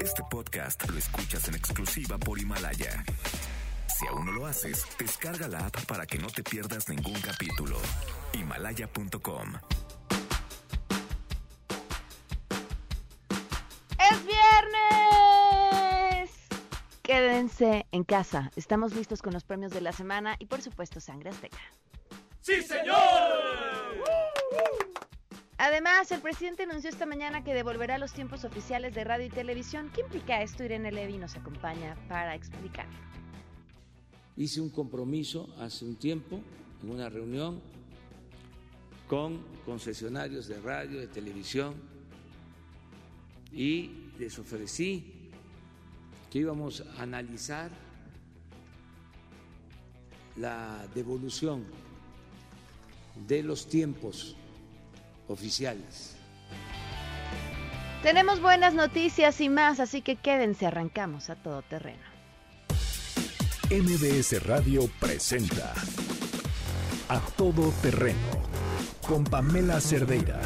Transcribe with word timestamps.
Este 0.00 0.22
podcast 0.30 0.88
lo 0.88 0.98
escuchas 0.98 1.48
en 1.48 1.54
exclusiva 1.54 2.18
por 2.18 2.38
Himalaya. 2.38 3.04
Si 3.86 4.06
aún 4.06 4.26
no 4.26 4.32
lo 4.32 4.46
haces, 4.46 4.86
descarga 4.98 5.48
la 5.48 5.66
app 5.66 5.84
para 5.86 6.06
que 6.06 6.18
no 6.18 6.28
te 6.28 6.42
pierdas 6.42 6.88
ningún 6.88 7.20
capítulo. 7.20 7.76
Himalaya.com 8.32 9.54
¡Es 14.10 14.26
viernes! 14.26 14.72
Quédense 17.02 17.86
en 17.92 18.04
casa. 18.04 18.50
Estamos 18.56 18.94
listos 18.94 19.22
con 19.22 19.32
los 19.32 19.44
premios 19.44 19.72
de 19.72 19.80
la 19.80 19.92
semana 19.92 20.36
y 20.38 20.46
por 20.46 20.62
supuesto 20.62 21.00
Sangre 21.00 21.30
Azteca. 21.30 21.58
¡Sí, 22.40 22.60
señor! 22.62 22.96
Además, 25.64 26.10
el 26.10 26.20
presidente 26.20 26.64
anunció 26.64 26.90
esta 26.90 27.06
mañana 27.06 27.44
que 27.44 27.54
devolverá 27.54 27.96
los 27.96 28.12
tiempos 28.12 28.42
oficiales 28.42 28.96
de 28.96 29.04
radio 29.04 29.26
y 29.26 29.30
televisión. 29.30 29.92
¿Qué 29.94 30.00
implica 30.00 30.42
esto? 30.42 30.64
Irene 30.64 30.90
Levy 30.90 31.18
nos 31.18 31.36
acompaña 31.36 31.94
para 32.08 32.34
explicarlo. 32.34 32.98
Hice 34.36 34.60
un 34.60 34.70
compromiso 34.70 35.54
hace 35.60 35.84
un 35.84 35.94
tiempo 35.94 36.40
en 36.82 36.90
una 36.90 37.08
reunión 37.08 37.62
con 39.06 39.40
concesionarios 39.64 40.48
de 40.48 40.60
radio, 40.60 40.98
de 40.98 41.06
televisión, 41.06 41.74
y 43.52 44.10
les 44.18 44.36
ofrecí 44.40 45.30
que 46.28 46.40
íbamos 46.40 46.82
a 46.98 47.02
analizar 47.02 47.70
la 50.34 50.88
devolución 50.92 51.64
de 53.28 53.44
los 53.44 53.68
tiempos 53.68 54.36
oficiales. 55.28 56.16
Tenemos 58.02 58.40
buenas 58.40 58.74
noticias 58.74 59.40
y 59.40 59.48
más, 59.48 59.78
así 59.78 60.02
que 60.02 60.16
quédense, 60.16 60.66
arrancamos 60.66 61.30
a 61.30 61.36
todo 61.36 61.62
terreno. 61.62 62.02
MBS 63.70 64.42
Radio 64.44 64.90
presenta 65.00 65.72
A 67.08 67.20
Todo 67.36 67.72
Terreno 67.80 68.18
con 69.06 69.24
Pamela 69.24 69.80
Cerdeira. 69.80 70.40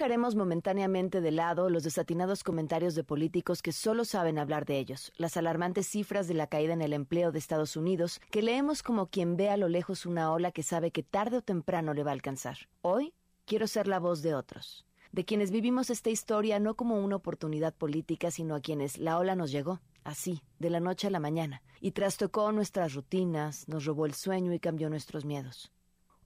Dejaremos 0.00 0.34
momentáneamente 0.34 1.20
de 1.20 1.30
lado 1.30 1.68
los 1.68 1.82
desatinados 1.82 2.42
comentarios 2.42 2.94
de 2.94 3.04
políticos 3.04 3.60
que 3.60 3.70
solo 3.70 4.06
saben 4.06 4.38
hablar 4.38 4.64
de 4.64 4.78
ellos, 4.78 5.12
las 5.16 5.36
alarmantes 5.36 5.88
cifras 5.88 6.26
de 6.26 6.32
la 6.32 6.46
caída 6.46 6.72
en 6.72 6.80
el 6.80 6.94
empleo 6.94 7.32
de 7.32 7.38
Estados 7.38 7.76
Unidos, 7.76 8.18
que 8.30 8.40
leemos 8.40 8.82
como 8.82 9.08
quien 9.08 9.36
ve 9.36 9.50
a 9.50 9.58
lo 9.58 9.68
lejos 9.68 10.06
una 10.06 10.32
ola 10.32 10.52
que 10.52 10.62
sabe 10.62 10.90
que 10.90 11.02
tarde 11.02 11.36
o 11.36 11.42
temprano 11.42 11.92
le 11.92 12.02
va 12.02 12.12
a 12.12 12.14
alcanzar. 12.14 12.56
Hoy 12.80 13.12
quiero 13.44 13.66
ser 13.66 13.88
la 13.88 13.98
voz 13.98 14.22
de 14.22 14.34
otros, 14.34 14.86
de 15.12 15.26
quienes 15.26 15.50
vivimos 15.50 15.90
esta 15.90 16.08
historia 16.08 16.58
no 16.60 16.76
como 16.76 16.98
una 16.98 17.16
oportunidad 17.16 17.74
política, 17.74 18.30
sino 18.30 18.54
a 18.54 18.60
quienes 18.60 18.96
la 18.96 19.18
ola 19.18 19.36
nos 19.36 19.50
llegó, 19.52 19.82
así, 20.02 20.42
de 20.58 20.70
la 20.70 20.80
noche 20.80 21.08
a 21.08 21.10
la 21.10 21.20
mañana, 21.20 21.62
y 21.80 21.90
trastocó 21.90 22.52
nuestras 22.52 22.94
rutinas, 22.94 23.68
nos 23.68 23.84
robó 23.84 24.06
el 24.06 24.14
sueño 24.14 24.54
y 24.54 24.60
cambió 24.60 24.88
nuestros 24.88 25.26
miedos. 25.26 25.70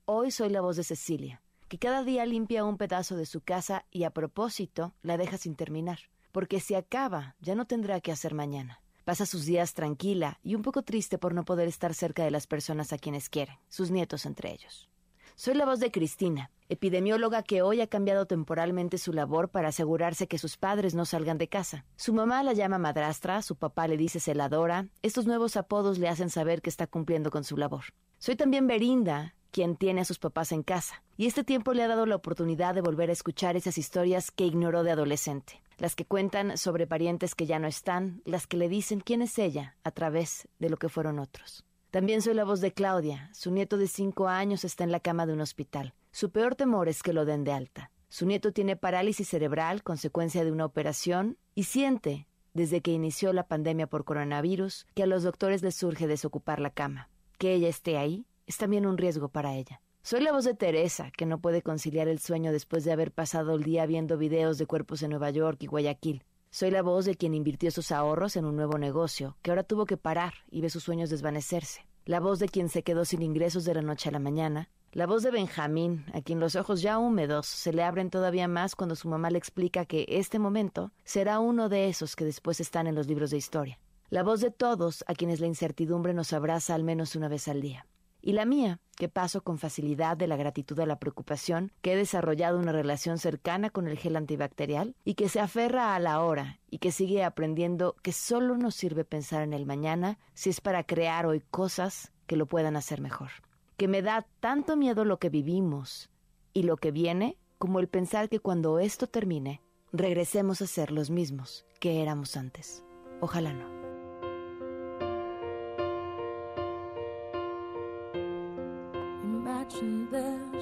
Hoy 0.05 0.31
soy 0.31 0.51
la 0.51 0.61
voz 0.61 0.77
de 0.77 0.85
Cecilia 0.85 1.44
que 1.69 1.79
cada 1.79 2.05
día 2.05 2.27
limpia 2.27 2.65
un 2.65 2.77
pedazo 2.77 3.17
de 3.17 3.27
su 3.27 3.41
casa 3.41 3.85
y 3.91 4.05
a 4.05 4.11
propósito 4.11 4.95
la 5.03 5.17
deja 5.17 5.39
sin 5.39 5.55
terminar, 5.57 5.99
porque 6.33 6.61
si 6.61 6.75
acaba 6.75 7.37
ya 7.41 7.55
no 7.55 7.67
tendrá 7.67 8.01
que 8.01 8.13
hacer 8.13 8.35
mañana. 8.35 8.81
Pasa 9.05 9.27
sus 9.27 9.45
días 9.45 9.75
tranquila 9.75 10.39
y 10.43 10.55
un 10.55 10.63
poco 10.63 10.83
triste 10.83 11.19
por 11.19 11.35
no 11.35 11.45
poder 11.45 11.69
estar 11.69 11.93
cerca 11.95 12.25
de 12.25 12.31
las 12.31 12.47
personas 12.47 12.93
a 12.93 12.99
quienes 12.99 13.29
quiere, 13.29 13.61
sus 13.69 13.91
nietos 13.91 14.25
entre 14.25 14.53
ellos. 14.53 14.89
Soy 15.37 15.55
la 15.55 15.67
voz 15.67 15.81
de 15.81 15.91
Cristina, 15.91 16.53
epidemióloga 16.69 17.43
que 17.43 17.61
hoy 17.61 17.81
ha 17.81 17.89
cambiado 17.89 18.27
temporalmente 18.27 18.99
su 18.99 19.13
labor 19.13 19.49
para 19.49 19.69
asegurarse 19.69 20.29
que 20.29 20.39
sus 20.39 20.57
padres 20.57 20.95
no 20.95 21.05
salgan 21.05 21.39
de 21.39 21.49
casa. 21.49 21.85
Su 21.97 22.15
mamá 22.15 22.43
la 22.45 22.53
llama 22.53 22.79
madrastra, 22.79 23.43
su 23.43 23.57
papá 23.57 23.89
le 23.89 23.97
dice 23.97 24.21
celadora, 24.21 24.87
estos 25.03 25.27
nuevos 25.27 25.57
apodos 25.57 25.99
le 25.99 26.09
hacen 26.09 26.31
saber 26.31 26.63
que 26.63 26.71
está 26.71 26.87
cumpliendo 26.87 27.31
con 27.31 27.43
su 27.43 27.57
labor. 27.57 27.85
Soy 28.19 28.37
también 28.37 28.69
Berinda, 28.69 29.35
quien 29.55 29.77
tiene 29.77 30.01
a 30.01 30.05
sus 30.05 30.19
papás 30.19 30.51
en 30.51 30.65
casa, 30.65 31.05
y 31.17 31.27
este 31.27 31.45
tiempo 31.45 31.75
le 31.75 31.85
ha 31.85 31.87
dado 31.87 32.07
la 32.07 32.17
oportunidad 32.17 32.75
de 32.75 32.81
volver 32.81 33.09
a 33.09 33.13
escuchar 33.13 33.55
esas 33.55 33.79
historias 33.79 34.33
que 34.33 34.45
ignoró 34.45 34.83
de 34.83 34.91
adolescente, 34.91 35.63
las 35.79 35.95
que 35.95 36.05
cuentan 36.05 36.59
sobre 36.59 36.89
parientes 36.89 37.37
que 37.37 37.47
ya 37.47 37.61
no 37.61 37.69
están, 37.69 38.21
las 38.25 38.49
que 38.49 38.57
le 38.57 38.69
dicen 38.69 38.99
quién 38.99 39.23
es 39.23 39.39
ella 39.39 39.77
a 39.85 39.93
través 39.93 40.49
de 40.59 40.71
lo 40.71 40.77
que 40.77 40.89
fueron 40.89 41.21
otros. 41.21 41.65
También 41.93 42.21
soy 42.21 42.35
la 42.35 42.43
voz 42.43 42.61
de 42.61 42.73
Claudia, 42.73 43.31
su 43.33 43.53
nieto 43.53 43.79
de 43.79 43.87
cinco 43.87 44.27
años 44.27 44.65
está 44.65 44.83
en 44.83 44.91
la 44.91 44.99
cama 44.99 45.25
de 45.25 45.35
un 45.35 45.41
hospital. 45.41 45.95
Su 46.11 46.33
peor 46.33 46.57
temor 46.57 46.89
es 46.89 47.05
que 47.05 47.13
lo 47.13 47.25
den 47.25 47.45
de 47.45 47.53
alta. 47.53 47.93
Su 48.09 48.27
nieto 48.27 48.53
tiene 48.53 48.75
parálisis 48.75 49.29
cerebral, 49.29 49.85
consecuencia 49.85 50.45
de 50.45 50.51
una 50.51 50.65
operación, 50.65 51.39
y 51.55 51.65
siente, 51.65 52.27
desde 52.55 52.81
que 52.81 52.91
inició 52.91 53.33
la 53.33 53.47
pandemia 53.47 53.87
por 53.87 54.05
coronavirus, 54.05 54.89
que 54.95 55.05
a 55.05 55.07
los 55.07 55.23
doctores 55.23 55.63
les 55.63 55.77
surge 55.77 56.09
desocupar 56.09 56.59
la 56.59 56.71
cama. 56.71 57.09
Que 57.39 57.55
ella 57.55 57.69
esté 57.69 57.99
ahí 57.99 58.27
es 58.47 58.57
también 58.59 58.87
un 58.87 58.99
riesgo 58.99 59.29
para 59.29 59.55
ella. 59.55 59.81
Soy 60.03 60.21
la 60.21 60.33
voz 60.33 60.45
de 60.45 60.53
Teresa, 60.53 61.11
que 61.17 61.25
no 61.25 61.41
puede 61.41 61.63
conciliar 61.63 62.09
el 62.09 62.19
sueño 62.19 62.53
después 62.53 62.85
de 62.85 62.93
haber 62.93 63.11
pasado 63.11 63.55
el 63.55 63.63
día 63.63 63.87
viendo 63.87 64.19
videos 64.19 64.59
de 64.59 64.67
cuerpos 64.67 65.03
en 65.03 65.11
Nueva 65.11 65.31
York 65.31 65.63
y 65.63 65.67
Guayaquil. 65.67 66.25
Soy 66.51 66.71
la 66.71 66.83
voz 66.83 67.07
de 67.07 67.15
quien 67.15 67.33
invirtió 67.33 67.71
sus 67.71 67.91
ahorros 67.91 68.37
en 68.37 68.45
un 68.45 68.55
nuevo 68.55 68.77
negocio, 68.77 69.39
que 69.41 69.51
ahora 69.51 69.63
tuvo 69.63 69.87
que 69.87 69.97
parar 69.97 70.35
y 70.51 70.61
ve 70.61 70.69
sus 70.69 70.85
sueños 70.85 71.09
desvanecerse. 71.09 71.87
La 72.05 72.21
voz 72.21 72.39
de 72.39 72.51
quien 72.51 72.69
se 72.69 72.83
quedó 72.83 73.07
sin 73.07 73.23
ingresos 73.23 73.65
de 73.65 73.73
la 73.73 73.81
noche 73.81 74.11
a 74.11 74.13
la 74.13 74.19
mañana. 74.19 74.69
La 74.93 75.07
voz 75.07 75.23
de 75.23 75.31
Benjamín, 75.31 76.05
a 76.13 76.21
quien 76.21 76.39
los 76.39 76.55
ojos 76.55 76.83
ya 76.83 76.99
húmedos 76.99 77.47
se 77.47 77.73
le 77.73 77.83
abren 77.83 78.11
todavía 78.11 78.47
más 78.47 78.77
cuando 78.77 78.97
su 78.97 79.09
mamá 79.09 79.31
le 79.31 79.39
explica 79.39 79.87
que 79.87 80.05
este 80.07 80.39
momento 80.39 80.93
será 81.03 81.41
uno 81.41 81.71
de 81.71 81.89
esos 81.89 82.15
que 82.15 82.27
después 82.27 82.61
están 82.61 82.87
en 82.87 82.95
los 82.95 83.07
libros 83.09 83.31
de 83.31 83.39
historia. 83.39 83.81
La 84.11 84.23
voz 84.23 84.43
de 84.43 84.51
todos 84.51 85.03
a 85.09 85.15
quienes 85.15 85.41
la 85.41 85.47
incertidumbre 85.47 86.13
nos 86.13 86.35
abraza 86.35 86.75
al 86.75 86.85
menos 86.85 87.17
una 87.17 87.29
vez 87.29 87.49
al 87.49 87.63
día 87.63 87.87
y 88.25 88.33
la 88.33 88.47
mía, 88.47 88.81
que 88.97 89.11
paso 89.11 89.43
con 89.43 89.59
facilidad 89.59 90.17
de 90.17 90.27
la 90.27 90.37
gratitud 90.37 90.81
a 90.81 90.87
la 90.87 90.99
preocupación, 90.99 91.73
que 91.83 91.93
he 91.93 91.97
desarrollado 91.97 92.59
una 92.59 92.73
relación 92.73 93.19
cercana 93.19 93.69
con 93.69 93.87
el 93.87 93.99
gel 93.99 94.17
antibacterial 94.17 94.97
y 95.05 95.13
que 95.13 95.29
se 95.29 95.41
aferra 95.41 95.95
a 95.95 95.99
la 95.99 96.23
hora 96.23 96.59
y 96.71 96.79
que 96.79 96.91
sigue 96.91 97.23
aprendiendo 97.23 97.97
que 98.03 98.13
solo 98.13 98.57
nos 98.57 98.77
sirve 98.77 99.05
pensar 99.05 99.43
en 99.43 99.53
el 99.53 99.67
mañana 99.67 100.19
si 100.33 100.49
es 100.49 100.63
para 100.63 100.85
crear 100.85 101.27
hoy 101.27 101.43
cosas 101.51 102.13
que 102.27 102.37
lo 102.37 102.47
puedan 102.47 102.77
hacer 102.77 103.03
mejor. 103.03 103.31
Que 103.77 103.89
me 103.89 104.01
da 104.01 104.27
tanto 104.41 104.75
miedo 104.75 105.05
lo 105.05 105.19
que 105.19 105.29
vivimos 105.29 106.09
y 106.55 106.63
lo 106.63 106.79
que 106.79 106.93
viene 106.93 107.37
como 107.59 107.79
el 107.79 107.89
pensar 107.89 108.31
que 108.31 108.41
cuando 108.41 108.79
esto 108.79 109.07
termine, 109.07 109.61
regresemos 109.93 110.63
a 110.63 110.67
ser 110.67 110.93
los 110.93 111.11
mismos 111.11 111.67
que 111.79 112.01
éramos 112.01 112.39
antes. 112.39 112.85
Ojalá 113.21 113.53
no. 113.53 113.84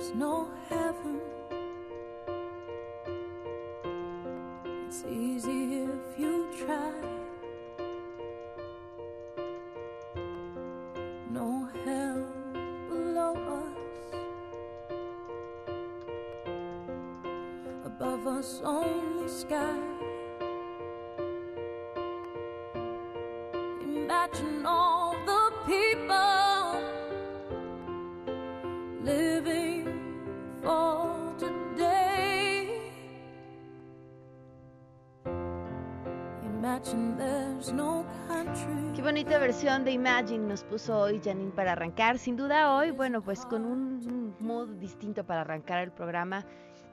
There's 0.02 0.16
no 0.16 0.48
heaven. 0.68 1.20
It's 4.88 5.04
easy 5.04 5.51
Qué 38.94 39.02
bonita 39.02 39.38
versión 39.38 39.84
de 39.84 39.92
Imagine 39.92 40.46
nos 40.46 40.64
puso 40.64 40.98
hoy 40.98 41.20
Janine 41.22 41.52
para 41.52 41.72
arrancar. 41.72 42.18
Sin 42.18 42.36
duda 42.36 42.74
hoy, 42.74 42.90
bueno, 42.90 43.22
pues 43.22 43.46
con 43.46 43.64
un 43.64 44.34
mood 44.40 44.68
distinto 44.78 45.24
para 45.24 45.42
arrancar 45.42 45.82
el 45.82 45.92
programa. 45.92 46.44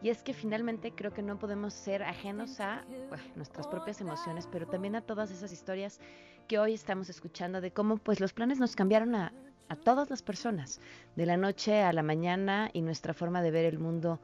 Y 0.01 0.09
es 0.09 0.23
que 0.23 0.33
finalmente 0.33 0.93
creo 0.93 1.11
que 1.11 1.21
no 1.21 1.37
podemos 1.37 1.73
ser 1.73 2.03
ajenos 2.03 2.59
a 2.59 2.85
bueno, 3.09 3.23
nuestras 3.35 3.67
propias 3.67 3.99
emociones, 3.99 4.47
pero 4.51 4.65
también 4.67 4.95
a 4.95 5.01
todas 5.01 5.31
esas 5.31 5.51
historias 5.51 5.99
que 6.47 6.57
hoy 6.59 6.73
estamos 6.73 7.09
escuchando 7.09 7.59
de 7.61 7.71
cómo 7.71 7.97
pues 7.97 8.19
los 8.19 8.33
planes 8.33 8.59
nos 8.59 8.75
cambiaron 8.75 9.15
a, 9.15 9.33
a 9.69 9.75
todas 9.75 10.09
las 10.09 10.21
personas, 10.21 10.81
de 11.15 11.25
la 11.25 11.37
noche 11.37 11.81
a 11.81 11.93
la 11.93 12.03
mañana 12.03 12.69
y 12.73 12.81
nuestra 12.81 13.13
forma 13.13 13.41
de 13.41 13.51
ver 13.51 13.65
el 13.65 13.79
mundo 13.79 14.19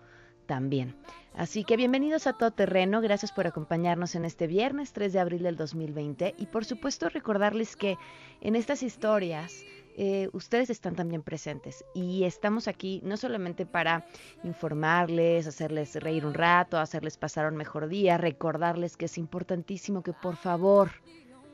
también. 0.45 0.95
Así 1.33 1.63
que 1.63 1.77
bienvenidos 1.77 2.27
a 2.27 2.33
Todo 2.33 2.51
Terreno, 2.51 3.01
gracias 3.01 3.31
por 3.31 3.47
acompañarnos 3.47 4.15
en 4.15 4.25
este 4.25 4.47
viernes 4.47 4.94
3 4.94 5.13
de 5.13 5.19
abril 5.19 5.44
del 5.44 5.57
2020 5.57 6.36
y 6.38 6.45
por 6.47 6.65
supuesto 6.65 7.09
recordarles 7.09 7.75
que 7.75 7.97
en 8.42 8.56
estas 8.56 8.83
historias 8.83 9.63
eh, 9.97 10.30
ustedes 10.33 10.69
están 10.69 10.95
también 10.95 11.24
presentes 11.24 11.86
y 11.94 12.25
estamos 12.25 12.68
aquí 12.68 13.01
no 13.03 13.15
solamente 13.18 13.65
para 13.65 14.06
informarles, 14.44 15.47
hacerles 15.47 15.95
reír 15.95 16.25
un 16.25 16.33
rato, 16.33 16.77
hacerles 16.77 17.18
pasar 17.18 17.47
un 17.47 17.57
mejor 17.57 17.88
día, 17.88 18.18
recordarles 18.18 18.97
que 18.97 19.06
es 19.06 19.18
importantísimo 19.18 20.03
que 20.03 20.13
por 20.13 20.36
favor 20.36 20.92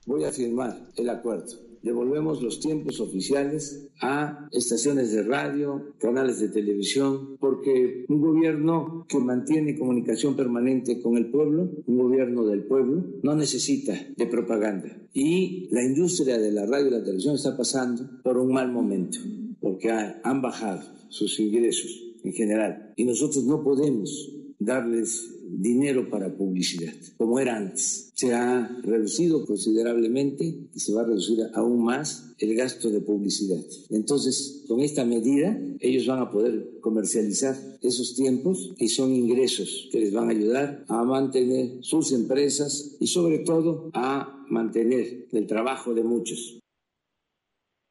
Voy 0.04 0.24
a 0.24 0.32
firmar 0.32 0.90
el 0.96 1.08
acuerdo. 1.10 1.72
Devolvemos 1.82 2.42
los 2.42 2.60
tiempos 2.60 3.00
oficiales 3.00 3.88
a 4.00 4.48
estaciones 4.52 5.12
de 5.12 5.22
radio, 5.22 5.94
canales 5.98 6.40
de 6.40 6.48
televisión, 6.48 7.36
porque 7.40 8.04
un 8.08 8.20
gobierno 8.20 9.04
que 9.08 9.18
mantiene 9.18 9.78
comunicación 9.78 10.36
permanente 10.36 11.00
con 11.00 11.16
el 11.16 11.30
pueblo, 11.30 11.70
un 11.86 11.98
gobierno 11.98 12.44
del 12.44 12.64
pueblo, 12.64 13.04
no 13.22 13.34
necesita 13.34 13.94
de 14.16 14.26
propaganda. 14.26 14.96
Y 15.12 15.68
la 15.70 15.84
industria 15.84 16.38
de 16.38 16.52
la 16.52 16.66
radio 16.66 16.88
y 16.88 16.90
la 16.90 17.04
televisión 17.04 17.34
está 17.34 17.56
pasando 17.56 18.08
por 18.22 18.38
un 18.38 18.52
mal 18.52 18.70
momento, 18.70 19.18
porque 19.60 19.90
han 19.90 20.42
bajado 20.42 20.82
sus 21.08 21.38
ingresos 21.40 22.02
en 22.24 22.32
general. 22.32 22.92
Y 22.96 23.04
nosotros 23.04 23.44
no 23.44 23.62
podemos 23.62 24.41
darles 24.64 25.32
dinero 25.44 26.08
para 26.08 26.34
publicidad, 26.34 26.94
como 27.16 27.38
era 27.38 27.56
antes. 27.56 28.10
Se 28.14 28.32
ha 28.34 28.68
reducido 28.82 29.44
considerablemente 29.44 30.44
y 30.72 30.80
se 30.80 30.92
va 30.92 31.02
a 31.02 31.06
reducir 31.06 31.38
aún 31.54 31.84
más 31.84 32.34
el 32.38 32.54
gasto 32.54 32.90
de 32.90 33.00
publicidad. 33.00 33.62
Entonces, 33.90 34.64
con 34.68 34.80
esta 34.80 35.04
medida, 35.04 35.58
ellos 35.80 36.06
van 36.06 36.20
a 36.20 36.30
poder 36.30 36.80
comercializar 36.80 37.56
esos 37.82 38.14
tiempos 38.14 38.74
y 38.78 38.88
son 38.88 39.12
ingresos 39.14 39.88
que 39.92 40.00
les 40.00 40.12
van 40.12 40.28
a 40.28 40.32
ayudar 40.32 40.84
a 40.88 41.02
mantener 41.04 41.82
sus 41.82 42.12
empresas 42.12 42.96
y 43.00 43.06
sobre 43.06 43.40
todo 43.40 43.90
a 43.94 44.44
mantener 44.48 45.26
el 45.32 45.46
trabajo 45.46 45.94
de 45.94 46.02
muchos. 46.02 46.58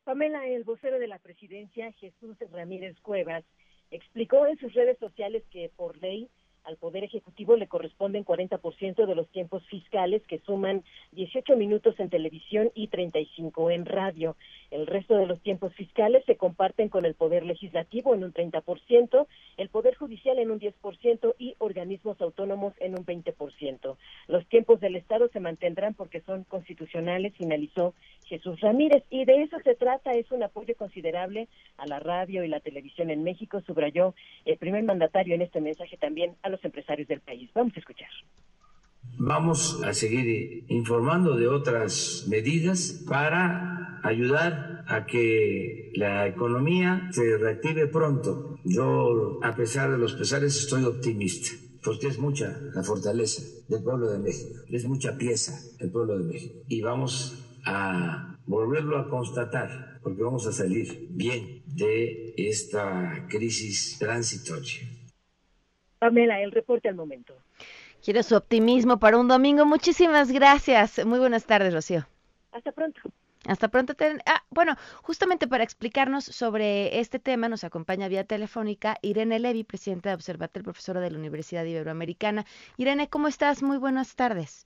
Pamela, 0.04 0.48
el 0.48 0.64
vocero 0.64 1.00
de 1.00 1.08
la 1.08 1.20
presidencia, 1.20 1.92
Jesús 1.94 2.36
Ramírez 2.52 3.00
Cuevas, 3.02 3.46
explicó 3.92 4.48
en 4.48 4.58
sus 4.58 4.74
redes 4.74 4.98
sociales 5.00 5.44
que 5.52 5.72
por 5.76 5.98
ley 6.02 6.30
al 6.64 6.78
Poder 6.78 7.04
Ejecutivo 7.04 7.56
le 7.56 7.68
corresponden 7.68 8.26
40% 8.26 9.06
de 9.06 9.16
los 9.16 9.28
tiempos 9.30 9.66
fiscales 9.68 10.22
que 10.28 10.40
suman 10.40 10.84
18 11.12 11.56
minutos 11.56 12.00
en 12.00 12.10
televisión 12.10 12.72
y 12.76 12.88
35 12.88 13.72
en 13.72 13.86
radio. 13.86 14.36
El 14.70 14.88
resto 14.88 15.16
de 15.16 15.26
los 15.26 15.42
tiempos 15.42 15.74
fiscales 15.74 16.24
se 16.26 16.38
comparten 16.38 16.90
con 16.90 17.06
el 17.06 17.16
Poder 17.16 17.46
Legislativo 17.46 18.14
en 18.16 18.24
un 18.24 18.34
30%, 18.34 19.28
el 19.58 19.70
Poder 19.70 19.96
Judicial 19.96 20.40
en 20.40 20.52
un 20.52 20.60
10% 20.60 21.36
y 21.38 21.56
organismos 21.60 22.22
autónomos 22.22 22.74
en 22.80 22.98
un 22.98 23.06
20%. 23.06 23.98
Los 24.28 24.48
tiempos 24.48 24.80
del 24.80 24.96
Estado 24.96 25.30
se 25.30 25.40
mantendrán 25.40 25.94
porque 25.94 26.22
son 26.22 26.44
constitucionales, 26.46 27.36
finalizó 27.36 27.94
Jesús 28.26 28.60
Ramírez. 28.62 29.04
Y 29.10 29.26
de 29.26 29.44
eso 29.44 29.58
se 29.64 29.76
trata, 29.76 30.12
es 30.12 30.32
un 30.32 30.44
apoyo 30.44 30.76
considerable 30.78 31.48
a 31.78 31.86
la 31.86 32.00
radio 32.00 32.44
y 32.44 32.48
la 32.48 32.60
televisión 32.60 33.10
en 33.10 33.24
México, 33.24 33.62
subrayó 33.62 34.14
el 34.46 34.58
primer 34.58 34.84
mandatario 34.84 35.36
en 35.36 35.42
este 35.42 35.60
mensaje 35.60 35.98
también 35.98 36.36
los 36.52 36.64
empresarios 36.64 37.08
del 37.08 37.22
país. 37.22 37.50
Vamos 37.54 37.74
a 37.76 37.80
escuchar. 37.80 38.10
Vamos 39.18 39.82
a 39.84 39.94
seguir 39.94 40.66
informando 40.68 41.36
de 41.36 41.48
otras 41.48 42.26
medidas 42.28 43.04
para 43.08 44.00
ayudar 44.04 44.84
a 44.88 45.06
que 45.06 45.92
la 45.96 46.28
economía 46.28 47.10
se 47.12 47.38
reactive 47.38 47.88
pronto. 47.88 48.60
Yo, 48.64 49.40
a 49.44 49.56
pesar 49.56 49.92
de 49.92 49.98
los 49.98 50.14
pesares, 50.14 50.58
estoy 50.58 50.84
optimista, 50.86 51.50
porque 51.84 52.08
es 52.08 52.20
mucha 52.20 52.60
la 52.74 52.84
fortaleza 52.84 53.44
del 53.70 53.84
pueblo 53.84 54.12
de 54.12 54.20
México, 54.20 54.60
es 54.70 54.86
mucha 54.86 55.18
pieza 55.18 55.54
el 55.80 55.92
pueblo 55.92 56.18
de 56.18 56.26
México. 56.26 56.56
Y 56.68 56.82
vamos 56.82 57.38
a 57.66 58.38
volverlo 58.46 58.98
a 58.98 59.10
constatar, 59.10 60.00
porque 60.04 60.24
vamos 60.24 60.48
a 60.48 60.52
salir 60.52 61.08
bien 61.12 61.64
de 61.68 62.34
esta 62.38 63.28
crisis 63.30 63.98
transitoria. 64.00 64.82
Pamela, 66.02 66.42
el 66.42 66.52
reporte 66.52 66.90
al 66.90 66.96
momento. 66.96 67.36
Quiero 68.04 68.24
su 68.24 68.36
optimismo 68.36 68.98
para 68.98 69.20
un 69.20 69.28
domingo. 69.28 69.68
Muchísimas 69.68 70.32
gracias. 70.32 71.06
Muy 71.06 71.20
buenas 71.20 71.46
tardes, 71.46 71.76
Rocío. 71.76 72.08
Hasta 72.52 72.72
pronto. 72.72 73.02
Hasta 73.48 73.68
pronto. 73.68 73.94
Ah, 74.26 74.44
bueno, 74.50 74.76
justamente 75.04 75.48
para 75.48 75.64
explicarnos 75.64 76.26
sobre 76.26 77.00
este 77.00 77.20
tema 77.20 77.50
nos 77.50 77.64
acompaña 77.64 78.08
vía 78.08 78.24
telefónica 78.24 78.98
Irene 79.04 79.38
Levy, 79.38 79.64
presidenta 79.64 80.10
de 80.10 80.16
Observatel, 80.16 80.64
profesora 80.64 81.02
de 81.02 81.12
la 81.12 81.20
Universidad 81.20 81.66
Iberoamericana. 81.66 82.46
Irene, 82.78 83.08
¿cómo 83.08 83.28
estás? 83.28 83.62
Muy 83.62 83.78
buenas 83.78 84.16
tardes. 84.16 84.66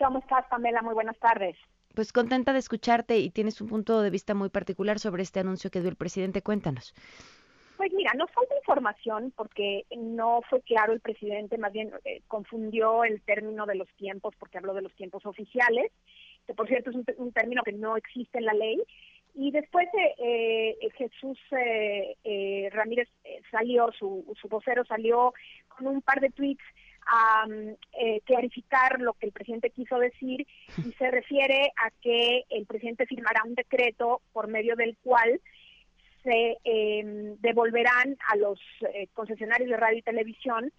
¿Cómo 0.00 0.18
estás, 0.18 0.46
Pamela? 0.50 0.82
Muy 0.82 0.94
buenas 0.94 1.18
tardes. 1.20 1.56
Pues 1.94 2.12
contenta 2.12 2.52
de 2.52 2.58
escucharte 2.58 3.18
y 3.18 3.30
tienes 3.30 3.60
un 3.60 3.68
punto 3.68 4.02
de 4.02 4.10
vista 4.10 4.34
muy 4.34 4.48
particular 4.48 4.98
sobre 4.98 5.22
este 5.22 5.38
anuncio 5.38 5.70
que 5.70 5.80
dio 5.80 5.90
el 5.90 5.96
presidente. 5.96 6.42
Cuéntanos. 6.42 6.92
Pues 7.76 7.92
mira, 7.92 8.12
nos 8.14 8.30
falta 8.32 8.45
información 8.66 9.32
porque 9.36 9.84
no 9.96 10.40
fue 10.50 10.60
claro 10.62 10.92
el 10.92 11.00
presidente, 11.00 11.56
más 11.56 11.72
bien 11.72 11.92
eh, 12.04 12.22
confundió 12.26 13.04
el 13.04 13.22
término 13.22 13.64
de 13.64 13.76
los 13.76 13.88
tiempos 13.94 14.34
porque 14.40 14.58
habló 14.58 14.74
de 14.74 14.82
los 14.82 14.92
tiempos 14.94 15.24
oficiales, 15.24 15.92
que 16.46 16.54
por 16.54 16.66
cierto 16.66 16.90
es 16.90 16.96
un, 17.16 17.32
término 17.32 17.62
que 17.62 17.72
no 17.72 17.96
existe 17.96 18.38
en 18.38 18.44
la 18.44 18.54
ley. 18.54 18.82
Y 19.34 19.52
después 19.52 19.86
eh, 19.94 20.76
eh 20.80 20.90
Jesús 20.96 21.38
eh, 21.52 22.68
Ramírez 22.72 23.08
salió, 23.52 23.92
su, 23.92 24.34
su 24.40 24.48
vocero 24.48 24.84
salió 24.84 25.32
con 25.68 25.86
un 25.86 26.02
par 26.02 26.20
de 26.20 26.30
tweets 26.30 26.64
a 27.08 27.44
clarificar 28.24 29.00
lo 29.00 29.12
que 29.12 29.26
el 29.26 29.32
presidente 29.32 29.70
quiso 29.70 29.96
decir 29.96 30.44
y 30.76 30.90
se 30.98 31.08
refiere 31.08 31.70
a 31.76 31.92
que 32.02 32.42
el 32.50 32.66
presidente 32.66 33.06
firmará 33.06 33.42
un 33.44 33.54
decreto 33.54 34.22
por 34.32 34.48
medio 34.48 34.74
del 34.74 34.96
cual 35.04 35.40
se 36.26 36.58
em, 36.64 37.36
devolverán 37.38 38.16
a 38.28 38.36
los 38.36 38.58
eh, 38.92 39.06
concesionarios 39.14 39.70
de 39.70 39.76
radio 39.76 39.98
y 39.98 40.02
televisión 40.02 40.72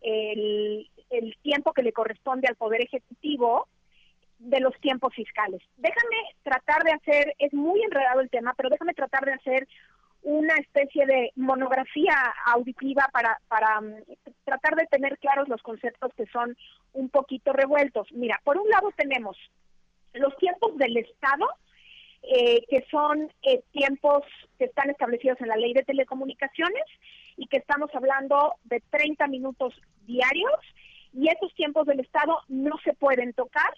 el, 0.00 0.88
tiempo 1.42 1.72
que 1.72 1.82
le 1.82 1.92
corresponde 1.92 2.48
al 2.48 2.56
Poder 2.56 2.82
Ejecutivo 2.82 3.68
de 4.38 4.60
los 4.60 4.74
tiempos 4.80 5.12
fiscales. 5.14 5.60
Déjame 5.76 6.16
tratar 6.42 6.82
de 6.84 6.92
hacer, 6.92 7.34
es 7.38 7.52
muy 7.52 7.82
enredado 7.82 8.20
el 8.20 8.30
tema, 8.30 8.54
pero 8.56 8.70
déjame 8.70 8.94
tratar 8.94 9.24
de 9.24 9.34
hacer 9.34 9.68
una 10.22 10.54
especie 10.54 11.04
de 11.06 11.32
monografía 11.34 12.14
auditiva 12.46 13.08
para, 13.12 13.38
para 13.48 13.80
mm, 13.80 13.94
tratar 14.44 14.76
de 14.76 14.86
tener 14.86 15.18
claros 15.18 15.48
los 15.48 15.62
conceptos 15.62 16.12
que 16.16 16.26
son 16.26 16.56
un 16.92 17.08
poquito 17.08 17.52
revueltos. 17.52 18.10
Mira, 18.12 18.40
por 18.44 18.56
un 18.56 18.68
lado 18.70 18.90
tenemos 18.96 19.36
los 20.14 20.36
tiempos 20.36 20.76
del 20.76 20.96
Estado, 20.96 21.46
eh, 22.22 22.64
que 22.68 22.86
son 22.90 23.32
eh, 23.42 23.62
tiempos 23.72 24.22
que 24.58 24.66
están 24.66 24.90
establecidos 24.90 25.40
en 25.40 25.48
la 25.48 25.56
ley 25.56 25.72
de 25.72 25.82
telecomunicaciones 25.82 26.84
y 27.36 27.46
que 27.46 27.56
estamos 27.56 27.90
hablando 27.94 28.54
de 28.64 28.80
30 28.90 29.26
minutos 29.26 29.74
diarios 30.06 30.60
y 31.12 31.28
esos 31.28 31.52
tiempos 31.54 31.86
del 31.86 32.00
Estado 32.00 32.38
no 32.48 32.78
se 32.84 32.94
pueden 32.94 33.32
tocar 33.32 33.74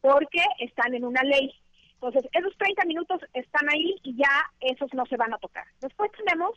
porque 0.00 0.44
están 0.58 0.94
en 0.94 1.04
una 1.04 1.22
ley. 1.22 1.52
Entonces, 1.94 2.24
esos 2.32 2.56
30 2.56 2.84
minutos 2.84 3.20
están 3.34 3.68
ahí 3.70 3.96
y 4.02 4.16
ya 4.16 4.50
esos 4.60 4.92
no 4.94 5.04
se 5.06 5.16
van 5.16 5.34
a 5.34 5.38
tocar. 5.38 5.66
Después 5.80 6.10
tenemos 6.12 6.52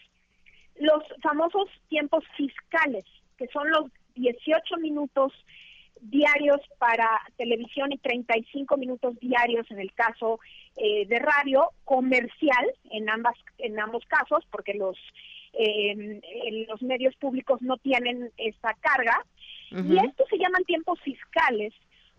los 0.76 1.04
famosos 1.22 1.70
tiempos 1.90 2.24
fiscales, 2.38 3.06
que 3.38 3.48
son 3.48 3.70
los 3.70 3.92
18 4.16 4.78
minutos 4.78 5.34
diarios 6.10 6.60
para 6.78 7.08
televisión 7.38 7.92
y 7.92 7.98
35 7.98 8.78
minutos 8.78 9.18
diarios 9.20 9.70
en 9.72 9.80
el 9.80 9.94
caso 9.94 10.40
eh, 10.76 11.06
de 11.08 11.20
radio 11.20 11.70
comercial 11.86 12.72
en 12.92 13.10
ambas 13.10 13.36
en 13.58 13.80
ambos 13.80 14.04
casos 14.08 14.46
porque 14.52 14.74
los 14.74 14.98
eh, 15.54 16.66
los 16.68 16.82
medios 16.82 17.16
públicos 17.16 17.62
no 17.62 17.78
tienen 17.78 18.32
esta 18.38 18.74
carga 18.82 19.26
y 19.72 19.98
estos 19.98 20.28
se 20.30 20.38
llaman 20.38 20.64
tiempos 20.66 21.00
fiscales 21.02 21.74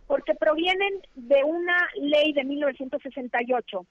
porque 0.06 0.34
provienen 0.34 1.02
de 1.14 1.44
una 1.44 1.88
ley 1.96 2.32
de 2.32 2.44
1968 2.44 3.86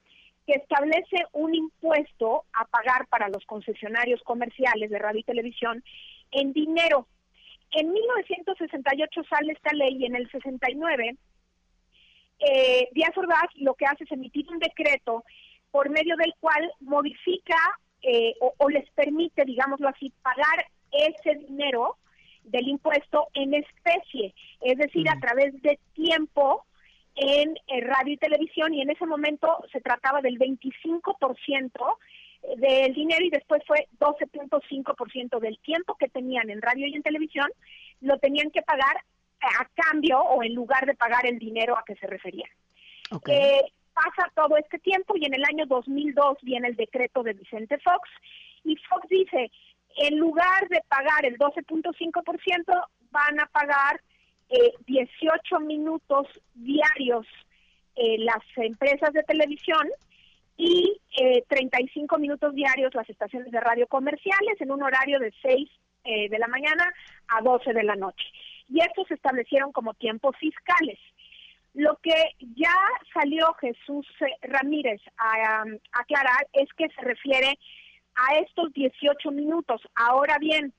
que 0.45 0.53
establece 0.53 1.25
un 1.31 1.55
impuesto 1.55 2.43
a 2.53 2.65
pagar 2.65 3.07
para 3.07 3.29
los 3.29 3.45
concesionarios 3.45 4.21
comerciales 4.23 4.89
de 4.89 4.99
radio 4.99 5.19
y 5.19 5.23
televisión 5.23 5.83
en 6.31 6.51
dinero. 6.51 7.07
En 7.73 7.91
1968 7.91 9.21
sale 9.29 9.53
esta 9.53 9.73
ley 9.73 9.97
y 9.99 10.05
en 10.05 10.15
el 10.15 10.29
69 10.29 11.17
eh, 12.39 12.89
Díaz 12.91 13.17
Ordaz 13.17 13.49
lo 13.55 13.73
que 13.75 13.85
hace 13.85 14.03
es 14.03 14.11
emitir 14.11 14.45
un 14.51 14.59
decreto 14.59 15.23
por 15.71 15.89
medio 15.89 16.15
del 16.17 16.33
cual 16.39 16.71
modifica 16.81 17.57
eh, 18.01 18.35
o, 18.39 18.69
les 18.69 18.89
permite, 18.91 19.45
digámoslo 19.45 19.87
así, 19.87 20.11
pagar 20.21 20.67
ese 20.91 21.35
dinero 21.47 21.97
del 22.43 22.67
impuesto 22.67 23.27
en 23.33 23.53
especie, 23.53 24.33
es 24.59 24.77
decir, 24.77 25.09
a 25.09 25.19
través 25.19 25.59
de 25.61 25.79
tiempo 25.93 26.65
en 27.15 27.55
eh, 27.67 27.81
radio 27.81 28.13
y 28.13 28.17
televisión 28.17 28.73
y 28.73 28.81
en 28.81 28.89
ese 28.89 29.05
momento 29.05 29.63
se 29.71 29.79
trataba 29.79 30.21
del 30.21 30.37
25% 30.37 31.97
del 32.57 32.93
dinero 32.93 33.23
y 33.25 33.29
después 33.29 33.63
fue 33.65 33.87
12.5% 33.99 35.39
del 35.39 35.57
tiempo 35.59 35.95
que 35.95 36.09
tenían 36.09 36.49
en 36.49 36.61
radio 36.61 36.87
y 36.87 36.95
en 36.95 37.03
televisión, 37.03 37.49
lo 38.01 38.17
tenían 38.19 38.51
que 38.51 38.61
pagar 38.61 38.97
a 39.41 39.67
cambio 39.75 40.19
o 40.19 40.43
en 40.43 40.53
lugar 40.53 40.85
de 40.85 40.95
pagar 40.95 41.25
el 41.25 41.39
dinero 41.39 41.77
a 41.77 41.83
que 41.85 41.95
se 41.95 42.07
referían. 42.07 42.49
Eh, 43.27 43.61
pasa 43.93 44.31
todo 44.35 44.57
este 44.57 44.79
tiempo 44.79 45.15
y 45.17 45.25
en 45.25 45.33
el 45.33 45.43
año 45.45 45.65
2002 45.67 46.37
viene 46.41 46.69
el 46.69 46.75
decreto 46.75 47.23
de 47.23 47.33
Vicente 47.33 47.77
Fox 47.79 48.09
y 48.63 48.75
Fox 48.77 49.07
dice, 49.09 49.51
en 49.97 50.17
lugar 50.17 50.67
de 50.69 50.81
pagar 50.87 51.25
el 51.25 51.37
12.5%, 51.37 52.87
van 53.11 53.39
a 53.39 53.45
pagar 53.47 54.01
18 54.85 55.55
eh, 55.55 55.59
minutos 55.61 56.27
diarios 56.53 57.25
eh, 57.95 58.17
las 58.19 58.43
empresas 58.57 59.13
de 59.13 59.23
televisión 59.23 59.87
y 60.57 60.99
eh, 61.19 61.43
35 61.47 62.17
minutos 62.17 62.53
diarios 62.53 62.93
las 62.93 63.09
estaciones 63.09 63.51
de 63.51 63.59
radio 63.59 63.87
comerciales 63.87 64.59
en 64.59 64.71
un 64.71 64.83
horario 64.83 65.19
de 65.19 65.33
6 65.41 65.69
eh, 66.03 66.29
de 66.29 66.39
la 66.39 66.47
mañana 66.47 66.91
a 67.27 67.41
12 67.41 67.73
de 67.73 67.83
la 67.83 67.95
noche. 67.95 68.25
Y 68.69 68.79
estos 68.81 69.07
se 69.07 69.15
establecieron 69.15 69.71
como 69.71 69.93
tiempos 69.93 70.35
fiscales. 70.37 70.99
Lo 71.73 71.97
que 72.03 72.13
ya 72.55 72.75
salió 73.13 73.53
Jesús 73.55 74.07
Ramírez 74.41 75.01
a 75.17 75.63
aclarar 75.91 76.47
es 76.53 76.71
que 76.73 76.87
se 76.89 77.01
refiere 77.01 77.57
a 78.15 78.37
estos 78.39 78.71
18 78.73 79.31
minutos. 79.31 79.81
Ahora 79.95 80.37
bien, 80.39 80.71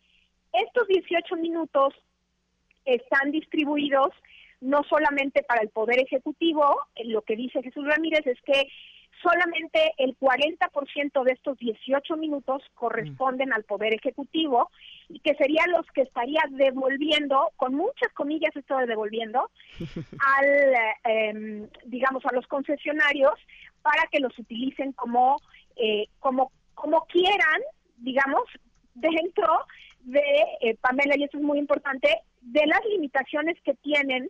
estos 0.52 0.86
18 0.86 1.36
minutos 1.36 1.94
están 2.84 3.32
distribuidos 3.32 4.10
no 4.60 4.82
solamente 4.84 5.42
para 5.42 5.62
el 5.62 5.68
Poder 5.68 6.00
Ejecutivo, 6.00 6.80
lo 7.04 7.22
que 7.22 7.36
dice 7.36 7.62
Jesús 7.62 7.84
Ramírez 7.86 8.26
es 8.26 8.40
que 8.42 8.66
solamente 9.24 9.94
el 9.96 10.16
40% 10.18 11.24
de 11.24 11.32
estos 11.32 11.58
18 11.58 12.16
minutos 12.16 12.62
corresponden 12.74 13.52
al 13.54 13.64
Poder 13.64 13.94
Ejecutivo 13.94 14.70
y 15.08 15.18
que 15.20 15.34
serían 15.36 15.70
los 15.70 15.86
que 15.92 16.02
estaría 16.02 16.42
devolviendo, 16.50 17.50
con 17.56 17.74
muchas 17.74 18.12
comillas 18.12 18.54
esto 18.54 18.76
de 18.76 18.86
devolviendo, 18.86 19.50
al, 20.36 20.74
em, 21.04 21.68
digamos, 21.86 22.24
a 22.26 22.34
los 22.34 22.46
concesionarios 22.46 23.32
para 23.82 24.06
que 24.12 24.20
los 24.20 24.38
utilicen 24.38 24.92
como, 24.92 25.36
eh, 25.76 26.06
como, 26.20 26.52
como 26.74 27.06
quieran, 27.06 27.60
digamos, 27.96 28.44
dentro 28.94 29.48
de, 30.00 30.22
eh, 30.60 30.76
Pamela, 30.82 31.16
y 31.16 31.24
eso 31.24 31.38
es 31.38 31.42
muy 31.42 31.58
importante, 31.58 32.08
de 32.42 32.66
las 32.66 32.84
limitaciones 32.90 33.56
que 33.62 33.74
tienen 33.74 34.28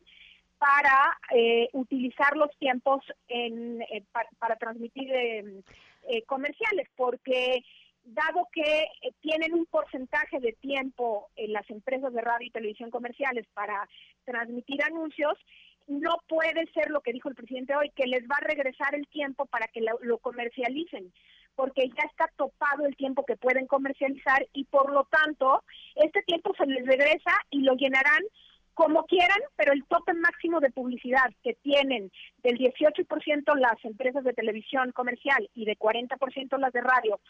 para 0.59 1.19
eh, 1.35 1.69
utilizar 1.73 2.37
los 2.37 2.51
tiempos 2.59 3.03
en, 3.29 3.83
eh, 3.83 4.05
para, 4.39 4.57
transmitir 4.57 5.13
em, 5.13 5.63
eh, 6.09 6.23
comerciales, 6.25 6.89
porque 6.97 7.65
dado 8.05 8.49
que 8.53 8.87
tienen 9.21 9.55
un 9.55 9.67
porcentaje 9.67 10.39
de 10.39 10.53
tiempo 10.53 11.31
en 11.37 11.53
las 11.53 11.69
empresas 11.71 12.13
de 12.13 12.21
radio 12.21 12.47
y 12.47 12.51
televisión 12.51 12.91
comerciales 12.91 13.47
para 13.55 13.89
transmitir 14.25 14.83
anuncios, 14.83 15.39
no 15.87 16.17
puede 16.29 16.67
ser 16.73 16.91
lo 16.91 17.01
que 17.01 17.13
dijo 17.13 17.29
el 17.29 17.35
presidente 17.35 17.77
hoy, 17.77 17.91
que 17.91 18.07
les 18.07 18.23
va 18.25 18.37
a 18.37 18.47
regresar 18.47 18.95
el 18.95 19.07
tiempo 19.09 19.47
para 19.47 19.69
que 19.69 19.81
lo, 19.81 20.19
comercialicen, 20.19 21.13
porque 21.55 21.89
ya 21.89 22.05
está 22.05 22.31
topado 22.37 22.87
el 22.87 22.97
tiempo 22.97 23.25
que 23.25 23.37
pueden 23.37 23.67
comercializar 23.67 24.47
y 24.53 24.65
por 24.65 24.93
lo 24.93 25.05
tanto 25.05 25.63
este 25.95 26.23
tiempo 26.23 26.53
se 26.57 26.67
les 26.67 26.87
regresa 26.87 27.33
y 27.51 27.61
lo 27.61 27.75
llenarán 27.75 28.23
como 28.75 29.05
quieran, 29.05 29.39
pero 29.57 29.73
el 29.73 29.85
tope 29.85 30.13
máximo 30.15 30.61
de 30.61 30.71
publicidad 30.71 31.33
que 31.43 31.55
tienen 31.63 32.11
del 32.43 32.59
18% 32.59 33.57
las 33.57 33.85
empresas 33.85 34.25
de 34.25 34.33
televisión 34.33 34.93
comercial 34.93 35.49
y 35.55 35.65
de 35.65 35.77
40% 35.77 36.59
las 36.59 36.73
de 36.73 36.81
radio 36.81 37.21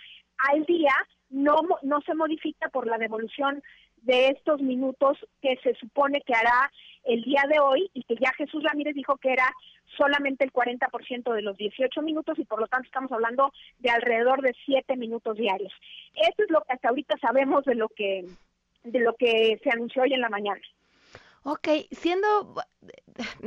al 0.50 0.64
día 0.64 0.94
no, 1.30 1.56
no 1.82 2.00
se 2.02 2.14
modifica 2.14 2.68
por 2.68 2.86
la 2.86 2.98
devolución 2.98 3.62
de 4.02 4.28
estos 4.28 4.60
minutos 4.60 5.18
que 5.40 5.56
se 5.62 5.74
supone 5.74 6.20
que 6.20 6.34
hará 6.34 6.70
el 7.04 7.22
día 7.22 7.42
de 7.48 7.58
hoy 7.58 7.90
y 7.94 8.04
que 8.04 8.16
ya 8.16 8.32
Jesús 8.36 8.62
Ramírez 8.62 8.94
dijo 8.94 9.16
que 9.16 9.32
era 9.32 9.50
solamente 9.96 10.44
el 10.44 10.52
40% 10.52 11.32
de 11.32 11.42
los 11.42 11.56
18 11.56 12.02
minutos 12.02 12.38
y 12.38 12.44
por 12.44 12.60
lo 12.60 12.66
tanto 12.66 12.86
estamos 12.86 13.12
hablando 13.12 13.52
de 13.78 13.90
alrededor 13.90 14.42
de 14.42 14.54
7 14.64 14.96
minutos 14.96 15.36
diarios. 15.36 15.72
Eso 16.14 16.42
es 16.42 16.50
lo 16.50 16.60
que 16.62 16.72
hasta 16.72 16.88
ahorita 16.88 17.16
sabemos 17.20 17.64
de 17.64 17.74
lo 17.74 17.88
que 17.88 18.24
de 18.84 19.00
lo 19.00 19.14
que 19.14 19.58
se 19.62 19.70
anunció 19.70 20.02
hoy 20.02 20.12
en 20.12 20.20
la 20.20 20.28
mañana. 20.28 20.60
Ok, 21.46 21.68
siendo, 21.90 22.54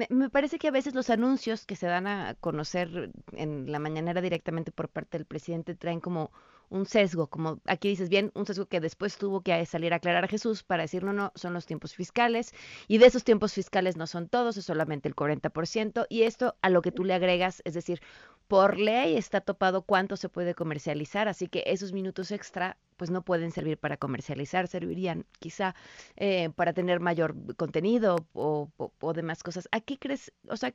me 0.09 0.29
parece 0.29 0.59
que 0.59 0.67
a 0.67 0.71
veces 0.71 0.93
los 0.93 1.09
anuncios 1.09 1.65
que 1.65 1.75
se 1.75 1.87
dan 1.87 2.05
a 2.05 2.35
conocer 2.35 3.11
en 3.31 3.71
la 3.71 3.79
mañanera 3.79 4.21
directamente 4.21 4.71
por 4.71 4.87
parte 4.89 5.17
del 5.17 5.25
presidente 5.25 5.73
traen 5.75 5.99
como 5.99 6.31
un 6.69 6.85
sesgo, 6.85 7.27
como 7.27 7.59
aquí 7.65 7.89
dices 7.89 8.09
bien, 8.09 8.31
un 8.35 8.45
sesgo 8.45 8.65
que 8.65 8.79
después 8.79 9.17
tuvo 9.17 9.41
que 9.41 9.65
salir 9.65 9.93
a 9.93 9.97
aclarar 9.97 10.25
a 10.25 10.27
Jesús 10.27 10.63
para 10.63 10.83
decir, 10.83 11.03
no, 11.03 11.13
no, 11.13 11.31
son 11.35 11.53
los 11.53 11.65
tiempos 11.65 11.95
fiscales, 11.95 12.53
y 12.87 12.97
de 12.97 13.05
esos 13.05 13.23
tiempos 13.23 13.53
fiscales 13.53 13.97
no 13.97 14.07
son 14.07 14.27
todos, 14.27 14.57
es 14.57 14.65
solamente 14.65 15.07
el 15.07 15.15
40%, 15.15 16.05
y 16.09 16.23
esto 16.23 16.55
a 16.61 16.69
lo 16.69 16.81
que 16.81 16.91
tú 16.91 17.03
le 17.03 17.13
agregas, 17.13 17.61
es 17.65 17.73
decir, 17.73 18.01
por 18.47 18.77
ley 18.79 19.17
está 19.17 19.41
topado 19.41 19.81
cuánto 19.81 20.15
se 20.17 20.29
puede 20.29 20.55
comercializar, 20.55 21.27
así 21.27 21.47
que 21.47 21.63
esos 21.67 21.93
minutos 21.93 22.31
extra 22.31 22.77
pues 22.95 23.11
no 23.11 23.21
pueden 23.21 23.51
servir 23.51 23.77
para 23.77 23.97
comercializar, 23.97 24.67
servirían 24.67 25.25
quizá 25.39 25.75
eh, 26.15 26.49
para 26.55 26.73
tener 26.73 26.99
mayor 26.99 27.35
contenido 27.55 28.27
o, 28.33 28.71
o 28.77 29.13
demás 29.13 29.43
cosas. 29.43 29.67
¿A 29.71 29.81
qué 29.81 29.99
crees, 29.99 30.33
o 30.49 30.57
sea, 30.57 30.73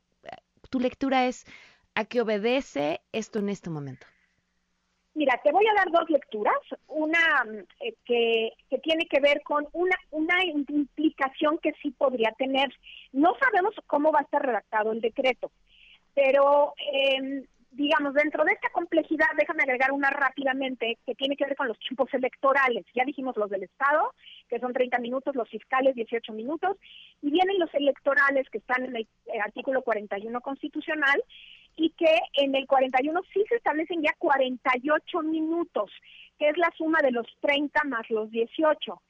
tu 0.70 0.80
lectura 0.80 1.26
es 1.26 1.44
a 1.94 2.04
qué 2.04 2.20
obedece 2.20 3.00
esto 3.12 3.38
en 3.38 3.49
este 3.49 3.70
momento? 3.70 4.06
Mira, 5.14 5.38
te 5.45 5.52
voy 5.52 5.66
a 5.66 5.75
dar 5.75 5.90
dos 5.90 6.09
lecturas. 6.09 6.59
Una 6.88 7.45
eh, 7.81 7.95
que, 8.04 8.52
que, 8.71 8.78
tiene 8.78 9.07
que 9.07 9.21
ver 9.21 9.42
con 9.42 9.66
una, 9.73 9.97
una 10.11 10.45
implicación 10.45 11.59
que 11.59 11.73
sí 11.83 11.90
podría 11.90 12.33
tener. 12.38 12.73
No 13.12 13.35
sabemos 13.38 13.75
cómo 13.87 14.11
va 14.11 14.21
a 14.21 14.23
estar 14.23 14.45
redactado 14.45 14.92
el 14.92 15.00
decreto, 15.00 15.50
pero 16.14 16.73
eh, 16.92 17.45
digamos, 17.73 18.12
dentro 18.12 18.45
de 18.45 18.52
esta 18.52 18.69
complejidad, 18.71 19.26
déjame 19.37 19.62
agregar 19.62 19.92
una 19.92 20.11
rápidamente 20.11 20.99
que 21.07 21.14
tiene 21.14 21.37
que 21.37 21.47
ver 21.47 21.57
con 21.57 21.69
los 21.69 21.78
tiempos 21.78 22.12
electorales. 22.12 22.85
Ya 22.95 23.04
dijimos 23.04 23.37
los 23.37 23.50
del 23.50 23.62
Estado, 23.62 24.12
que 24.49 24.61
son 24.61 24.73
30 24.73 24.99
minutos, 24.99 25.35
los 25.35 25.49
fiscales 25.49 25.95
18 25.95 26.33
minutos, 26.35 26.76
y 27.23 27.31
vienen 27.31 27.59
los 27.59 27.73
electorales 27.75 28.49
que 28.50 28.59
están 28.59 28.85
en 28.85 28.97
el, 28.97 29.09
el 29.26 29.40
artículo 29.40 29.83
41 29.83 30.40
constitucional, 30.42 31.23
y 31.76 31.90
que 31.90 32.18
en 32.34 32.54
el 32.54 32.66
41 32.66 33.20
sí 33.32 33.44
se 33.48 33.56
establecen 33.56 34.02
ya 34.02 34.12
48 34.18 35.22
minutos, 35.22 35.90
que 36.38 36.48
es 36.48 36.56
la 36.56 36.70
suma 36.76 37.00
de 37.02 37.12
los 37.12 37.26
30 37.40 37.84
más 37.84 38.08
los 38.10 38.30
18. 38.30 39.02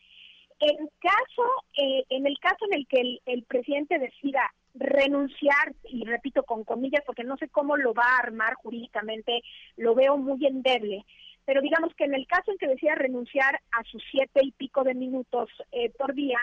En 0.61 0.89
caso, 1.01 1.43
eh, 1.77 2.05
en 2.09 2.27
el 2.27 2.39
caso 2.39 2.65
en 2.71 2.79
el 2.79 2.87
que 2.87 3.19
el, 3.27 3.43
presidente 3.45 3.99
decida 3.99 4.43
renunciar, 4.75 5.75
y 5.85 6.05
repito 6.05 6.45
con 6.45 6.65
comillas 6.65 7.03
porque 7.05 7.25
no 7.25 7.37
sé 7.37 7.49
cómo 7.49 7.77
lo 7.77 7.93
va 7.95 8.05
a 8.05 8.23
armar 8.23 8.55
jurídicamente, 8.55 9.43
lo 9.77 9.95
veo 9.95 10.17
muy 10.17 10.47
endeble, 10.47 11.05
pero 11.45 11.61
digamos 11.61 11.93
que 11.95 12.05
en 12.05 12.15
el 12.15 12.27
caso 12.27 12.53
en 12.53 12.59
que 12.59 12.69
decida 12.69 12.95
renunciar 12.95 13.61
a 13.73 13.83
sus 13.85 14.03
siete 14.11 14.41
y 14.43 14.53
pico 14.53 14.85
de 14.85 14.95
minutos 14.95 15.51
eh, 15.73 15.91
por 15.99 16.15
día, 16.15 16.39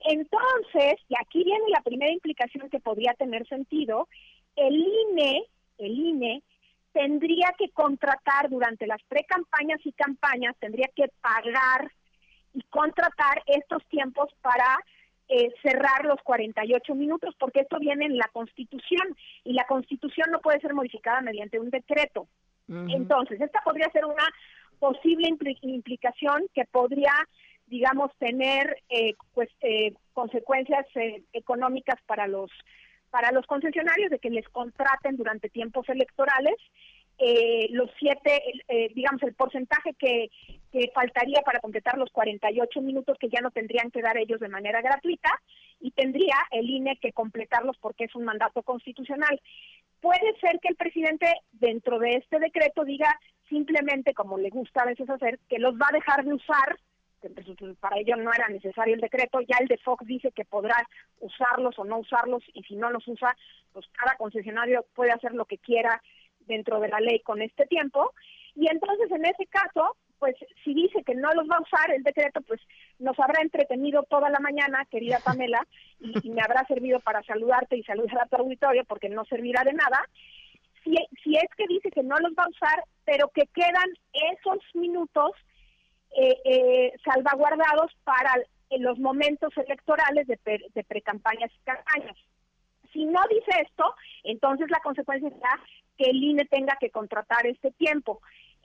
entonces, 0.00 0.94
y 1.08 1.14
aquí 1.20 1.42
viene 1.42 1.64
la 1.70 1.82
primera 1.82 2.12
implicación 2.12 2.70
que 2.70 2.80
podría 2.80 3.14
tener 3.14 3.46
sentido, 3.48 4.08
el 4.58 4.76
INE, 4.76 5.44
el 5.78 5.92
INE 5.92 6.42
tendría 6.92 7.54
que 7.56 7.70
contratar 7.70 8.48
durante 8.48 8.86
las 8.86 9.02
pre-campañas 9.04 9.80
y 9.84 9.92
campañas, 9.92 10.56
tendría 10.58 10.88
que 10.94 11.08
pagar 11.20 11.92
y 12.54 12.62
contratar 12.70 13.42
estos 13.46 13.84
tiempos 13.88 14.30
para 14.40 14.78
eh, 15.28 15.52
cerrar 15.62 16.04
los 16.04 16.20
48 16.22 16.94
minutos, 16.94 17.34
porque 17.38 17.60
esto 17.60 17.78
viene 17.78 18.06
en 18.06 18.16
la 18.16 18.28
Constitución 18.32 19.16
y 19.44 19.52
la 19.52 19.64
Constitución 19.64 20.30
no 20.32 20.40
puede 20.40 20.60
ser 20.60 20.74
modificada 20.74 21.20
mediante 21.20 21.60
un 21.60 21.70
decreto. 21.70 22.26
Entonces, 22.68 23.40
esta 23.40 23.62
podría 23.62 23.88
ser 23.92 24.04
una 24.04 24.28
posible 24.78 25.34
implicación 25.62 26.46
que 26.54 26.66
podría, 26.66 27.12
digamos, 27.66 28.10
tener 28.18 28.82
eh, 28.90 29.14
pues, 29.32 29.48
eh, 29.60 29.94
consecuencias 30.12 30.86
eh, 30.94 31.22
económicas 31.32 31.98
para 32.06 32.26
los 32.26 32.50
para 33.10 33.32
los 33.32 33.46
concesionarios 33.46 34.10
de 34.10 34.18
que 34.18 34.30
les 34.30 34.48
contraten 34.48 35.16
durante 35.16 35.48
tiempos 35.48 35.88
electorales 35.88 36.56
eh, 37.20 37.66
los 37.70 37.90
siete, 37.98 38.40
eh, 38.68 38.92
digamos, 38.94 39.20
el 39.24 39.34
porcentaje 39.34 39.92
que, 39.94 40.30
que 40.70 40.90
faltaría 40.94 41.42
para 41.42 41.58
completar 41.58 41.98
los 41.98 42.10
48 42.10 42.80
minutos 42.80 43.18
que 43.18 43.28
ya 43.28 43.40
no 43.40 43.50
tendrían 43.50 43.90
que 43.90 44.02
dar 44.02 44.16
ellos 44.16 44.38
de 44.38 44.48
manera 44.48 44.80
gratuita 44.80 45.30
y 45.80 45.90
tendría 45.90 46.36
el 46.52 46.70
INE 46.70 46.96
que 46.98 47.12
completarlos 47.12 47.76
porque 47.78 48.04
es 48.04 48.14
un 48.14 48.24
mandato 48.24 48.62
constitucional. 48.62 49.40
Puede 50.00 50.38
ser 50.40 50.60
que 50.60 50.68
el 50.68 50.76
presidente 50.76 51.26
dentro 51.50 51.98
de 51.98 52.14
este 52.14 52.38
decreto 52.38 52.84
diga 52.84 53.12
simplemente, 53.48 54.14
como 54.14 54.38
le 54.38 54.50
gusta 54.50 54.82
a 54.82 54.86
veces 54.86 55.10
hacer, 55.10 55.40
que 55.48 55.58
los 55.58 55.74
va 55.74 55.86
a 55.90 55.96
dejar 55.96 56.24
de 56.24 56.34
usar 56.34 56.78
para 57.80 57.98
ello 57.98 58.16
no 58.16 58.32
era 58.32 58.48
necesario 58.48 58.94
el 58.94 59.00
decreto, 59.00 59.40
ya 59.40 59.56
el 59.60 59.68
de 59.68 59.78
Fox 59.78 60.06
dice 60.06 60.32
que 60.32 60.44
podrá 60.44 60.76
usarlos 61.20 61.78
o 61.78 61.84
no 61.84 61.98
usarlos 61.98 62.42
y 62.54 62.62
si 62.64 62.76
no 62.76 62.90
los 62.90 63.06
usa, 63.08 63.36
pues 63.72 63.86
cada 63.92 64.16
concesionario 64.16 64.84
puede 64.94 65.12
hacer 65.12 65.32
lo 65.34 65.44
que 65.44 65.58
quiera 65.58 66.02
dentro 66.46 66.80
de 66.80 66.88
la 66.88 67.00
ley 67.00 67.20
con 67.20 67.42
este 67.42 67.66
tiempo. 67.66 68.12
Y 68.54 68.68
entonces, 68.68 69.10
en 69.10 69.24
ese 69.24 69.46
caso, 69.46 69.96
pues 70.18 70.34
si 70.64 70.74
dice 70.74 71.04
que 71.04 71.14
no 71.14 71.32
los 71.32 71.48
va 71.48 71.56
a 71.56 71.62
usar 71.62 71.92
el 71.92 72.02
decreto, 72.02 72.40
pues 72.42 72.60
nos 72.98 73.18
habrá 73.20 73.40
entretenido 73.42 74.02
toda 74.04 74.30
la 74.30 74.40
mañana, 74.40 74.84
querida 74.90 75.20
Pamela, 75.24 75.66
y, 76.00 76.30
me 76.30 76.42
habrá 76.42 76.64
servido 76.66 77.00
para 77.00 77.22
saludarte 77.22 77.76
y 77.76 77.84
saludar 77.84 78.22
a 78.22 78.26
tu 78.26 78.36
auditorio, 78.36 78.84
porque 78.84 79.08
no 79.08 79.24
servirá 79.26 79.62
de 79.64 79.74
nada. 79.74 80.02
Si, 80.82 80.94
si 81.22 81.36
es 81.36 81.48
que 81.56 81.66
dice 81.68 81.90
que 81.90 82.02
no 82.02 82.16
los 82.18 82.32
va 82.32 82.44
a 82.44 82.48
usar, 82.48 82.84
pero 83.04 83.28
que 83.28 83.46
quedan 83.54 83.90
esos 84.12 84.58
minutos 84.74 85.32
eh, 86.16 86.38
eh, 86.44 86.92
salvaguardados 87.04 87.92
para 88.04 88.34
los 88.78 88.98
momentos 88.98 89.56
electorales 89.56 90.26
de, 90.26 90.38
de 90.74 90.84
pre-campañas 90.84 91.50
y 91.54 91.64
campañas. 91.64 92.16
Si 92.92 93.04
no 93.04 93.20
dice 93.28 93.62
esto, 93.62 93.94
entonces 94.24 94.70
la 94.70 94.80
consecuencia 94.80 95.30
será 95.30 95.60
que 95.96 96.10
el 96.10 96.22
INE 96.22 96.44
tenga 96.46 96.76
que 96.80 96.90
contratar 96.90 97.46
este 97.46 97.70
tiempo. 97.72 98.20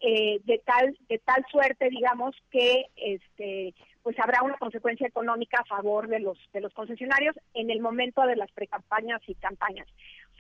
Eh, 0.06 0.42
de 0.44 0.58
tal 0.66 0.98
de 1.08 1.18
tal 1.20 1.46
suerte 1.50 1.90
digamos 1.90 2.36
que 2.52 2.88
este 2.98 3.74
pues 4.02 4.20
habrá 4.20 4.42
una 4.42 4.58
consecuencia 4.58 5.08
económica 5.08 5.60
a 5.62 5.66
favor 5.66 6.10
de 6.10 6.20
los 6.20 6.38
de 6.52 6.60
los 6.60 6.74
concesionarios 6.74 7.34
en 7.54 7.70
el 7.70 7.80
momento 7.80 8.22
de 8.24 8.36
las 8.36 8.52
precampañas 8.52 9.22
y 9.28 9.36
campañas 9.36 9.88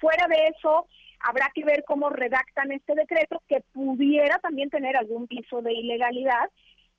fuera 0.02 0.28
de 0.28 0.48
eso 0.48 0.88
habrá 1.22 1.50
que 1.56 1.64
ver 1.64 1.86
cómo 1.86 2.10
redactan 2.10 2.74
este 2.74 2.94
decreto 2.94 3.42
que 3.48 3.62
pudiera 3.72 4.38
también 4.40 4.70
tener 4.70 4.98
algún 4.98 5.28
piso 5.28 5.62
de 5.62 5.72
ilegalidad 5.72 6.50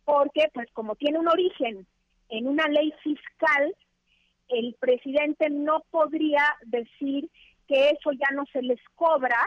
porque 0.04 0.48
pues 0.52 0.70
como 0.72 0.96
tiene 0.96 1.18
un 1.18 1.28
origen 1.28 1.86
en 2.28 2.48
una 2.48 2.66
ley 2.68 2.92
fiscal 3.02 3.74
el 4.48 4.74
presidente 4.78 5.48
no 5.50 5.84
podría 5.90 6.42
decir 6.66 7.30
que 7.66 7.90
eso 7.90 8.12
ya 8.12 8.34
no 8.34 8.44
se 8.52 8.62
les 8.62 8.80
cobra 8.94 9.38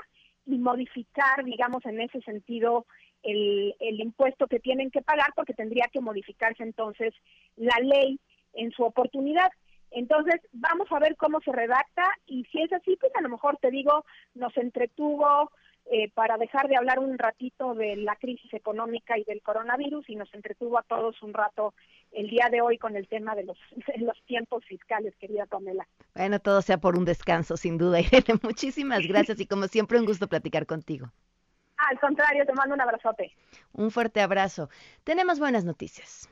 y 0.46 0.58
modificar, 0.58 1.44
digamos, 1.44 1.86
en 1.86 2.02
ese 2.02 2.22
sentido, 2.22 2.86
el, 3.22 3.76
el 3.80 4.00
impuesto 4.00 4.48
que 4.48 4.60
tienen 4.60 4.90
que 4.90 5.02
pagar, 5.02 5.34
porque 5.36 5.54
tendría 5.54 5.88
que 5.92 6.02
modificarse 6.02 6.64
entonces 6.64 7.14
la 7.58 7.78
ley 7.82 8.20
en 8.54 8.72
su 8.72 8.84
oportunidad. 8.84 9.50
Entonces, 9.92 10.42
vamos 10.52 10.88
a 10.92 11.00
ver 11.00 11.16
cómo 11.16 11.40
se 11.42 11.52
redacta 11.52 12.10
y 12.26 12.44
si 12.46 12.62
es 12.62 12.72
así, 12.74 12.98
pues 13.00 13.12
a 13.16 13.22
lo 13.22 13.30
mejor 13.30 13.58
te 13.58 13.72
digo, 13.72 14.06
nos 14.36 14.56
entretuvo 14.58 15.52
eh, 15.90 16.12
para 16.14 16.38
dejar 16.38 16.68
de 16.68 16.76
hablar 16.76 17.00
un 17.00 17.18
ratito 17.18 17.74
de 17.74 17.96
la 17.96 18.18
crisis 18.18 18.54
económica 18.54 19.18
y 19.18 19.24
del 19.24 19.42
coronavirus 19.42 20.10
y 20.10 20.16
nos 20.16 20.34
entretuvo 20.34 20.78
a 20.78 20.84
todos 20.84 21.22
un 21.24 21.34
rato 21.34 21.74
el 22.12 22.30
día 22.30 22.50
de 22.52 22.60
hoy 22.62 22.78
con 22.78 22.98
el 22.98 23.08
tema 23.08 23.36
de 23.36 23.46
los, 23.46 23.58
de 23.88 24.00
los 24.00 24.22
tiempos 24.26 24.66
fiscales, 24.66 25.16
querida 25.16 25.46
Pamela. 25.46 25.88
Bueno, 26.14 26.40
todo 26.40 26.62
sea 26.62 26.78
por 26.78 26.98
un 26.98 27.06
descanso, 27.06 27.56
sin 27.56 27.78
duda, 27.78 28.02
Irene. 28.02 28.38
Muchísimas 28.44 29.00
gracias 29.08 29.40
y 29.40 29.46
como 29.46 29.68
siempre 29.68 30.00
un 30.00 30.06
gusto 30.06 30.28
platicar 30.28 30.66
contigo. 30.66 31.08
Al 31.78 32.00
contrario, 32.00 32.46
te 32.46 32.54
mando 32.54 32.74
un 32.76 32.82
abrazote. 32.82 33.32
Un 33.72 33.92
fuerte 33.92 34.20
abrazo. 34.20 34.70
Tenemos 35.04 35.40
buenas 35.40 35.64
noticias. 35.64 36.28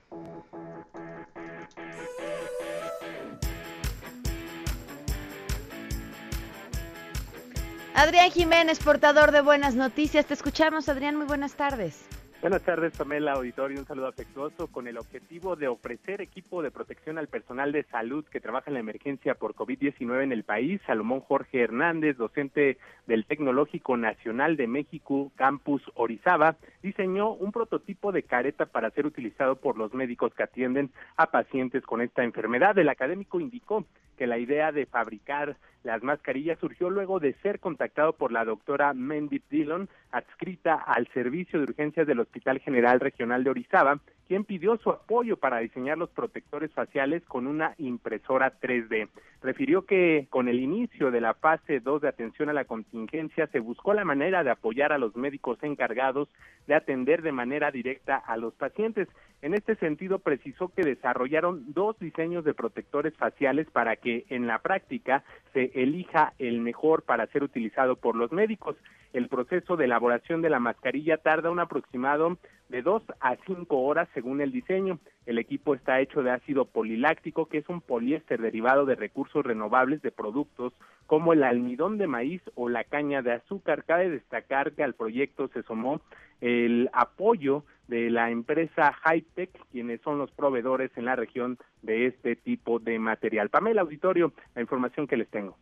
Adrián 7.97 8.29
Jiménez, 8.29 8.84
portador 8.84 9.31
de 9.31 9.39
buenas 9.39 9.73
noticias. 9.73 10.25
Te 10.25 10.34
escuchamos, 10.34 10.89
Adrián. 10.89 11.15
Muy 11.15 11.27
buenas 11.27 11.55
tardes. 11.55 12.05
Buenas 12.41 12.62
tardes, 12.62 12.95
Pamela 12.97 13.31
Auditorio. 13.31 13.79
Un 13.79 13.88
saludo 13.88 14.08
afectuoso 14.08 14.67
con 14.67 14.89
el 14.89 14.97
objetivo 14.97 15.55
de 15.55 15.69
ofrecer 15.69 16.19
equipo 16.19 16.62
de 16.62 16.71
protección 16.71 17.17
al 17.17 17.29
personal 17.29 17.71
de 17.71 17.84
salud 17.84 18.25
que 18.25 18.41
trabaja 18.41 18.65
en 18.67 18.73
la 18.73 18.81
emergencia 18.81 19.36
por 19.36 19.55
COVID-19 19.55 20.23
en 20.23 20.34
el 20.34 20.43
país. 20.43 20.81
Salomón 20.86 21.21
Jorge 21.21 21.62
Hernández, 21.62 22.17
docente 22.17 22.77
del 23.08 23.25
Tecnológico 23.25 23.95
Nacional 23.95 24.58
de 24.58 24.67
México, 24.67 25.31
Campus 25.38 25.81
Orizaba, 25.93 26.58
diseñó 26.84 27.31
un 27.31 27.53
prototipo 27.53 28.12
de 28.12 28.23
careta 28.23 28.65
para 28.65 28.91
ser 28.91 29.05
utilizado 29.05 29.55
por 29.55 29.77
los 29.77 29.93
médicos 29.93 30.34
que 30.34 30.43
atienden 30.43 30.91
a 31.15 31.31
pacientes 31.31 31.84
con 31.84 32.01
esta 32.01 32.25
enfermedad. 32.25 32.77
El 32.77 32.89
académico 32.89 33.39
indicó 33.39 33.86
que 34.17 34.27
la 34.27 34.38
idea 34.38 34.73
de 34.73 34.86
fabricar 34.86 35.55
las 35.86 36.02
mascarillas 36.02 36.58
surgió 36.60 36.89
luego 36.89 37.19
de 37.19 37.34
ser 37.43 37.60
contactado 37.60 38.13
por 38.13 38.32
la 38.32 38.43
doctora 38.43 38.93
Mendy 38.95 39.41
Dillon, 39.50 39.88
adscrita 40.12 40.74
al 40.74 41.08
Servicio 41.13 41.60
de 41.60 41.65
Urgencias 41.65 42.08
del 42.08 42.19
Hospital 42.19 42.60
General 42.60 43.00
Regional 43.00 43.43
de 43.43 43.52
Orizaba, 43.52 44.00
quien 44.28 44.45
pidió 44.45 44.78
su 44.78 44.89
apoyo 44.89 45.38
para 45.38 45.60
diseñar 45.60 46.00
los 46.00 46.10
protectores 46.10 46.71
faciales 46.74 47.24
con 47.26 47.45
una 47.45 47.76
impresora 47.78 48.60
3D. 48.60 49.10
Refirió 49.43 49.86
que 49.86 50.26
con 50.32 50.48
el 50.48 50.60
inicio 50.60 51.12
de 51.12 51.21
la 51.21 51.36
fase 51.36 51.80
2 51.80 52.02
de 52.02 52.08
atención 52.08 52.50
a 52.50 52.54
la 52.54 52.65
contingencia 52.65 53.45
se 53.48 53.60
buscó 53.60 53.93
la 53.93 54.04
manera 54.04 54.43
de 54.43 54.50
apoyar 54.50 54.91
a 54.91 54.98
los 54.98 55.15
médicos 55.15 55.60
encargados 55.62 56.30
de 56.65 56.74
atender 56.74 57.21
de 57.21 57.32
manera 57.32 57.69
directa 57.69 58.15
a 58.15 58.38
los 58.38 58.56
pacientes. 58.56 59.08
En 59.43 59.54
este 59.54 59.76
sentido, 59.76 60.17
precisó 60.17 60.69
que 60.69 60.82
desarrollaron 60.82 61.74
dos 61.74 62.00
diseños 62.00 62.43
de 62.43 62.56
protectores 62.56 63.13
faciales 63.15 63.69
para 63.69 63.95
que 63.98 64.26
en 64.30 64.48
la 64.48 64.60
práctica 64.60 65.24
se 65.54 65.71
elija 65.75 66.33
el 66.39 66.61
mejor 66.61 67.03
para 67.03 67.27
ser 67.27 67.43
utilizado 67.43 67.97
por 67.97 68.15
los 68.15 68.31
médicos. 68.31 68.77
El 69.13 69.27
proceso 69.27 69.75
de 69.75 69.85
elaboración 69.85 70.41
de 70.41 70.49
la 70.49 70.59
mascarilla 70.59 71.17
tarda 71.17 71.51
un 71.51 71.59
aproximado 71.59 72.38
de 72.69 72.81
dos 72.81 73.03
a 73.19 73.35
cinco 73.45 73.81
horas 73.81 74.07
según 74.13 74.41
el 74.41 74.51
diseño. 74.51 74.99
El 75.25 75.39
equipo 75.39 75.73
está 75.73 75.99
hecho 75.99 76.21
de 76.21 76.31
ácido 76.31 76.65
poliláctico, 76.65 77.47
que 77.47 77.57
es 77.57 77.69
un 77.69 77.81
poliéster 77.81 78.41
derivado 78.41 78.85
de 78.85 78.95
recursos 78.95 79.43
renovables 79.43 80.01
de 80.01 80.11
productos 80.11 80.73
como 81.07 81.33
el 81.33 81.43
almidón 81.43 81.97
de 81.97 82.07
maíz 82.07 82.41
o 82.53 82.69
la 82.69 82.83
caña 82.83 83.21
de 83.21 83.33
azúcar. 83.33 83.85
Cabe 83.85 84.09
destacar 84.09 84.73
que 84.73 84.83
al 84.83 84.93
proyecto 84.93 85.47
se 85.49 85.63
sumó 85.63 86.01
el 86.41 86.89
apoyo 86.93 87.63
de 87.88 88.09
la 88.09 88.29
empresa 88.29 88.93
Hightech, 88.93 89.51
quienes 89.71 90.01
son 90.01 90.17
los 90.17 90.31
proveedores 90.31 90.91
en 90.95 91.05
la 91.05 91.15
región 91.15 91.57
de 91.81 92.07
este 92.07 92.35
tipo 92.35 92.79
de 92.79 92.99
material. 92.99 93.49
Pamela 93.49 93.81
Auditorio, 93.81 94.33
la 94.53 94.61
información 94.61 95.07
que 95.07 95.17
les 95.17 95.29
tengo. 95.29 95.57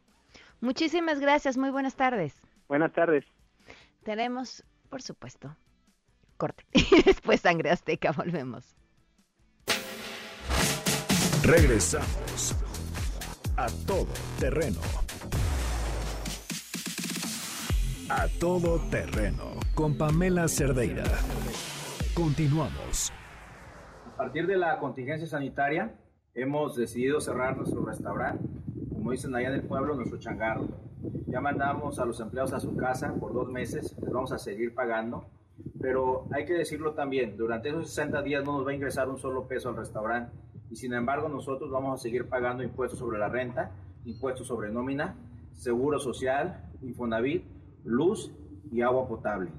Muchísimas 0.62 1.20
gracias, 1.20 1.58
muy 1.58 1.70
buenas 1.70 1.96
tardes. 1.96 2.42
Buenas 2.68 2.94
tardes. 2.94 3.26
Tenemos, 4.04 4.64
por 4.90 5.02
supuesto, 5.02 5.56
corte. 6.38 6.64
Y 6.74 7.02
después 7.06 7.42
sangre 7.42 7.70
azteca, 7.70 8.12
volvemos. 8.12 8.76
Regresamos 11.46 12.56
a 13.58 13.68
todo 13.86 14.08
terreno. 14.40 14.80
A 18.10 18.30
todo 18.40 18.80
terreno 18.90 19.60
con 19.76 19.98
Pamela 19.98 20.48
Cerdeira. 20.48 21.04
Continuamos. 22.14 23.12
A 24.06 24.16
partir 24.16 24.48
de 24.48 24.56
la 24.56 24.80
contingencia 24.80 25.28
sanitaria, 25.28 25.94
hemos 26.34 26.78
decidido 26.78 27.20
cerrar 27.20 27.58
nuestro 27.58 27.84
restaurante, 27.84 28.48
como 28.94 29.12
dicen 29.12 29.36
allá 29.36 29.50
en 29.50 29.56
el 29.56 29.64
pueblo, 29.64 29.96
nuestro 29.96 30.20
changarro. 30.20 30.70
Ya 31.28 31.42
mandamos 31.42 32.00
a 32.00 32.06
los 32.06 32.22
empleados 32.22 32.54
a 32.54 32.62
su 32.62 32.78
casa 32.78 33.14
por 33.16 33.34
dos 33.34 33.50
meses, 33.50 33.98
les 34.02 34.14
vamos 34.14 34.32
a 34.32 34.40
seguir 34.40 34.74
pagando, 34.74 35.26
pero 35.82 36.26
hay 36.32 36.46
que 36.46 36.54
decirlo 36.54 36.94
también, 36.94 37.36
durante 37.36 37.68
esos 37.68 37.90
60 37.90 38.22
días 38.22 38.46
no 38.46 38.54
nos 38.54 38.66
va 38.66 38.72
a 38.72 38.76
ingresar 38.76 39.10
un 39.10 39.18
solo 39.18 39.46
peso 39.46 39.68
al 39.68 39.76
restaurante 39.76 40.32
y 40.74 40.76
sin 40.76 40.92
embargo 40.96 41.30
nosotros 41.30 41.70
vamos 41.70 42.00
a 42.00 42.02
seguir 42.02 42.28
pagando 42.28 42.64
impuestos 42.64 42.98
sobre 42.98 43.20
la 43.20 43.30
renta, 43.30 43.70
impuestos 44.06 44.48
sobre 44.48 44.72
nómina, 44.72 45.14
seguro 45.52 46.00
social, 46.00 46.68
Infonavit, 46.82 47.46
luz 47.86 48.34
y 48.72 48.82
agua 48.82 49.08
potable. 49.08 49.52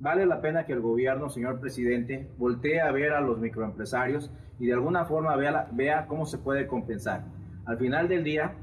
Vale 0.00 0.26
la 0.26 0.40
pena 0.40 0.66
que 0.66 0.72
el 0.72 0.80
gobierno, 0.80 1.30
señor 1.30 1.60
presidente, 1.60 2.28
voltee 2.36 2.80
a 2.80 2.90
ver 2.90 3.12
a 3.12 3.20
los 3.20 3.38
microempresarios 3.38 4.32
y 4.58 4.66
de 4.66 4.72
alguna 4.72 5.04
forma 5.04 5.36
vea, 5.36 5.68
vea 5.70 6.08
cómo 6.08 6.26
se 6.26 6.38
puede 6.38 6.66
compensar. 6.66 7.26
Al 7.64 7.78
final 7.78 8.08
del 8.08 8.24
día, 8.24 8.56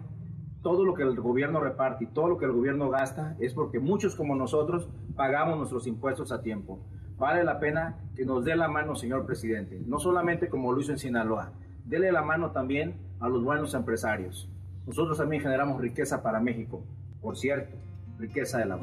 todo 0.61 0.83
lo 0.83 0.93
que 0.93 1.03
el 1.03 1.15
gobierno 1.15 1.61
reparte 1.61 2.03
y 2.03 2.07
todo 2.07 2.27
lo 2.27 2.37
que 2.37 2.43
el 2.43 2.51
gobierno 2.51 2.89
gasta 2.89 3.37
es 3.39 3.53
porque 3.53 3.79
muchos 3.79 4.13
como 4.17 4.35
nosotros 4.35 4.89
pagamos 5.15 5.57
nuestros 5.57 5.87
impuestos 5.87 6.33
a 6.33 6.41
tiempo. 6.41 6.81
Vale 7.17 7.45
la 7.45 7.61
pena 7.61 7.95
que 8.13 8.25
nos 8.25 8.43
dé 8.43 8.57
la 8.57 8.67
mano, 8.67 8.93
señor 8.93 9.25
presidente, 9.25 9.81
no 9.87 9.99
solamente 9.99 10.49
como 10.49 10.73
lo 10.73 10.81
hizo 10.81 10.91
en 10.91 10.99
Sinaloa, 10.99 11.53
dele 11.87 12.11
la 12.11 12.21
mano 12.21 12.51
también 12.51 12.95
a 13.19 13.27
los 13.27 13.43
buenos 13.43 13.73
empresarios. 13.73 14.47
Nosotros 14.85 15.17
también 15.17 15.41
generamos 15.41 15.81
riqueza 15.81 16.21
para 16.21 16.39
México, 16.39 16.83
por 17.21 17.37
cierto, 17.37 17.75
riqueza 18.19 18.59
de 18.59 18.65
la. 18.65 18.77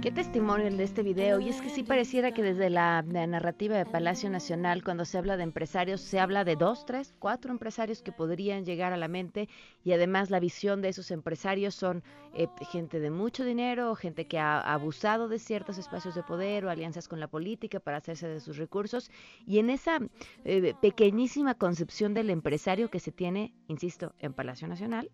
Qué 0.00 0.12
testimonio 0.12 0.70
de 0.70 0.84
este 0.84 1.02
video. 1.02 1.40
Y 1.40 1.48
es 1.48 1.60
que 1.60 1.70
sí 1.70 1.82
pareciera 1.82 2.30
que 2.32 2.40
desde 2.40 2.70
la, 2.70 3.02
narrativa 3.02 3.76
de 3.76 3.84
Palacio 3.84 4.30
Nacional, 4.30 4.84
cuando 4.84 5.04
se 5.04 5.18
habla 5.18 5.36
de 5.36 5.42
empresarios, 5.42 6.00
se 6.00 6.20
habla 6.20 6.44
de 6.44 6.54
dos, 6.54 6.86
tres, 6.86 7.12
cuatro 7.18 7.50
empresarios 7.50 8.00
que 8.00 8.12
podrían 8.12 8.64
llegar 8.64 8.92
a 8.92 8.96
la 8.96 9.08
mente. 9.08 9.48
Y 9.82 9.92
además 9.92 10.30
la 10.30 10.38
visión 10.38 10.82
de 10.82 10.90
esos 10.90 11.10
empresarios 11.10 11.74
son 11.74 12.04
eh, 12.32 12.46
gente 12.70 13.00
de 13.00 13.10
mucho 13.10 13.44
dinero, 13.44 13.96
gente 13.96 14.28
que 14.28 14.38
ha 14.38 14.60
abusado 14.60 15.26
de 15.26 15.40
ciertos 15.40 15.78
espacios 15.78 16.14
de 16.14 16.22
poder 16.22 16.64
o 16.64 16.70
alianzas 16.70 17.08
con 17.08 17.18
la 17.18 17.26
política 17.26 17.80
para 17.80 17.96
hacerse 17.96 18.28
de 18.28 18.38
sus 18.38 18.56
recursos. 18.56 19.10
Y 19.48 19.58
en 19.58 19.68
esa 19.68 19.98
eh, 20.44 20.74
pequeñísima 20.80 21.54
concepción 21.54 22.14
del 22.14 22.30
empresario 22.30 22.88
que 22.88 23.00
se 23.00 23.10
tiene, 23.10 23.52
insisto, 23.66 24.14
en 24.20 24.32
Palacio 24.32 24.68
Nacional, 24.68 25.10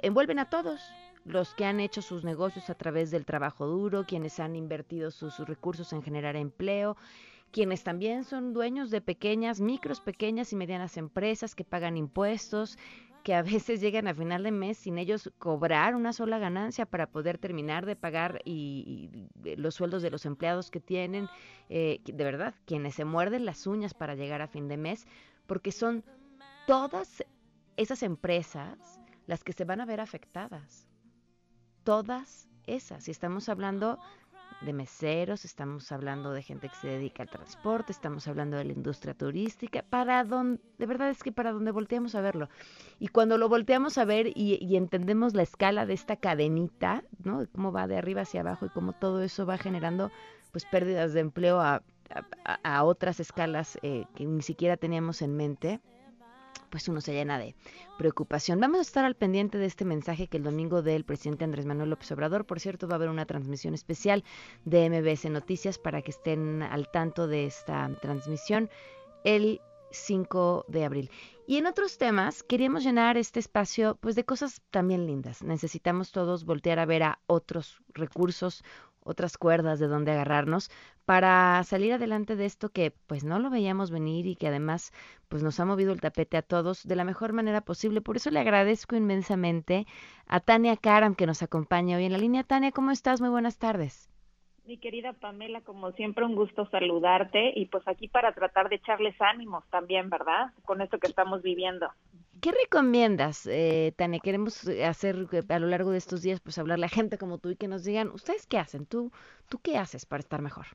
envuelven 0.00 0.38
a 0.38 0.50
todos 0.50 0.82
los 1.24 1.54
que 1.54 1.64
han 1.64 1.80
hecho 1.80 2.02
sus 2.02 2.24
negocios 2.24 2.68
a 2.70 2.74
través 2.74 3.10
del 3.10 3.24
trabajo 3.24 3.66
duro, 3.66 4.04
quienes 4.06 4.40
han 4.40 4.56
invertido 4.56 5.10
sus, 5.10 5.38
recursos 5.38 5.92
en 5.92 6.02
generar 6.02 6.36
empleo, 6.36 6.96
quienes 7.50 7.84
también 7.84 8.24
son 8.24 8.52
dueños 8.52 8.90
de 8.90 9.00
pequeñas, 9.00 9.60
micros, 9.60 10.00
pequeñas 10.00 10.52
y 10.52 10.56
medianas 10.56 10.96
empresas 10.96 11.54
que 11.54 11.64
pagan 11.64 11.96
impuestos, 11.96 12.78
que 13.22 13.34
a 13.34 13.42
veces 13.42 13.80
llegan 13.80 14.08
a 14.08 14.14
final 14.14 14.42
de 14.42 14.50
mes 14.50 14.78
sin 14.78 14.98
ellos 14.98 15.30
cobrar 15.38 15.94
una 15.94 16.12
sola 16.12 16.38
ganancia 16.38 16.86
para 16.86 17.06
poder 17.06 17.38
terminar 17.38 17.86
de 17.86 17.94
pagar 17.94 18.40
y, 18.44 19.28
los 19.56 19.76
sueldos 19.76 20.02
de 20.02 20.10
los 20.10 20.26
empleados 20.26 20.70
que 20.70 20.80
tienen, 20.80 21.28
eh, 21.68 22.00
de 22.04 22.24
verdad, 22.24 22.54
quienes 22.64 22.96
se 22.96 23.04
muerden 23.04 23.44
las 23.44 23.66
uñas 23.66 23.94
para 23.94 24.16
llegar 24.16 24.42
a 24.42 24.48
fin 24.48 24.66
de 24.66 24.76
mes, 24.76 25.06
porque 25.46 25.70
son 25.70 26.02
todas 26.66 27.22
esas 27.76 28.02
empresas 28.02 28.98
las 29.26 29.44
que 29.44 29.52
se 29.52 29.64
van 29.64 29.80
a 29.80 29.86
ver 29.86 30.00
afectadas 30.00 30.88
todas 31.84 32.48
esas. 32.66 33.04
Si 33.04 33.10
estamos 33.10 33.48
hablando 33.48 33.98
de 34.60 34.72
meseros, 34.72 35.44
estamos 35.44 35.90
hablando 35.92 36.32
de 36.32 36.42
gente 36.42 36.68
que 36.68 36.76
se 36.76 36.88
dedica 36.88 37.22
al 37.22 37.30
transporte, 37.30 37.92
estamos 37.92 38.28
hablando 38.28 38.56
de 38.56 38.64
la 38.64 38.72
industria 38.72 39.14
turística, 39.14 39.82
para 39.82 40.24
donde, 40.24 40.60
de 40.78 40.86
verdad 40.86 41.10
es 41.10 41.22
que 41.22 41.32
para 41.32 41.52
donde 41.52 41.70
volteamos 41.70 42.14
a 42.14 42.20
verlo. 42.20 42.48
Y 42.98 43.08
cuando 43.08 43.38
lo 43.38 43.48
volteamos 43.48 43.98
a 43.98 44.04
ver 44.04 44.32
y, 44.34 44.76
entendemos 44.76 45.34
la 45.34 45.42
escala 45.42 45.86
de 45.86 45.94
esta 45.94 46.16
cadenita, 46.16 47.02
¿no? 47.24 47.46
Cómo 47.52 47.72
va 47.72 47.86
de 47.86 47.96
arriba 47.96 48.22
hacia 48.22 48.40
abajo 48.40 48.66
y 48.66 48.70
cómo 48.70 48.92
todo 48.92 49.22
eso 49.22 49.46
va 49.46 49.58
generando 49.58 50.10
pues 50.52 50.64
pérdidas 50.66 51.12
de 51.12 51.20
empleo 51.20 51.60
a, 51.60 51.82
otras 52.84 53.20
escalas 53.20 53.78
eh, 53.80 54.04
que 54.14 54.26
ni 54.26 54.42
siquiera 54.42 54.76
teníamos 54.76 55.22
en 55.22 55.34
mente, 55.34 55.80
pues 56.72 56.88
uno 56.88 57.02
se 57.02 57.12
llena 57.12 57.38
de 57.38 57.54
preocupación. 57.98 58.58
Vamos 58.58 58.78
a 58.78 58.82
estar 58.82 59.04
al 59.04 59.14
pendiente 59.14 59.58
de 59.58 59.66
este 59.66 59.84
mensaje 59.84 60.26
que 60.26 60.38
el 60.38 60.42
domingo 60.42 60.80
del 60.80 61.04
presidente 61.04 61.44
Andrés 61.44 61.66
Manuel 61.66 61.90
López 61.90 62.10
Obrador, 62.12 62.46
por 62.46 62.60
cierto, 62.60 62.88
va 62.88 62.94
a 62.94 62.96
haber 62.96 63.10
una 63.10 63.26
transmisión 63.26 63.74
especial 63.74 64.24
de 64.64 64.88
MBS 64.88 65.26
Noticias 65.26 65.78
para 65.78 66.00
que 66.00 66.10
estén 66.10 66.62
al 66.62 66.90
tanto 66.90 67.28
de 67.28 67.44
esta 67.44 67.90
transmisión 68.00 68.70
el 69.22 69.60
5 69.90 70.64
de 70.68 70.84
abril. 70.86 71.10
Y 71.46 71.58
en 71.58 71.66
otros 71.66 71.98
temas, 71.98 72.42
queríamos 72.42 72.84
llenar 72.84 73.18
este 73.18 73.38
espacio 73.38 73.98
pues 74.00 74.14
de 74.14 74.24
cosas 74.24 74.62
también 74.70 75.06
lindas. 75.06 75.42
Necesitamos 75.42 76.10
todos 76.10 76.46
voltear 76.46 76.78
a 76.78 76.86
ver 76.86 77.02
a 77.02 77.18
otros 77.26 77.82
recursos, 77.92 78.64
otras 79.04 79.36
cuerdas 79.36 79.78
de 79.78 79.88
donde 79.88 80.12
agarrarnos 80.12 80.70
para 81.04 81.62
salir 81.64 81.92
adelante 81.92 82.36
de 82.36 82.44
esto 82.44 82.70
que 82.70 82.92
pues 83.06 83.24
no 83.24 83.38
lo 83.38 83.50
veíamos 83.50 83.90
venir 83.90 84.26
y 84.26 84.36
que 84.36 84.48
además 84.48 84.92
pues 85.28 85.42
nos 85.42 85.58
ha 85.60 85.64
movido 85.64 85.92
el 85.92 86.00
tapete 86.00 86.36
a 86.36 86.42
todos 86.42 86.86
de 86.86 86.96
la 86.96 87.04
mejor 87.04 87.32
manera 87.32 87.60
posible. 87.60 88.00
Por 88.00 88.16
eso 88.16 88.30
le 88.30 88.40
agradezco 88.40 88.96
inmensamente 88.96 89.86
a 90.26 90.40
Tania 90.40 90.76
Karam 90.76 91.14
que 91.14 91.26
nos 91.26 91.42
acompaña 91.42 91.96
hoy 91.96 92.04
en 92.04 92.12
la 92.12 92.18
línea. 92.18 92.44
Tania, 92.44 92.72
¿cómo 92.72 92.90
estás? 92.90 93.20
Muy 93.20 93.30
buenas 93.30 93.58
tardes. 93.58 94.08
Mi 94.64 94.78
querida 94.78 95.12
Pamela, 95.12 95.60
como 95.62 95.90
siempre 95.92 96.24
un 96.24 96.36
gusto 96.36 96.66
saludarte 96.70 97.52
y 97.56 97.66
pues 97.66 97.86
aquí 97.88 98.06
para 98.06 98.32
tratar 98.32 98.68
de 98.68 98.76
echarles 98.76 99.20
ánimos 99.20 99.64
también, 99.70 100.08
¿verdad? 100.08 100.52
Con 100.64 100.80
esto 100.80 100.98
que 100.98 101.08
estamos 101.08 101.42
viviendo. 101.42 101.88
¿Qué 102.40 102.52
recomiendas, 102.52 103.46
eh, 103.46 103.92
Tania? 103.96 104.20
Queremos 104.20 104.66
eh, 104.68 104.84
hacer 104.84 105.28
eh, 105.32 105.42
a 105.48 105.58
lo 105.58 105.66
largo 105.66 105.90
de 105.90 105.98
estos 105.98 106.22
días, 106.22 106.40
pues 106.40 106.58
hablarle 106.58 106.86
a 106.86 106.88
gente 106.88 107.18
como 107.18 107.38
tú 107.38 107.50
y 107.50 107.56
que 107.56 107.68
nos 107.68 107.84
digan, 107.84 108.10
¿ustedes 108.10 108.46
qué 108.46 108.58
hacen? 108.58 108.86
¿Tú, 108.86 109.12
tú 109.48 109.58
qué 109.60 109.78
haces 109.78 110.06
para 110.06 110.20
estar 110.20 110.42
mejor? 110.42 110.66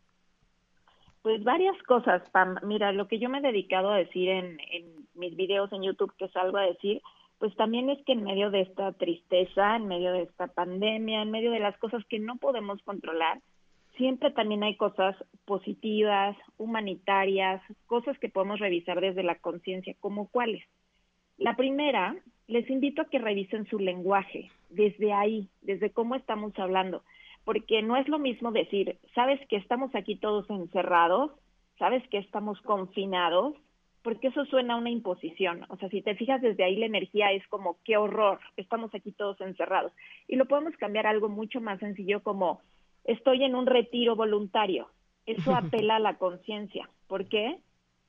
Pues 1.21 1.43
varias 1.43 1.77
cosas, 1.84 2.27
Pam. 2.32 2.56
Mira, 2.63 2.91
lo 2.91 3.08
que 3.08 3.19
yo 3.19 3.30
me 3.30 3.39
he 3.39 3.41
dedicado 3.41 3.91
a 3.91 3.97
decir 3.97 4.30
en, 4.30 4.60
en 4.71 5.08
mis 5.15 5.36
videos 5.36 5.71
en 5.73 5.84
YouTube 5.84 6.13
que 6.17 6.30
salgo 6.30 6.58
a 6.58 6.65
decir, 6.65 7.01
pues 7.39 7.56
también 7.56 7.89
es 7.89 8.03
que 8.06 8.13
en 8.13 8.23
medio 8.23 8.49
de 8.49 8.62
esta 8.62 8.91
tristeza, 8.93 9.75
en 9.75 9.88
medio 9.88 10.12
de 10.12 10.23
esta 10.23 10.47
pandemia, 10.47 11.21
en 11.21 11.32
medio 11.32 11.51
de 11.51 11.60
las 11.60 11.77
cosas 11.77 12.03
que 12.06 12.19
no 12.19 12.38
podemos 12.38 12.82
controlar, 12.84 13.41
siempre 13.97 14.32
también 14.32 14.63
hay 14.63 14.75
cosas 14.75 15.15
positivas, 15.45 16.38
humanitarias, 16.58 17.62
cosas 17.88 18.17
que 18.19 18.30
podemos 18.30 18.60
revisar 18.60 19.01
desde 19.01 19.23
la 19.23 19.36
conciencia, 19.36 19.95
como 19.99 20.27
cuáles. 20.30 20.63
La 21.38 21.56
primera, 21.56 22.15
les 22.47 22.69
invito 22.69 23.01
a 23.01 23.10
que 23.10 23.19
revisen 23.19 23.67
su 23.67 23.80
lenguaje, 23.80 24.49
desde 24.69 25.13
ahí, 25.13 25.49
desde 25.62 25.91
cómo 25.91 26.15
estamos 26.15 26.58
hablando, 26.58 27.03
porque 27.47 27.81
no 27.81 27.95
es 27.95 28.10
lo 28.10 28.19
mismo 28.19 28.51
decir, 28.51 28.97
sabes 29.15 29.39
que 29.47 29.55
estamos 29.55 29.95
aquí 29.95 30.17
todos 30.17 30.49
encerrados, 30.49 31.31
sabes 31.79 32.05
que 32.10 32.17
estamos 32.17 32.60
confinados, 32.60 33.55
porque 34.01 34.27
eso 34.27 34.43
suena 34.47 34.73
a 34.73 34.77
una 34.77 34.89
imposición. 34.89 35.65
O 35.69 35.77
sea, 35.77 35.88
si 35.88 36.01
te 36.01 36.15
fijas 36.15 36.41
desde 36.41 36.65
ahí, 36.65 36.75
la 36.75 36.88
energía 36.88 37.31
es 37.31 37.47
como, 37.47 37.77
qué 37.86 37.95
horror, 37.95 38.41
estamos 38.57 38.93
aquí 38.93 39.13
todos 39.13 39.39
encerrados. 39.39 39.93
Y 40.27 40.36
lo 40.36 40.43
podemos 40.43 40.75
cambiar 40.75 41.07
a 41.07 41.12
algo 41.12 41.29
mucho 41.29 41.62
más 41.62 41.79
sencillo 41.79 42.21
como, 42.21 42.60
estoy 43.05 43.45
en 43.45 43.55
un 43.55 43.65
retiro 43.65 44.17
voluntario. 44.17 44.89
Eso 45.25 45.55
apela 45.55 45.95
a 45.95 45.99
la 45.99 46.17
conciencia. 46.17 46.89
¿Por 47.07 47.29
qué? 47.29 47.60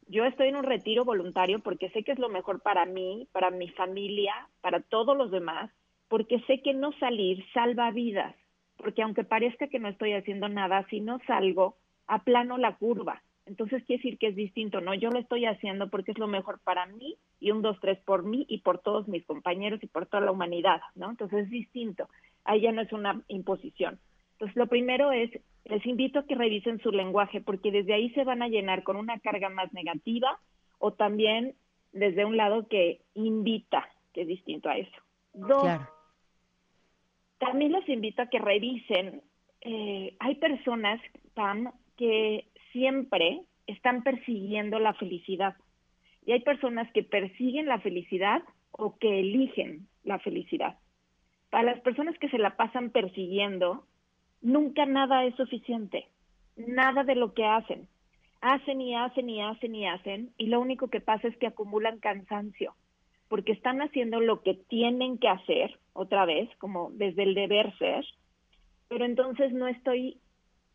yo 0.08 0.24
estoy 0.24 0.48
en 0.48 0.56
un 0.56 0.64
retiro 0.64 1.04
voluntario 1.04 1.60
porque 1.60 1.90
sé 1.90 2.02
que 2.02 2.10
es 2.10 2.18
lo 2.18 2.28
mejor 2.28 2.60
para 2.60 2.86
mí, 2.86 3.28
para 3.30 3.50
mi 3.50 3.68
familia, 3.68 4.32
para 4.62 4.80
todos 4.80 5.16
los 5.16 5.30
demás, 5.30 5.70
porque 6.08 6.40
sé 6.48 6.60
que 6.60 6.74
no 6.74 6.90
salir 6.98 7.44
salva 7.52 7.90
vidas, 7.92 8.34
porque 8.78 9.02
aunque 9.02 9.24
parezca 9.24 9.68
que 9.68 9.78
no 9.78 9.88
estoy 9.88 10.14
haciendo 10.14 10.48
nada, 10.48 10.86
si 10.88 11.00
no 11.00 11.18
salgo, 11.26 11.76
aplano 12.06 12.56
la 12.56 12.76
curva. 12.76 13.22
Entonces 13.44 13.82
quiere 13.84 14.02
decir 14.02 14.18
que 14.18 14.28
es 14.28 14.36
distinto, 14.36 14.80
¿no? 14.80 14.94
Yo 14.94 15.10
lo 15.10 15.18
estoy 15.18 15.46
haciendo 15.46 15.88
porque 15.88 16.12
es 16.12 16.18
lo 16.18 16.26
mejor 16.26 16.60
para 16.60 16.86
mí 16.86 17.16
y 17.40 17.50
un, 17.50 17.62
dos, 17.62 17.78
tres 17.80 17.98
por 18.00 18.22
mí 18.22 18.44
y 18.48 18.58
por 18.58 18.78
todos 18.78 19.08
mis 19.08 19.24
compañeros 19.24 19.82
y 19.82 19.86
por 19.86 20.06
toda 20.06 20.22
la 20.22 20.32
humanidad, 20.32 20.80
¿no? 20.94 21.10
Entonces 21.10 21.44
es 21.44 21.50
distinto. 21.50 22.08
Ahí 22.44 22.60
ya 22.60 22.72
no 22.72 22.82
es 22.82 22.92
una 22.92 23.22
imposición. 23.28 23.98
Entonces 24.32 24.56
lo 24.56 24.66
primero 24.66 25.12
es 25.12 25.30
les 25.64 25.84
invito 25.84 26.20
a 26.20 26.26
que 26.26 26.34
revisen 26.34 26.78
su 26.80 26.90
lenguaje 26.90 27.40
porque 27.40 27.70
desde 27.70 27.94
ahí 27.94 28.10
se 28.10 28.24
van 28.24 28.42
a 28.42 28.48
llenar 28.48 28.82
con 28.82 28.96
una 28.96 29.18
carga 29.18 29.48
más 29.48 29.72
negativa 29.72 30.38
o 30.78 30.92
también 30.92 31.54
desde 31.92 32.24
un 32.24 32.36
lado 32.36 32.68
que 32.68 33.00
invita, 33.14 33.88
que 34.12 34.22
es 34.22 34.28
distinto 34.28 34.68
a 34.68 34.78
eso. 34.78 34.96
Dos, 35.32 35.68
también 37.38 37.72
los 37.72 37.88
invito 37.88 38.22
a 38.22 38.28
que 38.28 38.38
revisen, 38.38 39.22
eh, 39.60 40.16
hay 40.20 40.34
personas, 40.36 41.00
Pam, 41.34 41.72
que 41.96 42.46
siempre 42.72 43.42
están 43.66 44.02
persiguiendo 44.02 44.78
la 44.78 44.94
felicidad 44.94 45.56
y 46.24 46.32
hay 46.32 46.40
personas 46.40 46.90
que 46.92 47.02
persiguen 47.02 47.66
la 47.66 47.80
felicidad 47.80 48.42
o 48.70 48.98
que 48.98 49.20
eligen 49.20 49.88
la 50.04 50.18
felicidad. 50.18 50.76
Para 51.50 51.72
las 51.72 51.80
personas 51.80 52.18
que 52.18 52.28
se 52.28 52.38
la 52.38 52.56
pasan 52.56 52.90
persiguiendo, 52.90 53.84
nunca 54.42 54.84
nada 54.84 55.24
es 55.24 55.34
suficiente, 55.36 56.06
nada 56.56 57.04
de 57.04 57.14
lo 57.14 57.34
que 57.34 57.44
hacen. 57.44 57.88
Hacen 58.40 58.80
y 58.80 58.94
hacen 58.94 59.28
y 59.30 59.42
hacen 59.42 59.74
y 59.74 59.86
hacen 59.86 60.30
y 60.36 60.46
lo 60.46 60.60
único 60.60 60.88
que 60.88 61.00
pasa 61.00 61.26
es 61.26 61.36
que 61.38 61.46
acumulan 61.48 61.98
cansancio, 61.98 62.74
porque 63.28 63.52
están 63.52 63.80
haciendo 63.82 64.20
lo 64.20 64.42
que 64.42 64.54
tienen 64.54 65.18
que 65.18 65.28
hacer, 65.28 65.78
otra 65.92 66.24
vez, 66.24 66.48
como 66.58 66.90
desde 66.92 67.24
el 67.24 67.34
deber 67.34 67.76
ser, 67.78 68.04
pero 68.88 69.04
entonces 69.04 69.52
no 69.52 69.68
estoy 69.68 70.18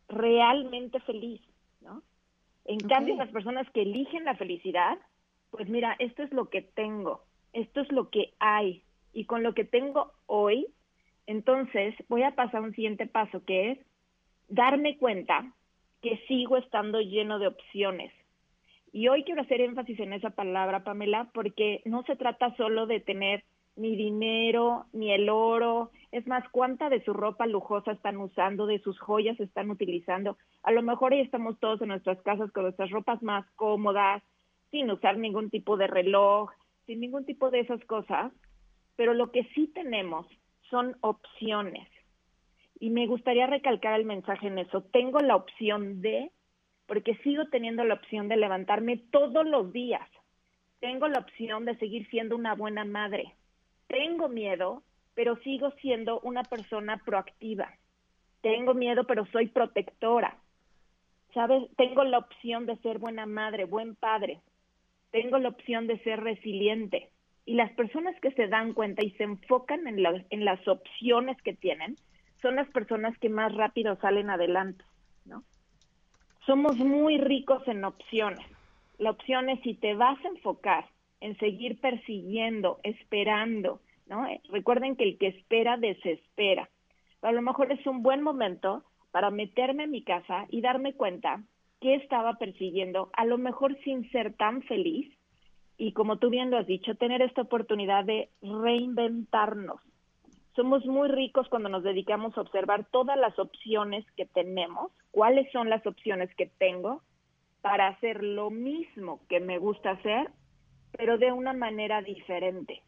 realmente 0.08 1.00
feliz, 1.00 1.40
¿no? 1.80 2.02
En 2.64 2.78
cambio, 2.80 3.16
las 3.16 3.30
personas 3.30 3.68
que 3.70 3.82
eligen 3.82 4.24
la 4.24 4.36
felicidad, 4.36 4.98
pues 5.50 5.68
mira, 5.68 5.96
esto 5.98 6.22
es 6.22 6.32
lo 6.32 6.48
que 6.48 6.62
tengo, 6.62 7.24
esto 7.52 7.80
es 7.80 7.92
lo 7.92 8.08
que 8.10 8.34
hay, 8.38 8.82
y 9.12 9.24
con 9.24 9.42
lo 9.42 9.54
que 9.54 9.64
tengo 9.64 10.12
hoy, 10.26 10.66
entonces 11.26 11.94
voy 12.08 12.22
a 12.22 12.34
pasar 12.34 12.60
a 12.60 12.64
un 12.64 12.74
siguiente 12.74 13.06
paso 13.06 13.44
que 13.44 13.72
es 13.72 13.78
darme 14.48 14.98
cuenta 14.98 15.52
que 16.02 16.18
sigo 16.28 16.56
estando 16.56 17.00
lleno 17.00 17.38
de 17.38 17.46
opciones. 17.46 18.12
Y 18.94 19.08
hoy 19.08 19.24
quiero 19.24 19.42
hacer 19.42 19.60
énfasis 19.60 19.98
en 19.98 20.12
esa 20.12 20.30
palabra, 20.30 20.84
Pamela, 20.84 21.28
porque 21.34 21.82
no 21.84 22.04
se 22.04 22.14
trata 22.14 22.54
solo 22.54 22.86
de 22.86 23.00
tener 23.00 23.42
ni 23.74 23.96
dinero, 23.96 24.86
ni 24.92 25.10
el 25.10 25.28
oro, 25.30 25.90
es 26.12 26.28
más, 26.28 26.48
cuánta 26.50 26.88
de 26.88 27.02
su 27.02 27.12
ropa 27.12 27.44
lujosa 27.48 27.90
están 27.90 28.18
usando, 28.18 28.66
de 28.66 28.78
sus 28.78 28.96
joyas 29.00 29.40
están 29.40 29.72
utilizando. 29.72 30.38
A 30.62 30.70
lo 30.70 30.80
mejor 30.80 31.12
ahí 31.12 31.22
estamos 31.22 31.58
todos 31.58 31.82
en 31.82 31.88
nuestras 31.88 32.22
casas 32.22 32.52
con 32.52 32.62
nuestras 32.62 32.88
ropas 32.90 33.20
más 33.20 33.44
cómodas, 33.56 34.22
sin 34.70 34.88
usar 34.88 35.18
ningún 35.18 35.50
tipo 35.50 35.76
de 35.76 35.88
reloj, 35.88 36.52
sin 36.86 37.00
ningún 37.00 37.24
tipo 37.24 37.50
de 37.50 37.60
esas 37.60 37.84
cosas, 37.86 38.32
pero 38.94 39.12
lo 39.12 39.32
que 39.32 39.42
sí 39.56 39.66
tenemos 39.74 40.24
son 40.70 40.96
opciones. 41.00 41.88
Y 42.78 42.90
me 42.90 43.08
gustaría 43.08 43.48
recalcar 43.48 43.98
el 43.98 44.06
mensaje 44.06 44.46
en 44.46 44.58
eso. 44.60 44.82
Tengo 44.92 45.18
la 45.18 45.34
opción 45.34 46.00
de, 46.00 46.30
porque 46.86 47.16
sigo 47.16 47.46
teniendo 47.46 47.84
la 47.84 47.94
opción 47.94 48.28
de 48.28 48.36
levantarme 48.36 48.98
todos 49.10 49.46
los 49.46 49.72
días. 49.72 50.08
Tengo 50.80 51.08
la 51.08 51.20
opción 51.20 51.64
de 51.64 51.76
seguir 51.78 52.08
siendo 52.10 52.36
una 52.36 52.54
buena 52.54 52.84
madre. 52.84 53.34
Tengo 53.88 54.28
miedo 54.28 54.82
pero 55.14 55.36
sigo 55.38 55.70
siendo 55.80 56.20
una 56.20 56.42
persona 56.42 56.98
proactiva. 56.98 57.72
Tengo 58.42 58.74
miedo, 58.74 59.04
pero 59.04 59.26
soy 59.26 59.48
protectora. 59.48 60.36
¿Sabes? 61.32 61.64
Tengo 61.76 62.04
la 62.04 62.18
opción 62.18 62.66
de 62.66 62.76
ser 62.78 62.98
buena 62.98 63.26
madre, 63.26 63.64
buen 63.64 63.94
padre. 63.94 64.40
Tengo 65.10 65.38
la 65.38 65.48
opción 65.48 65.86
de 65.86 65.98
ser 66.00 66.20
resiliente. 66.20 67.10
Y 67.46 67.54
las 67.54 67.72
personas 67.72 68.18
que 68.20 68.32
se 68.32 68.48
dan 68.48 68.72
cuenta 68.72 69.04
y 69.04 69.10
se 69.12 69.24
enfocan 69.24 69.86
en, 69.86 70.04
en 70.30 70.44
las 70.44 70.66
opciones 70.66 71.40
que 71.42 71.54
tienen 71.54 71.96
son 72.42 72.56
las 72.56 72.68
personas 72.68 73.16
que 73.18 73.28
más 73.28 73.54
rápido 73.54 73.96
salen 73.96 74.30
adelante. 74.30 74.84
Somos 76.46 76.76
muy 76.76 77.18
ricos 77.18 77.66
en 77.66 77.84
opciones. 77.84 78.44
La 78.98 79.10
opción 79.10 79.48
es 79.48 79.60
si 79.60 79.74
te 79.74 79.94
vas 79.94 80.22
a 80.24 80.28
enfocar 80.28 80.84
en 81.20 81.38
seguir 81.38 81.80
persiguiendo, 81.80 82.80
esperando, 82.82 83.80
¿no? 84.06 84.26
Eh, 84.26 84.40
recuerden 84.50 84.94
que 84.96 85.04
el 85.04 85.18
que 85.18 85.28
espera 85.28 85.76
desespera. 85.76 86.68
a 87.22 87.32
lo 87.32 87.40
mejor 87.40 87.72
es 87.72 87.86
un 87.86 88.02
buen 88.02 88.20
momento 88.20 88.84
para 89.10 89.30
meterme 89.30 89.84
en 89.84 89.90
mi 89.90 90.02
casa 90.02 90.46
y 90.50 90.60
darme 90.60 90.92
cuenta 90.92 91.42
que 91.80 91.94
estaba 91.94 92.34
persiguiendo, 92.34 93.08
a 93.14 93.24
lo 93.24 93.38
mejor 93.38 93.78
sin 93.82 94.10
ser 94.10 94.34
tan 94.34 94.62
feliz 94.62 95.10
y 95.78 95.92
como 95.92 96.18
tú 96.18 96.30
bien 96.30 96.50
lo 96.50 96.58
has 96.58 96.66
dicho, 96.66 96.94
tener 96.94 97.22
esta 97.22 97.42
oportunidad 97.42 98.04
de 98.04 98.28
reinventarnos. 98.42 99.80
Somos 100.56 100.84
muy 100.86 101.08
ricos 101.08 101.48
cuando 101.48 101.68
nos 101.68 101.82
dedicamos 101.82 102.36
a 102.36 102.40
observar 102.40 102.84
todas 102.90 103.18
las 103.18 103.38
opciones 103.38 104.04
que 104.16 104.26
tenemos, 104.26 104.92
cuáles 105.10 105.50
son 105.52 105.68
las 105.68 105.84
opciones 105.86 106.32
que 106.36 106.46
tengo 106.46 107.02
para 107.60 107.88
hacer 107.88 108.22
lo 108.22 108.50
mismo 108.50 109.20
que 109.28 109.40
me 109.40 109.58
gusta 109.58 109.92
hacer, 109.92 110.30
pero 110.92 111.18
de 111.18 111.32
una 111.32 111.52
manera 111.52 112.02
diferente 112.02 112.82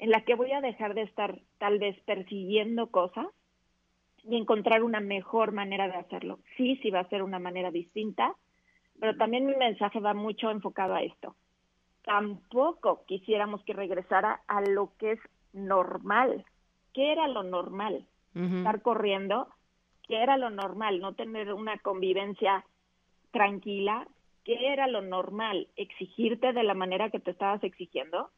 en 0.00 0.10
la 0.10 0.24
que 0.24 0.34
voy 0.34 0.52
a 0.52 0.60
dejar 0.60 0.94
de 0.94 1.02
estar 1.02 1.38
tal 1.58 1.78
vez 1.78 1.98
persiguiendo 2.04 2.90
cosas 2.90 3.26
y 4.24 4.36
encontrar 4.36 4.82
una 4.82 5.00
mejor 5.00 5.52
manera 5.52 5.88
de 5.88 5.96
hacerlo. 5.96 6.38
Sí, 6.56 6.76
sí 6.82 6.90
va 6.90 7.00
a 7.00 7.08
ser 7.08 7.22
una 7.22 7.38
manera 7.38 7.70
distinta, 7.70 8.34
pero 8.98 9.16
también 9.16 9.46
mi 9.46 9.56
mensaje 9.56 10.00
va 10.00 10.14
mucho 10.14 10.50
enfocado 10.50 10.94
a 10.94 11.02
esto. 11.02 11.34
Tampoco 12.02 13.04
quisiéramos 13.06 13.62
que 13.64 13.74
regresara 13.74 14.40
a 14.46 14.62
lo 14.62 14.92
que 14.98 15.12
es 15.12 15.20
normal. 15.52 16.44
¿Qué 16.92 17.12
era 17.12 17.28
lo 17.28 17.42
normal? 17.42 18.06
Estar 18.34 18.82
corriendo. 18.82 19.48
¿Qué 20.06 20.22
era 20.22 20.36
lo 20.36 20.50
normal? 20.50 21.00
No 21.00 21.14
tener 21.14 21.52
una 21.52 21.78
convivencia 21.78 22.64
tranquila. 23.30 24.06
¿Qué 24.44 24.72
era 24.72 24.86
lo 24.86 25.02
normal? 25.02 25.68
Exigirte 25.76 26.52
de 26.52 26.62
la 26.62 26.74
manera 26.74 27.10
que 27.10 27.20
te 27.20 27.30
estabas 27.30 27.62
exigiendo 27.64 28.30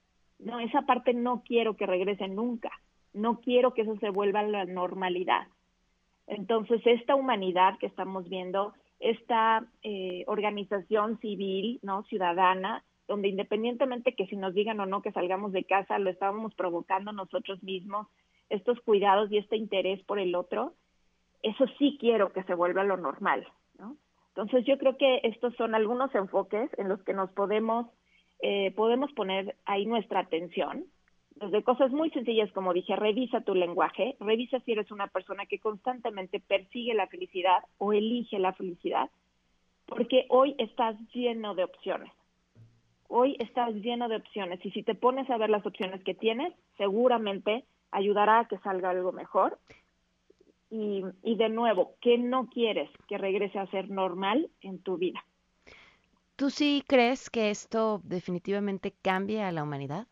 no, 0.43 0.59
esa 0.61 0.83
parte 0.83 1.15
no 1.15 1.43
quiero 1.45 1.77
que 1.77 1.87
regrese 1.87 2.29
nunca. 2.29 2.71
No 3.13 3.41
quiero 3.41 3.75
que 3.75 3.83
eso 3.83 3.97
se 3.99 4.11
vuelva 4.11 4.41
a 4.41 4.45
la 4.45 4.65
normalidad. 4.65 5.47
Entonces, 6.27 6.81
esta 6.85 7.15
humanidad 7.15 7.79
que 7.79 7.87
estamos 7.87 8.29
viendo, 8.29 8.73
esta 9.01 9.65
eh, 9.83 10.25
organización 10.27 11.19
civil, 11.21 11.79
no 11.83 12.05
ciudadana, 12.05 12.85
donde 13.07 13.29
independientemente 13.29 14.15
que 14.15 14.27
si 14.27 14.37
nos 14.37 14.55
digan 14.55 14.81
o 14.81 14.87
no 14.87 15.03
que 15.03 15.13
salgamos 15.13 15.53
de 15.53 15.65
casa, 15.65 15.99
lo 15.99 16.11
estábamos 16.11 16.55
provocando 16.55 17.13
nosotros 17.13 17.63
mismos, 17.63 18.07
estos 18.53 18.81
cuidados 18.81 19.31
y 19.31 19.39
este 19.39 19.57
interés 19.57 20.03
por 20.05 20.19
el 20.19 20.35
otro, 20.35 20.75
eso 21.43 21.65
sí 21.79 21.97
quiero 21.99 22.33
que 22.33 22.45
se 22.45 22.55
vuelva 22.55 22.85
lo 22.85 22.97
normal, 22.97 23.47
¿no? 23.79 23.97
Entonces 24.29 24.65
yo 24.65 24.79
creo 24.79 24.97
que 24.97 25.21
estos 25.25 25.55
son 25.57 25.75
algunos 25.75 26.15
enfoques 26.15 26.71
en 26.79 26.89
los 26.89 27.03
que 27.03 27.13
nos 27.13 27.31
podemos 27.33 27.87
eh, 28.43 28.73
podemos 28.73 29.13
poner 29.13 29.55
ahí 29.65 29.87
nuestra 29.87 30.21
atención. 30.21 30.85
Desde 31.37 31.63
cosas 31.63 31.93
muy 31.93 32.11
sencillas, 32.11 32.51
como 32.53 32.75
dije, 32.75 32.97
revisa 32.97 33.41
tu 33.41 33.55
lenguaje, 33.55 34.17
revisa 34.19 34.59
si 34.61 34.73
eres 34.73 34.91
una 34.91 35.07
persona 35.07 35.47
que 35.47 35.61
constantemente 35.61 36.41
persigue 36.41 36.93
la 36.93 37.07
felicidad 37.07 37.59
o 37.79 37.93
elige 37.93 38.41
la 38.41 38.53
felicidad, 38.53 39.11
porque 39.87 40.27
hoy 40.29 40.57
estás 40.59 40.97
lleno 41.13 41.55
de 41.55 41.65
opciones. 41.65 42.13
Hoy 43.09 43.37
estás 43.39 43.75
lleno 43.75 44.09
de 44.09 44.17
opciones 44.17 44.65
y 44.65 44.71
si 44.73 44.83
te 44.83 44.95
pones 44.95 45.31
a 45.31 45.39
ver 45.39 45.51
las 45.51 45.65
opciones 45.65 46.03
que 46.03 46.15
tienes, 46.15 46.53
seguramente 46.77 47.65
ayudará 47.93 48.41
a 48.41 48.49
que 48.49 48.59
salga 48.59 48.91
algo 48.91 49.13
mejor. 49.13 49.59
Y, 50.71 51.05
y 51.23 51.37
de 51.37 51.51
nuevo, 51.51 51.95
¿qué 52.01 52.17
no 52.17 52.49
quieres 52.49 52.91
que 53.07 53.19
regrese 53.19 53.59
a 53.59 53.67
ser 53.67 53.91
normal 53.91 54.51
en 54.63 54.79
tu 54.79 54.97
vida? 54.97 55.23
¿Tú 56.37 56.49
sí 56.51 56.83
crees 56.89 57.29
que 57.29 57.51
esto 57.51 58.01
definitivamente 58.05 58.95
cambie 59.03 59.43
a 59.43 59.53
la 59.53 59.63
humanidad? 59.63 60.07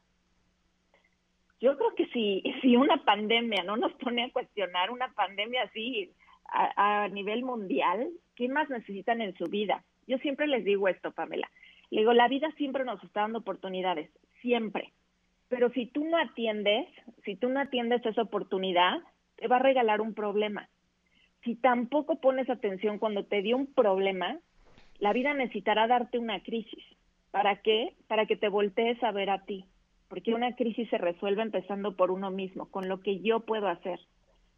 Yo 1.61 1.77
creo 1.77 1.95
que 1.95 2.07
si, 2.09 2.43
si 2.61 2.77
una 2.77 3.03
pandemia 3.05 3.65
no 3.65 3.77
nos 3.77 3.93
pone 3.95 4.25
a 4.25 4.33
cuestionar 4.33 4.91
una 4.91 5.13
pandemia 5.13 5.63
así 5.63 6.13
a, 6.45 7.05
a 7.05 7.09
nivel 7.09 7.43
mundial, 7.43 8.11
¿qué 8.37 8.49
más 8.49 8.69
necesitan 8.71 9.21
en 9.23 9.35
su 9.37 9.47
vida? 9.47 9.83
Yo 10.07 10.19
siempre 10.19 10.47
les 10.47 10.65
digo 10.65 10.89
esto, 10.89 11.13
Pamela. 11.13 11.51
Le 11.91 12.01
digo, 12.01 12.13
la 12.13 12.29
vida 12.29 12.51
siempre 12.53 12.85
nos 12.85 13.03
está 13.03 13.23
dando 13.23 13.41
oportunidades, 13.41 14.11
siempre. 14.41 14.93
Pero 15.51 15.69
si 15.71 15.87
tú 15.87 16.05
no 16.05 16.17
atiendes, 16.17 16.87
si 17.25 17.35
tú 17.35 17.49
no 17.49 17.61
atiendes 17.61 18.07
esa 18.07 18.23
oportunidad, 18.23 19.01
te 19.37 19.49
va 19.49 19.57
a 19.57 19.63
regalar 19.63 20.01
un 20.01 20.15
problema. 20.15 20.69
Si 21.43 21.57
tampoco 21.57 22.21
pones 22.21 22.49
atención 22.49 22.99
cuando 22.99 23.25
te 23.25 23.43
dio 23.43 23.57
un 23.57 23.67
problema, 23.67 24.39
la 25.01 25.13
vida 25.13 25.35
necesitará 25.35 25.89
darte 25.89 26.19
una 26.19 26.41
crisis. 26.41 26.85
¿Para 27.33 27.63
qué? 27.63 27.97
Para 28.07 28.27
que 28.27 28.37
te 28.37 28.49
voltees 28.49 29.03
a 29.03 29.11
ver 29.11 29.29
a 29.29 29.45
ti. 29.45 29.65
Porque 30.09 30.35
una 30.35 30.55
crisis 30.55 30.89
se 30.89 30.99
resuelve 30.99 31.43
empezando 31.43 31.97
por 31.97 32.13
uno 32.13 32.31
mismo, 32.31 32.71
con 32.71 32.89
lo 32.89 33.01
que 33.01 33.19
yo 33.21 33.41
puedo 33.41 33.67
hacer. 33.67 33.99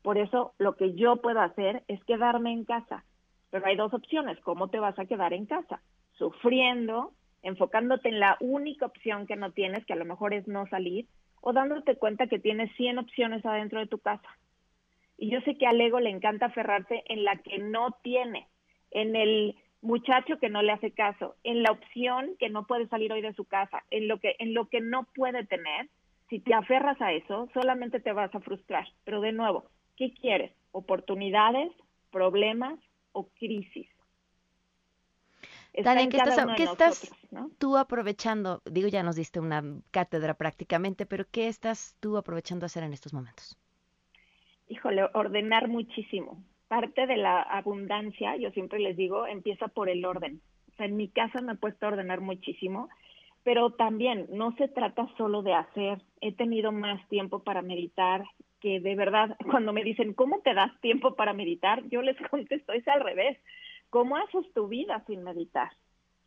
Por 0.03 0.19
eso, 0.19 0.53
lo 0.59 0.77
que 0.77 0.95
yo 0.95 1.23
puedo 1.23 1.41
hacer 1.41 1.85
es 1.89 2.05
quedarme 2.05 2.53
en 2.53 2.65
casa. 2.65 3.05
Pero 3.51 3.65
hay 3.65 3.77
dos 3.77 3.95
opciones. 3.95 4.39
¿Cómo 4.41 4.69
te 4.69 4.79
vas 4.79 4.99
a 4.99 5.07
quedar 5.07 5.33
en 5.33 5.47
casa? 5.47 5.81
Sufriendo, 6.19 7.13
enfocándote 7.43 8.09
en 8.09 8.21
la 8.21 8.37
única 8.41 8.87
opción 8.87 9.27
que 9.27 9.37
no 9.37 9.53
tienes, 9.53 9.85
que 9.85 9.93
a 9.93 9.97
lo 9.97 10.05
mejor 10.05 10.35
es 10.35 10.47
no 10.47 10.67
salir, 10.69 11.07
o 11.41 11.53
dándote 11.53 11.97
cuenta 11.97 12.29
que 12.29 12.39
tienes 12.39 12.75
100 12.77 12.99
opciones 12.99 13.45
adentro 13.45 13.81
de 13.81 13.87
tu 13.87 13.99
casa. 13.99 14.29
Y 15.19 15.31
yo 15.31 15.41
sé 15.43 15.57
que 15.57 15.67
al 15.67 15.81
ego 15.81 16.01
le 16.01 16.11
encanta 16.11 16.47
aferrarse 16.47 17.03
en 17.07 17.25
la 17.25 17.37
que 17.37 17.59
no 17.59 17.97
tiene, 18.03 18.49
en 18.91 19.17
el 19.17 19.57
muchacho 19.83 20.39
que 20.39 20.49
no 20.49 20.63
le 20.63 20.73
hace 20.73 20.93
caso, 20.93 21.37
en 21.43 21.63
la 21.63 21.73
opción 21.73 22.37
que 22.39 22.49
no 22.49 22.67
puede 22.67 22.87
salir 22.89 23.13
hoy 23.13 23.21
de 23.21 23.35
su 23.35 23.45
casa, 23.45 23.83
en 23.91 24.09
lo 24.09 24.19
que 24.19 24.37
en 24.39 24.55
lo 24.55 24.69
que 24.69 24.81
no 24.81 25.09
puede 25.15 25.45
tener, 25.45 25.89
si 26.31 26.39
te 26.39 26.55
aferras 26.55 27.01
a 27.01 27.13
eso, 27.13 27.49
solamente 27.53 28.01
te 28.01 28.13
vas 28.13 28.35
a 28.35 28.41
frustrar. 28.41 28.87
Pero 29.05 29.21
de 29.21 29.33
nuevo, 29.33 29.67
¿qué 29.97 30.15
quieres? 30.15 30.53
¿Oportunidades, 30.71 31.71
problemas 32.11 32.79
o 33.13 33.29
crisis? 33.39 33.89
Está 35.73 35.97
¿qué 35.97 36.17
estás, 36.17 36.47
¿qué 36.57 36.65
estás 36.65 37.13
tú 37.59 37.77
aprovechando? 37.79 38.61
Digo, 38.65 38.89
ya 38.89 39.03
nos 39.03 39.17
diste 39.17 39.41
una 39.41 39.63
cátedra 39.91 40.35
prácticamente, 40.35 41.07
pero 41.07 41.25
¿qué 41.31 41.49
estás 41.49 41.97
tú 42.01 42.17
aprovechando 42.17 42.65
a 42.65 42.67
hacer 42.67 42.83
en 42.83 42.93
estos 42.93 43.15
momentos? 43.15 43.59
Híjole, 44.69 45.09
ordenar 45.15 45.69
muchísimo 45.69 46.43
parte 46.73 47.07
de 47.07 47.19
la 47.19 47.43
abundancia, 47.43 48.35
yo 48.37 48.51
siempre 48.53 48.79
les 48.79 48.97
digo, 48.97 49.27
empieza 49.27 49.69
por 49.69 49.91
el 49.91 50.07
orden. 50.07 50.41
O 50.73 50.77
sea, 50.77 50.87
en 50.87 50.97
mi 50.97 51.09
casa 51.09 51.43
me 51.43 51.53
he 51.53 51.57
puesto 51.57 51.85
a 51.85 51.91
ordenar 51.91 52.23
muchísimo, 52.23 52.89
pero 53.43 53.73
también 53.73 54.27
no 54.31 54.57
se 54.57 54.69
trata 54.69 55.07
solo 55.19 55.43
de 55.43 55.53
hacer. 55.53 56.01
He 56.23 56.33
tenido 56.33 56.73
más 56.73 57.07
tiempo 57.11 57.41
para 57.41 57.61
meditar, 57.61 58.25
que 58.59 58.81
de 58.81 58.95
verdad, 58.95 59.37
cuando 59.51 59.75
me 59.75 59.85
dicen, 59.85 60.15
¿cómo 60.15 60.41
te 60.41 60.55
das 60.55 60.73
tiempo 60.81 61.15
para 61.15 61.35
meditar? 61.35 61.83
Yo 61.91 62.01
les 62.01 62.17
contesto, 62.31 62.73
es 62.73 62.89
al 62.89 63.03
revés. 63.03 63.37
¿Cómo 63.93 64.17
haces 64.17 64.51
tu 64.55 64.69
vida 64.69 65.05
sin 65.07 65.23
meditar? 65.23 65.71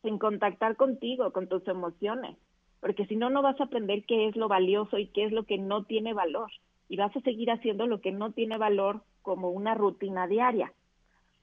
Sin 0.03 0.19
contactar 0.19 0.75
contigo, 0.75 1.31
con 1.31 1.49
tus 1.49 1.67
emociones. 1.67 2.37
porque 2.79 3.07
si 3.07 3.15
no, 3.15 3.31
no 3.31 3.41
vas 3.41 3.59
a 3.59 3.63
aprender 3.63 4.05
qué 4.05 4.27
es 4.27 4.35
lo 4.35 4.47
valioso 4.47 4.99
y 4.99 5.07
qué 5.07 5.23
es 5.25 5.31
lo 5.31 5.45
que 5.45 5.57
no 5.57 5.83
tiene 5.83 6.13
valor. 6.13 6.51
Y 6.89 6.97
vas 6.97 7.15
a 7.15 7.21
seguir 7.21 7.49
haciendo 7.49 7.87
lo 7.87 8.01
que 8.01 8.11
no 8.11 8.33
tiene 8.33 8.59
valor 8.59 9.01
como 9.23 9.49
una 9.49 9.73
rutina 9.73 10.27
diaria. 10.27 10.71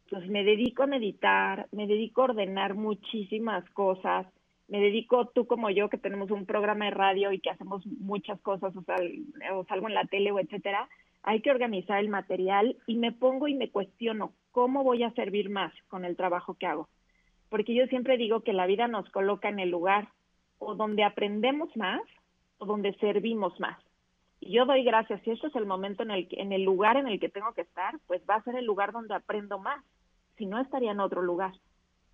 Entonces 0.05 0.31
me 0.31 0.45
dedico 0.45 0.85
a 0.85 0.87
meditar, 0.87 1.67
me 1.73 1.89
dedico 1.89 2.21
a 2.21 2.27
ordenar 2.27 2.75
muchísimas 2.75 3.69
cosas, 3.71 4.29
me 4.69 4.79
dedico 4.79 5.27
tú 5.35 5.49
como 5.49 5.71
yo 5.71 5.89
que 5.89 5.99
tenemos 5.99 6.31
un 6.31 6.47
programa 6.47 6.85
de 6.85 6.93
radio 6.93 7.33
y 7.33 7.41
que 7.41 7.51
hacemos 7.51 7.85
muchas 7.99 8.41
cosas, 8.43 8.77
o, 8.77 8.83
sea, 8.83 8.95
o 9.57 9.65
salgo 9.65 9.89
en 9.89 9.95
la 9.95 10.05
tele 10.05 10.31
o 10.31 10.39
etcétera, 10.39 10.89
hay 11.25 11.41
que 11.43 11.51
organizar 11.51 11.99
el 11.99 12.11
material 12.11 12.77
y 12.87 12.95
me 12.95 13.11
pongo 13.11 13.49
y 13.49 13.55
me 13.55 13.71
cuestiono 13.71 14.35
cómo 14.53 14.85
voy 14.85 15.03
a 15.03 15.13
servir 15.13 15.51
más 15.51 15.73
con 15.89 16.05
el 16.05 16.17
trabajo 16.17 16.55
que 16.55 16.67
hago. 16.67 16.89
Porque 17.49 17.75
yo 17.75 17.87
siempre 17.87 18.17
digo 18.17 18.41
que 18.41 18.53
la 18.53 18.67
vida 18.67 18.87
nos 18.89 19.09
coloca 19.11 19.49
en 19.49 19.59
el 19.59 19.71
lugar 19.71 20.09
o 20.59 20.75
donde 20.75 21.05
aprendemos 21.05 21.77
más 21.77 22.01
o 22.59 22.67
donde 22.67 22.95
servimos 22.95 23.59
más. 23.59 23.79
Y 24.41 24.53
yo 24.53 24.65
doy 24.65 24.85
gracias, 24.85 25.21
si 25.23 25.31
este 25.31 25.49
es 25.49 25.57
el 25.57 25.67
momento 25.67 26.03
en 26.03 26.11
el, 26.11 26.29
en 26.33 26.53
el 26.53 26.63
lugar 26.63 26.97
en 26.97 27.09
el 27.09 27.21
que 27.21 27.29
tengo 27.29 27.53
que 27.53 27.63
estar, 27.63 27.95
pues 28.07 28.23
va 28.29 28.37
a 28.37 28.43
ser 28.43 28.57
el 28.57 28.65
lugar 28.65 28.93
donde 28.93 29.15
aprendo 29.15 29.59
más 29.59 29.85
si 30.37 30.47
no 30.47 30.61
estaría 30.61 30.93
en 30.93 31.01
otro 31.01 31.23
lugar. 31.23 31.53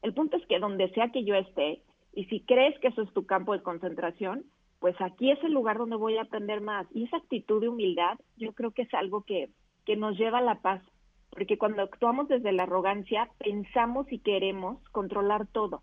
El 0.03 0.15
punto 0.15 0.37
es 0.37 0.47
que 0.47 0.59
donde 0.59 0.91
sea 0.91 1.11
que 1.11 1.25
yo 1.25 1.35
esté, 1.35 1.83
y 2.15 2.25
si 2.27 2.41
crees 2.41 2.79
que 2.81 2.89
eso 2.89 3.03
es 3.03 3.13
tu 3.13 3.27
campo 3.27 3.53
de 3.53 3.63
concentración, 3.63 4.45
pues 4.79 4.95
aquí 5.01 5.31
es 5.31 5.43
el 5.43 5.53
lugar 5.53 5.79
donde 5.79 5.97
voy 5.97 6.17
a 6.17 6.23
aprender 6.23 6.61
más. 6.61 6.87
Y 6.93 7.05
esa 7.05 7.17
actitud 7.17 7.61
de 7.61 7.69
humildad 7.69 8.19
yo 8.37 8.53
creo 8.53 8.71
que 8.73 8.83
es 8.83 8.95
algo 8.95 9.23
que, 9.23 9.51
que 9.85 9.97
nos 9.97 10.17
lleva 10.19 10.39
a 10.39 10.43
la 10.43 10.57
paz, 10.57 10.83
porque 11.31 11.59
cuando 11.59 11.83
actuamos 11.83 12.29
desde 12.29 12.53
la 12.53 12.65
arrogancia, 12.65 13.29
pensamos 13.39 14.11
y 14.13 14.19
queremos 14.19 14.83
controlar 14.91 15.47
todo. 15.47 15.83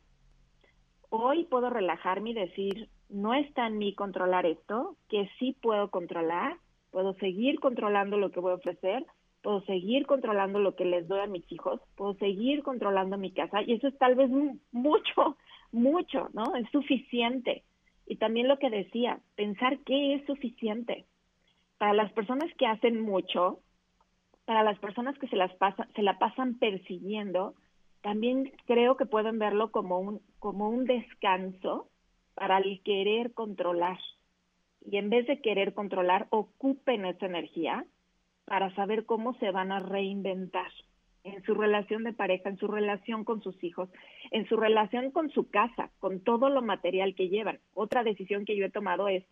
Hoy 1.10 1.46
puedo 1.46 1.70
relajarme 1.70 2.32
y 2.32 2.34
decir, 2.34 2.90
no 3.10 3.34
está 3.34 3.68
en 3.68 3.78
mí 3.78 3.94
controlar 3.94 4.46
esto, 4.46 4.96
que 5.10 5.30
sí 5.40 5.56
puedo 5.62 5.90
controlar, 5.92 6.58
puedo 6.92 7.14
seguir 7.16 7.60
controlando 7.60 8.18
lo 8.18 8.32
que 8.32 8.40
voy 8.40 8.52
a 8.52 8.56
ofrecer, 8.56 9.06
puedo 9.42 9.62
seguir 9.62 10.08
controlando 10.08 10.60
lo 10.60 10.76
que 10.76 10.86
les 10.86 11.08
doy 11.08 11.20
a 11.20 11.28
mis 11.28 11.50
hijos, 11.52 11.80
puedo 11.96 12.16
seguir 12.16 12.64
controlando 12.64 13.18
mi 13.18 13.32
casa 13.32 13.62
y 13.62 13.74
eso 13.74 13.88
es 13.88 13.98
tal 14.00 14.16
vez 14.16 14.30
mucho, 14.72 15.38
mucho, 15.72 16.30
¿no? 16.34 16.56
Es 16.56 16.68
suficiente. 16.72 17.64
Y 18.08 18.18
también 18.18 18.48
lo 18.48 18.58
que 18.60 18.70
decía, 18.70 19.20
pensar 19.36 19.80
qué 19.86 20.16
es 20.16 20.26
suficiente. 20.26 21.06
Para 21.78 21.94
las 21.94 22.12
personas 22.14 22.52
que 22.58 22.66
hacen 22.66 23.02
mucho, 23.02 23.60
para 24.46 24.64
las 24.64 24.80
personas 24.80 25.18
que 25.18 25.28
se 25.28 25.36
las 25.36 25.54
pasa, 25.56 25.88
se 25.96 26.04
la 26.04 26.18
pasan 26.18 26.58
persiguiendo, 26.60 27.56
también 28.02 28.52
creo 28.68 28.98
que 28.98 29.06
pueden 29.06 29.40
verlo 29.40 29.72
como 29.72 30.00
un 30.00 30.22
como 30.40 30.70
un 30.70 30.86
descanso 30.86 31.90
para 32.36 32.60
el 32.60 32.82
querer 32.84 33.34
controlar. 33.34 33.98
Y 34.82 34.98
en 34.98 35.10
vez 35.10 35.26
de 35.26 35.42
querer 35.42 35.74
controlar, 35.74 36.28
ocupen 36.30 37.06
esa 37.06 37.26
energía 37.26 37.86
para 38.46 38.74
saber 38.76 39.06
cómo 39.06 39.34
se 39.40 39.50
van 39.50 39.72
a 39.72 39.80
reinventar 39.80 40.72
en 41.24 41.42
su 41.44 41.56
relación 41.56 42.04
de 42.04 42.14
pareja, 42.14 42.50
en 42.50 42.58
su 42.58 42.68
relación 42.68 43.24
con 43.24 43.42
sus 43.42 43.62
hijos, 43.64 43.90
en 44.30 44.48
su 44.48 44.58
relación 44.58 45.10
con 45.10 45.32
su 45.32 45.50
casa, 45.50 45.90
con 45.98 46.20
todo 46.20 46.50
lo 46.50 46.62
material 46.62 47.16
que 47.16 47.30
llevan. 47.30 47.60
Otra 47.74 48.04
decisión 48.04 48.46
que 48.46 48.56
yo 48.56 48.66
he 48.66 48.70
tomado 48.70 49.08
es, 49.08 49.24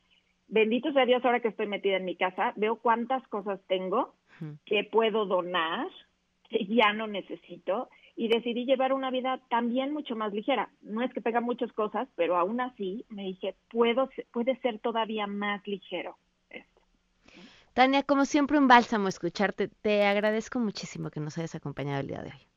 bendito 0.47 0.91
sea 0.93 1.05
Dios 1.05 1.23
ahora 1.23 1.39
que 1.39 1.49
estoy 1.49 1.67
metida 1.67 1.97
en 1.97 2.05
mi 2.05 2.15
casa, 2.15 2.53
veo 2.55 2.77
cuántas 2.77 3.25
cosas 3.27 3.59
tengo 3.67 4.15
que 4.65 4.83
puedo 4.83 5.25
donar, 5.25 5.87
que 6.49 6.65
ya 6.65 6.91
no 6.91 7.07
necesito, 7.07 7.89
y 8.15 8.27
decidí 8.27 8.65
llevar 8.65 8.93
una 8.93 9.09
vida 9.09 9.39
también 9.49 9.93
mucho 9.93 10.15
más 10.15 10.33
ligera. 10.33 10.69
No 10.81 11.01
es 11.01 11.13
que 11.13 11.21
tenga 11.21 11.41
muchas 11.41 11.71
cosas, 11.73 12.07
pero 12.15 12.37
aún 12.37 12.59
así 12.59 13.05
me 13.09 13.23
dije, 13.23 13.55
puedo, 13.69 14.09
puede 14.31 14.57
ser 14.59 14.79
todavía 14.79 15.27
más 15.27 15.65
ligero. 15.67 16.17
Tania, 17.73 18.03
como 18.03 18.25
siempre, 18.25 18.59
un 18.59 18.67
bálsamo 18.67 19.07
escucharte. 19.07 19.67
Te 19.67 20.05
agradezco 20.05 20.59
muchísimo 20.59 21.09
que 21.09 21.19
nos 21.19 21.37
hayas 21.39 21.55
acompañado 21.55 22.01
el 22.01 22.07
día 22.07 22.21
de 22.21 22.29
hoy. 22.29 22.47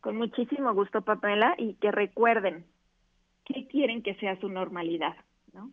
Con 0.00 0.16
muchísimo 0.16 0.72
gusto, 0.72 1.02
Pamela, 1.02 1.56
y 1.58 1.74
que 1.74 1.90
recuerden 1.90 2.64
qué 3.44 3.66
quieren 3.66 4.02
que 4.02 4.14
sea 4.14 4.38
su 4.40 4.48
normalidad, 4.48 5.16
¿no? 5.52 5.72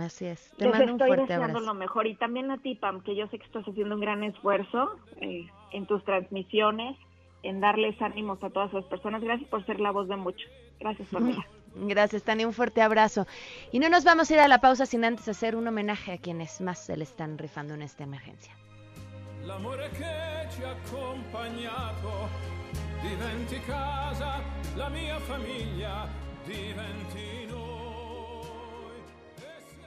Así 0.00 0.26
es. 0.26 0.52
Te 0.56 0.68
mando 0.68 0.94
un 0.94 1.00
estoy 1.00 1.16
deseando 1.16 1.60
lo 1.60 1.74
mejor 1.74 2.06
y 2.06 2.14
también 2.14 2.50
a 2.50 2.58
ti, 2.58 2.74
Pam, 2.74 3.02
que 3.02 3.14
yo 3.14 3.26
sé 3.28 3.38
que 3.38 3.44
estás 3.44 3.64
haciendo 3.66 3.94
un 3.94 4.00
gran 4.00 4.22
esfuerzo 4.24 4.96
eh, 5.20 5.46
en 5.72 5.86
tus 5.86 6.04
transmisiones, 6.04 6.96
en 7.42 7.60
darles 7.60 8.00
ánimos 8.00 8.42
a 8.42 8.50
todas 8.50 8.72
las 8.72 8.84
personas. 8.84 9.22
Gracias 9.22 9.48
por 9.48 9.64
ser 9.66 9.80
la 9.80 9.90
voz 9.90 10.08
de 10.08 10.16
muchos. 10.16 10.50
Gracias, 10.78 11.08
Pamela. 11.12 11.46
Gracias, 11.74 12.22
Tania. 12.24 12.46
Un 12.46 12.52
fuerte 12.52 12.82
abrazo. 12.82 13.26
Y 13.72 13.78
no 13.78 13.88
nos 13.88 14.04
vamos 14.04 14.30
a 14.30 14.34
ir 14.34 14.40
a 14.40 14.48
la 14.48 14.60
pausa 14.60 14.86
sin 14.86 15.04
antes 15.04 15.28
hacer 15.28 15.54
un 15.54 15.66
homenaje 15.68 16.12
a 16.12 16.18
quienes 16.18 16.60
más 16.60 16.78
se 16.78 16.96
le 16.96 17.04
están 17.04 17.38
rifando 17.38 17.74
en 17.74 17.82
esta 17.82 18.04
emergencia. 18.04 18.52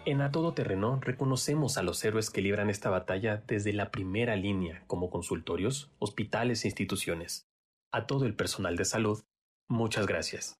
En 0.06 0.20
A 0.20 0.32
Todo 0.32 0.54
Terreno 0.54 1.00
reconocemos 1.02 1.78
a 1.78 1.84
los 1.84 2.04
héroes 2.04 2.30
que 2.30 2.42
libran 2.42 2.70
esta 2.70 2.89
batalla 2.89 3.42
desde 3.48 3.72
la 3.72 3.89
primera 3.89 4.36
línea, 4.36 4.84
como 4.86 5.10
consultorios, 5.10 5.92
hospitales 6.00 6.66
e 6.66 6.68
instituciones. 6.68 7.48
A 7.89 8.06
todo 8.06 8.26
el 8.26 8.36
personal 8.36 8.76
de 8.76 8.84
salud, 8.84 9.24
muchas 9.70 10.06
gracias. 10.06 10.60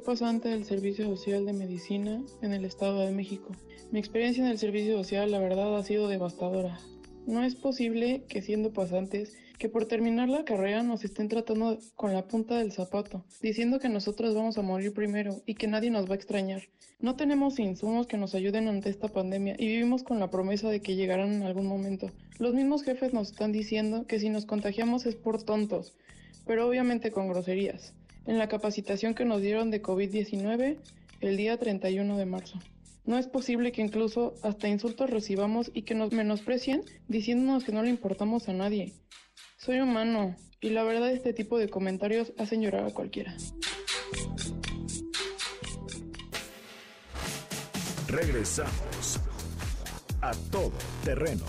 Pasante 0.00 0.48
del 0.48 0.64
Servicio 0.64 1.04
Social 1.06 1.46
de 1.46 1.52
Medicina 1.52 2.22
en 2.42 2.52
el 2.52 2.64
Estado 2.64 3.00
de 3.00 3.12
México. 3.12 3.52
Mi 3.90 3.98
experiencia 3.98 4.44
en 4.44 4.50
el 4.50 4.58
servicio 4.58 4.96
social 4.96 5.30
la 5.30 5.38
verdad 5.38 5.76
ha 5.76 5.82
sido 5.82 6.08
devastadora. 6.08 6.78
No 7.26 7.42
es 7.42 7.54
posible 7.54 8.24
que 8.28 8.42
siendo 8.42 8.72
pasantes, 8.72 9.36
que 9.58 9.68
por 9.68 9.86
terminar 9.86 10.28
la 10.28 10.44
carrera 10.44 10.82
nos 10.82 11.04
estén 11.04 11.28
tratando 11.28 11.78
con 11.94 12.14
la 12.14 12.26
punta 12.26 12.56
del 12.56 12.72
zapato, 12.72 13.24
diciendo 13.42 13.78
que 13.80 13.88
nosotros 13.88 14.34
vamos 14.34 14.56
a 14.56 14.62
morir 14.62 14.94
primero 14.94 15.42
y 15.44 15.54
que 15.54 15.66
nadie 15.66 15.90
nos 15.90 16.08
va 16.08 16.12
a 16.12 16.16
extrañar. 16.16 16.62
No 17.00 17.16
tenemos 17.16 17.58
insumos 17.58 18.06
que 18.06 18.16
nos 18.16 18.34
ayuden 18.34 18.68
ante 18.68 18.90
esta 18.90 19.08
pandemia 19.08 19.56
y 19.58 19.66
vivimos 19.66 20.02
con 20.02 20.20
la 20.20 20.30
promesa 20.30 20.68
de 20.68 20.80
que 20.80 20.96
llegarán 20.96 21.32
en 21.32 21.42
algún 21.42 21.66
momento. 21.66 22.10
Los 22.38 22.54
mismos 22.54 22.82
jefes 22.82 23.12
nos 23.12 23.32
están 23.32 23.52
diciendo 23.52 24.06
que 24.06 24.20
si 24.20 24.30
nos 24.30 24.46
contagiamos 24.46 25.06
es 25.06 25.16
por 25.16 25.42
tontos, 25.42 25.94
pero 26.46 26.66
obviamente 26.66 27.10
con 27.10 27.28
groserías. 27.28 27.94
En 28.28 28.36
la 28.36 28.46
capacitación 28.46 29.14
que 29.14 29.24
nos 29.24 29.40
dieron 29.40 29.70
de 29.70 29.80
COVID-19 29.80 30.76
el 31.22 31.36
día 31.38 31.56
31 31.56 32.18
de 32.18 32.26
marzo. 32.26 32.58
No 33.06 33.16
es 33.16 33.26
posible 33.26 33.72
que 33.72 33.80
incluso 33.80 34.34
hasta 34.42 34.68
insultos 34.68 35.08
recibamos 35.08 35.70
y 35.72 35.82
que 35.82 35.94
nos 35.94 36.12
menosprecien 36.12 36.84
diciéndonos 37.08 37.64
que 37.64 37.72
no 37.72 37.82
le 37.82 37.88
importamos 37.88 38.50
a 38.50 38.52
nadie. 38.52 38.92
Soy 39.56 39.80
humano 39.80 40.36
y 40.60 40.68
la 40.68 40.84
verdad 40.84 41.10
este 41.10 41.32
tipo 41.32 41.56
de 41.56 41.70
comentarios 41.70 42.34
hacen 42.36 42.60
llorar 42.60 42.84
a 42.84 42.92
cualquiera. 42.92 43.34
Regresamos 48.08 49.20
a 50.20 50.32
todo 50.50 50.74
terreno. 51.02 51.46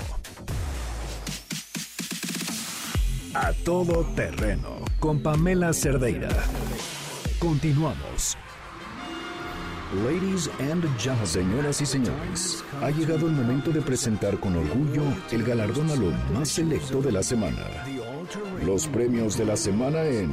A 3.35 3.53
todo 3.63 4.03
terreno 4.15 4.79
con 4.99 5.21
Pamela 5.21 5.71
Cerdeira. 5.71 6.29
Continuamos. 7.37 8.35
Ladies 10.03 10.49
and 10.59 10.83
gentlemen, 10.97 11.27
señoras 11.27 11.79
y 11.81 11.85
señores, 11.85 12.63
ha 12.81 12.89
llegado 12.89 13.27
el 13.27 13.33
momento 13.33 13.69
de 13.69 13.81
presentar 13.81 14.39
con 14.39 14.55
orgullo 14.55 15.03
el 15.31 15.43
galardón 15.43 15.91
a 15.91 15.95
lo 15.95 16.09
más 16.33 16.49
selecto 16.49 17.01
de 17.01 17.11
la 17.11 17.21
semana. 17.21 17.85
Los 18.65 18.87
premios 18.87 19.37
de 19.37 19.45
la 19.45 19.57
semana 19.57 20.01
en 20.03 20.31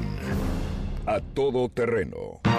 A 1.04 1.20
Todo 1.20 1.68
Terreno. 1.68 2.40
Ya 2.44 2.52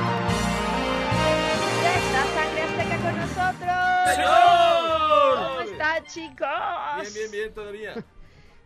está 1.98 2.26
Sangre 2.36 2.62
Azteca 2.62 2.98
con 2.98 3.18
nosotros. 3.18 3.74
¡Señor! 4.14 5.48
¿Cómo 5.48 5.62
está, 5.62 6.04
chicos? 6.06 7.02
Bien, 7.02 7.14
bien, 7.14 7.32
bien, 7.32 7.52
todavía. 7.54 7.96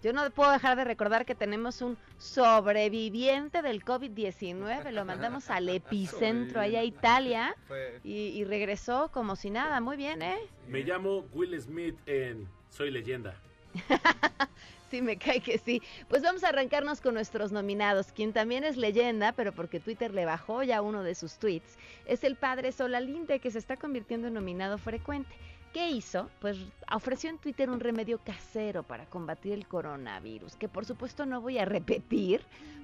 Yo 0.04 0.14
no 0.14 0.30
puedo 0.32 0.52
dejar 0.52 0.76
de 0.78 0.84
recordar 0.84 1.26
que 1.26 1.36
tenemos 1.36 1.82
un 1.82 1.98
sobreviviente 2.18 3.62
del 3.62 3.86
COVID-19. 3.86 4.92
Lo 4.92 5.06
mandamos 5.06 5.50
al 5.50 5.70
epicentro, 5.70 6.60
allá 6.60 6.80
a 6.80 6.84
Italia, 6.84 7.56
y, 8.04 8.30
y, 8.30 8.44
regresó 8.44 9.10
como 9.12 9.36
si 9.36 9.50
nada. 9.52 9.80
Muy 9.80 9.98
bien, 9.98 10.22
¿eh? 10.22 10.40
Me 10.68 10.82
llamo 10.82 11.26
Will 11.34 11.60
Smith 11.62 11.96
en 12.08 12.48
Soy 12.70 12.92
Leyenda. 12.92 13.36
Sí, 14.92 15.02
me 15.02 15.18
cae 15.18 15.40
que 15.40 15.58
sí. 15.58 15.82
Pues 16.10 16.22
vamos 16.22 16.44
a 16.44 16.50
arrancarnos 16.50 17.00
con 17.00 17.14
nuestros 17.14 17.54
nominados. 17.54 18.12
Quien 18.12 18.34
también 18.34 18.66
es 18.66 18.76
leyenda, 18.76 19.32
pero 19.32 19.54
porque 19.54 19.80
Twitter 19.80 20.14
le 20.14 20.26
bajó 20.26 20.64
ya 20.64 20.82
uno 20.82 21.02
de 21.02 21.16
sus 21.16 21.38
tweets, 21.38 21.78
es 22.06 22.26
el 22.26 22.36
padre 22.36 22.74
Solalinde, 22.74 23.40
que 23.40 23.52
se 23.52 23.58
está 23.58 23.78
convirtiendo 23.78 24.28
en 24.28 24.34
nominado 24.34 24.78
frecuente. 24.78 25.34
¿Qué 25.74 25.90
hizo? 25.90 26.30
Pues 26.40 26.58
ofreció 26.92 27.30
en 27.30 27.38
Twitter 27.38 27.70
un 27.70 27.80
remedio 27.80 28.20
casero 28.20 28.84
para 28.84 29.06
combatir 29.06 29.54
el 29.54 29.68
coronavirus, 29.68 30.56
que 30.56 30.68
por 30.68 30.86
supuesto 30.86 31.26
no 31.26 31.40
voy 31.40 31.60
a 31.60 31.66
repetir, 31.66 32.42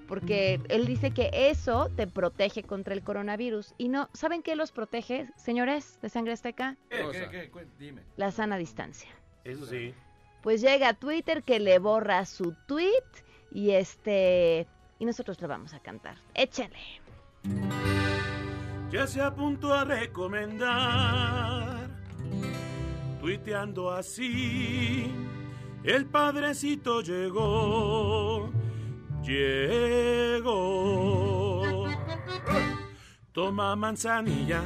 porque 0.07 0.61
él 0.69 0.85
dice 0.85 1.11
que 1.11 1.29
eso 1.33 1.89
te 1.95 2.07
protege 2.07 2.63
contra 2.63 2.93
el 2.93 3.03
coronavirus. 3.03 3.73
Y 3.77 3.89
no, 3.89 4.09
¿saben 4.13 4.41
qué 4.41 4.55
los 4.55 4.71
protege, 4.71 5.29
señores 5.35 5.99
de 6.01 6.09
Sangre 6.09 6.33
Azteca? 6.33 6.77
¿Qué, 6.89 7.49
qué, 7.51 7.67
Dime. 7.77 8.03
La 8.15 8.31
sana 8.31 8.57
distancia. 8.57 9.09
Eso 9.43 9.65
sí. 9.65 9.93
Pues 10.41 10.61
llega 10.61 10.89
a 10.89 10.93
Twitter 10.93 11.43
que 11.43 11.59
le 11.59 11.79
borra 11.79 12.25
su 12.25 12.55
tweet 12.67 13.03
y 13.51 13.71
este 13.71 14.65
y 14.99 15.05
nosotros 15.05 15.41
lo 15.41 15.47
vamos 15.47 15.73
a 15.73 15.79
cantar. 15.79 16.17
Échenle. 16.33 16.79
ya 18.89 19.05
se 19.07 19.21
apuntó 19.21 19.73
a 19.73 19.83
recomendar. 19.83 21.76
Tuiteando 23.27 23.91
así, 23.91 25.11
el 25.83 26.05
padrecito 26.05 27.01
llegó, 27.01 28.49
llegó. 29.21 30.63
Toma 33.33 33.75
manzanilla 33.75 34.61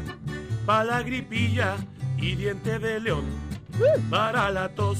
para 0.68 0.84
la 0.84 1.01
gripilla 1.01 1.76
y 2.18 2.36
diente 2.36 2.78
de 2.78 2.99
león 2.99 3.26
para 4.12 4.51
la 4.51 4.76
tos. 4.76 4.99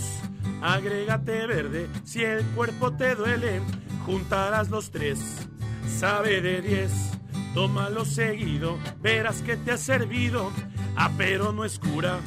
Agrégate 0.64 1.46
verde 1.46 1.88
si 2.04 2.24
el 2.24 2.44
cuerpo 2.56 2.94
te 2.94 3.14
duele, 3.14 3.62
juntarás 4.08 4.72
los 4.72 4.90
tres, 4.90 5.48
sabe 5.88 6.42
de 6.42 6.64
diez. 6.64 7.12
Tómalo 7.54 8.06
seguido, 8.06 8.80
verás 9.02 9.44
que 9.44 9.56
te 9.56 9.70
ha 9.70 9.78
servido. 9.78 10.52
Ah, 10.96 11.12
pero 11.18 11.52
no 11.52 11.64
es 11.64 11.78
cura, 11.78 12.22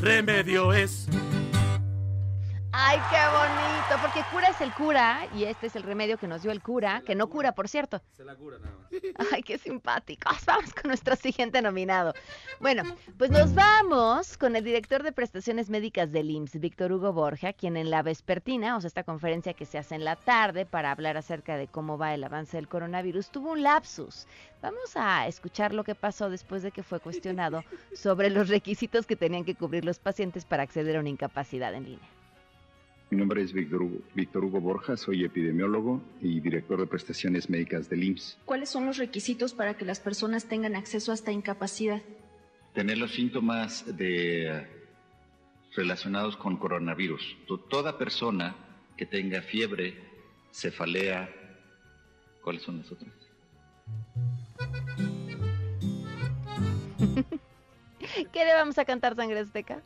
remedio 0.00 0.72
es. 0.72 1.06
Ay, 2.80 3.00
qué 3.10 3.16
bonito, 3.36 4.00
porque 4.00 4.22
cura 4.30 4.50
es 4.50 4.60
el 4.60 4.72
cura 4.72 5.26
y 5.34 5.42
este 5.42 5.66
es 5.66 5.74
el 5.74 5.82
remedio 5.82 6.16
que 6.16 6.28
nos 6.28 6.42
dio 6.42 6.52
el 6.52 6.62
cura, 6.62 7.02
que 7.04 7.16
no 7.16 7.28
cura, 7.28 7.50
por 7.50 7.66
cierto. 7.66 8.00
Se 8.12 8.24
la 8.24 8.36
cura 8.36 8.58
nada 8.58 8.72
más. 8.78 8.88
Ay, 9.32 9.42
qué 9.42 9.58
simpáticos. 9.58 10.32
Vamos 10.46 10.72
con 10.74 10.86
nuestro 10.86 11.16
siguiente 11.16 11.60
nominado. 11.60 12.14
Bueno, 12.60 12.84
pues 13.18 13.32
nos 13.32 13.52
vamos 13.52 14.38
con 14.38 14.54
el 14.54 14.62
director 14.62 15.02
de 15.02 15.10
prestaciones 15.10 15.70
médicas 15.70 16.12
del 16.12 16.30
IMSS, 16.30 16.60
Víctor 16.60 16.92
Hugo 16.92 17.12
Borja, 17.12 17.52
quien 17.52 17.76
en 17.76 17.90
la 17.90 18.02
vespertina, 18.02 18.76
o 18.76 18.80
sea, 18.80 18.86
esta 18.86 19.02
conferencia 19.02 19.54
que 19.54 19.66
se 19.66 19.78
hace 19.78 19.96
en 19.96 20.04
la 20.04 20.14
tarde 20.14 20.64
para 20.64 20.92
hablar 20.92 21.16
acerca 21.16 21.56
de 21.56 21.66
cómo 21.66 21.98
va 21.98 22.14
el 22.14 22.22
avance 22.22 22.58
del 22.58 22.68
coronavirus, 22.68 23.30
tuvo 23.30 23.50
un 23.52 23.64
lapsus. 23.64 24.28
Vamos 24.62 24.96
a 24.96 25.26
escuchar 25.26 25.74
lo 25.74 25.82
que 25.82 25.96
pasó 25.96 26.30
después 26.30 26.62
de 26.62 26.70
que 26.70 26.84
fue 26.84 27.00
cuestionado 27.00 27.64
sobre 27.92 28.30
los 28.30 28.48
requisitos 28.48 29.04
que 29.04 29.16
tenían 29.16 29.44
que 29.44 29.56
cubrir 29.56 29.84
los 29.84 29.98
pacientes 29.98 30.44
para 30.44 30.62
acceder 30.62 30.96
a 30.96 31.00
una 31.00 31.08
incapacidad 31.08 31.74
en 31.74 31.84
línea. 31.84 32.17
Mi 33.10 33.16
nombre 33.16 33.42
es 33.42 33.52
Víctor 33.54 33.82
Hugo, 33.82 34.00
Víctor 34.14 34.44
Hugo 34.44 34.60
Borja, 34.60 34.96
soy 34.96 35.24
epidemiólogo 35.24 36.02
y 36.20 36.40
director 36.40 36.78
de 36.78 36.86
prestaciones 36.86 37.48
médicas 37.48 37.88
del 37.88 38.04
IMSS. 38.04 38.38
¿Cuáles 38.44 38.68
son 38.68 38.84
los 38.84 38.98
requisitos 38.98 39.54
para 39.54 39.74
que 39.78 39.86
las 39.86 39.98
personas 39.98 40.44
tengan 40.46 40.76
acceso 40.76 41.10
a 41.10 41.14
esta 41.14 41.32
incapacidad? 41.32 42.02
Tener 42.74 42.98
los 42.98 43.12
síntomas 43.14 43.96
de, 43.96 44.66
relacionados 45.74 46.36
con 46.36 46.58
coronavirus. 46.58 47.38
To- 47.46 47.58
Toda 47.60 47.96
persona 47.96 48.54
que 48.98 49.06
tenga 49.06 49.40
fiebre, 49.40 49.96
cefalea, 50.52 51.30
¿cuáles 52.44 52.62
son 52.62 52.76
las 52.78 52.92
otras? 52.92 53.14
¿Qué 58.32 58.44
le 58.44 58.52
vamos 58.52 58.76
a 58.76 58.84
cantar, 58.84 59.16
Sangre 59.16 59.38
Azteca? 59.40 59.80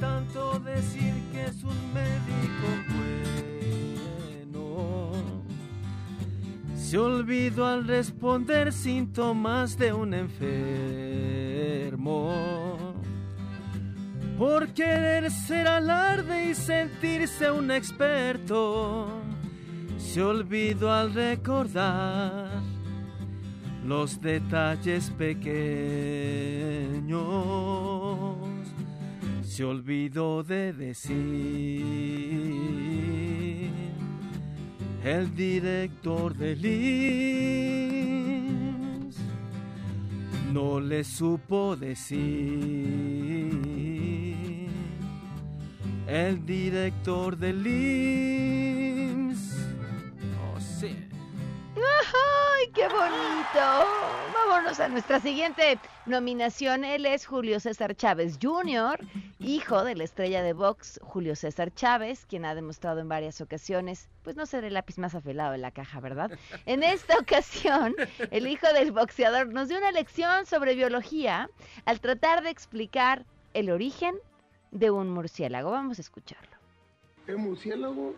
Tanto 0.00 0.58
decir 0.60 1.14
que 1.32 1.44
es 1.44 1.62
un 1.62 1.92
médico 1.94 2.66
bueno. 4.44 5.12
Se 6.76 6.98
olvidó 6.98 7.66
al 7.66 7.86
responder 7.86 8.72
síntomas 8.72 9.78
de 9.78 9.92
un 9.92 10.14
enfermo. 10.14 11.60
Por 14.36 14.68
querer 14.68 15.30
ser 15.30 15.68
alarde 15.68 16.50
y 16.50 16.54
sentirse 16.54 17.50
un 17.50 17.70
experto, 17.70 19.08
se 19.98 20.22
olvidó 20.22 20.90
al 20.92 21.12
recordar 21.12 22.48
los 23.84 24.20
detalles 24.20 25.10
pequeños 25.10 26.40
se 29.60 29.64
olvidó 29.66 30.42
de 30.42 30.72
decir. 30.72 31.84
El 35.04 35.36
director 35.36 36.34
del 36.34 36.64
IMSS 36.64 37.90
no 40.54 40.80
le 40.80 41.04
supo 41.04 41.76
decir. 41.76 42.18
El 46.06 46.46
director 46.46 47.36
del 47.36 47.66
IMSS 47.66 48.69
¡Ay, 51.82 52.70
qué 52.74 52.88
bonito! 52.88 53.86
Vámonos 54.34 54.80
a 54.80 54.88
nuestra 54.88 55.20
siguiente 55.20 55.78
nominación. 56.06 56.84
Él 56.84 57.06
es 57.06 57.26
Julio 57.26 57.60
César 57.60 57.94
Chávez 57.94 58.38
Jr., 58.40 58.98
hijo 59.38 59.84
de 59.84 59.94
la 59.94 60.04
estrella 60.04 60.42
de 60.42 60.52
box 60.52 61.00
Julio 61.02 61.34
César 61.36 61.72
Chávez, 61.72 62.26
quien 62.26 62.44
ha 62.44 62.54
demostrado 62.54 63.00
en 63.00 63.08
varias 63.08 63.40
ocasiones, 63.40 64.08
pues 64.22 64.36
no 64.36 64.46
ser 64.46 64.64
el 64.64 64.74
lápiz 64.74 64.98
más 64.98 65.14
afilado 65.14 65.52
de 65.52 65.58
la 65.58 65.70
caja, 65.70 66.00
¿verdad? 66.00 66.30
En 66.66 66.82
esta 66.82 67.16
ocasión, 67.18 67.94
el 68.30 68.46
hijo 68.46 68.66
del 68.74 68.92
boxeador 68.92 69.52
nos 69.52 69.68
dio 69.68 69.78
una 69.78 69.92
lección 69.92 70.46
sobre 70.46 70.74
biología 70.74 71.48
al 71.86 72.00
tratar 72.00 72.42
de 72.42 72.50
explicar 72.50 73.24
el 73.54 73.70
origen 73.70 74.16
de 74.70 74.90
un 74.90 75.10
murciélago. 75.10 75.70
Vamos 75.70 75.98
a 75.98 76.02
escucharlo. 76.02 76.56
El 77.26 77.38
murciélago, 77.38 78.14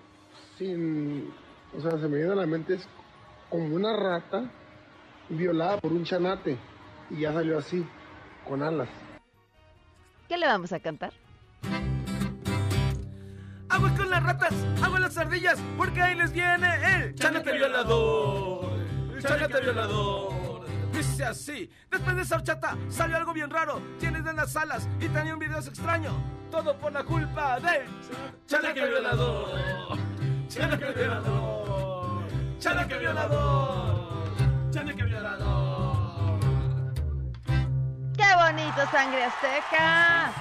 sin. 0.59 1.33
O 1.77 1.81
sea, 1.81 1.93
se 1.93 2.09
me 2.09 2.19
viene 2.19 2.33
a 2.33 2.37
la 2.37 2.47
mente, 2.47 2.75
es 2.75 2.87
como 3.53 3.77
una 3.77 3.95
rata 3.95 4.45
violada 5.29 5.77
por 5.77 5.93
un 5.93 6.05
chanate. 6.05 6.57
Y 7.11 7.21
ya 7.21 7.35
salió 7.35 7.59
así, 7.59 7.87
con 8.49 8.63
alas. 8.63 8.89
¿Qué 10.27 10.39
le 10.39 10.47
vamos 10.47 10.73
a 10.73 10.81
cantar? 10.81 11.13
Aguas 13.69 13.93
con 13.93 14.09
las 14.09 14.23
ratas, 14.23 14.55
aguas 14.83 15.01
las 15.03 15.19
ardillas, 15.19 15.59
porque 15.77 16.01
ahí 16.01 16.15
les 16.15 16.33
viene 16.33 16.67
el 16.95 17.15
chanate 17.15 17.53
violador. 17.53 18.73
El 19.15 19.23
chanate 19.23 19.61
violador. 19.61 20.65
Dice 20.93 21.25
así, 21.25 21.71
después 21.91 22.17
de 22.17 22.23
esa 22.23 22.37
horchata 22.37 22.79
salió 22.89 23.19
algo 23.19 23.35
bien 23.35 23.51
raro. 23.51 23.83
Tienes 23.99 24.25
de 24.25 24.33
las 24.33 24.57
alas 24.57 24.89
y 24.99 25.09
tenía 25.09 25.35
un 25.35 25.39
video 25.39 25.59
extraño. 25.59 26.13
Todo 26.51 26.75
por 26.79 26.93
la 26.93 27.05
culpa 27.05 27.61
del 27.61 27.87
chanate 28.47 28.87
violador. 28.87 29.99
Chanate 30.49 30.93
violador. 30.93 31.52
Chanate 32.63 32.97
violador. 32.97 34.71
Chanate 34.71 35.03
violador. 35.03 36.39
¡Qué 38.17 38.29
bonito, 38.37 38.87
sangre 38.93 39.25
azteca! 39.25 40.33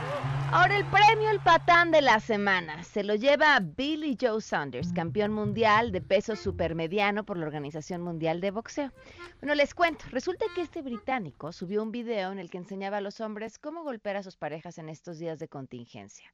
Ahora 0.51 0.77
el 0.77 0.85
premio 0.85 1.31
El 1.31 1.39
Patán 1.39 1.89
de 1.89 2.03
la 2.03 2.19
Semana 2.19 2.83
se 2.83 3.03
lo 3.03 3.15
lleva 3.15 3.59
Billy 3.59 4.15
Joe 4.21 4.39
Saunders, 4.39 4.93
campeón 4.93 5.33
mundial 5.33 5.91
de 5.91 6.01
peso 6.01 6.35
supermediano 6.35 7.25
por 7.25 7.37
la 7.37 7.47
Organización 7.47 8.03
Mundial 8.03 8.39
de 8.39 8.51
Boxeo. 8.51 8.91
Bueno, 9.39 9.55
les 9.55 9.73
cuento, 9.73 10.05
resulta 10.11 10.45
que 10.53 10.61
este 10.61 10.83
británico 10.83 11.51
subió 11.51 11.81
un 11.81 11.91
video 11.91 12.31
en 12.31 12.37
el 12.37 12.51
que 12.51 12.59
enseñaba 12.59 12.97
a 12.97 13.01
los 13.01 13.19
hombres 13.19 13.57
cómo 13.57 13.81
golpear 13.81 14.17
a 14.17 14.23
sus 14.23 14.37
parejas 14.37 14.77
en 14.77 14.89
estos 14.89 15.17
días 15.17 15.39
de 15.39 15.47
contingencia. 15.47 16.31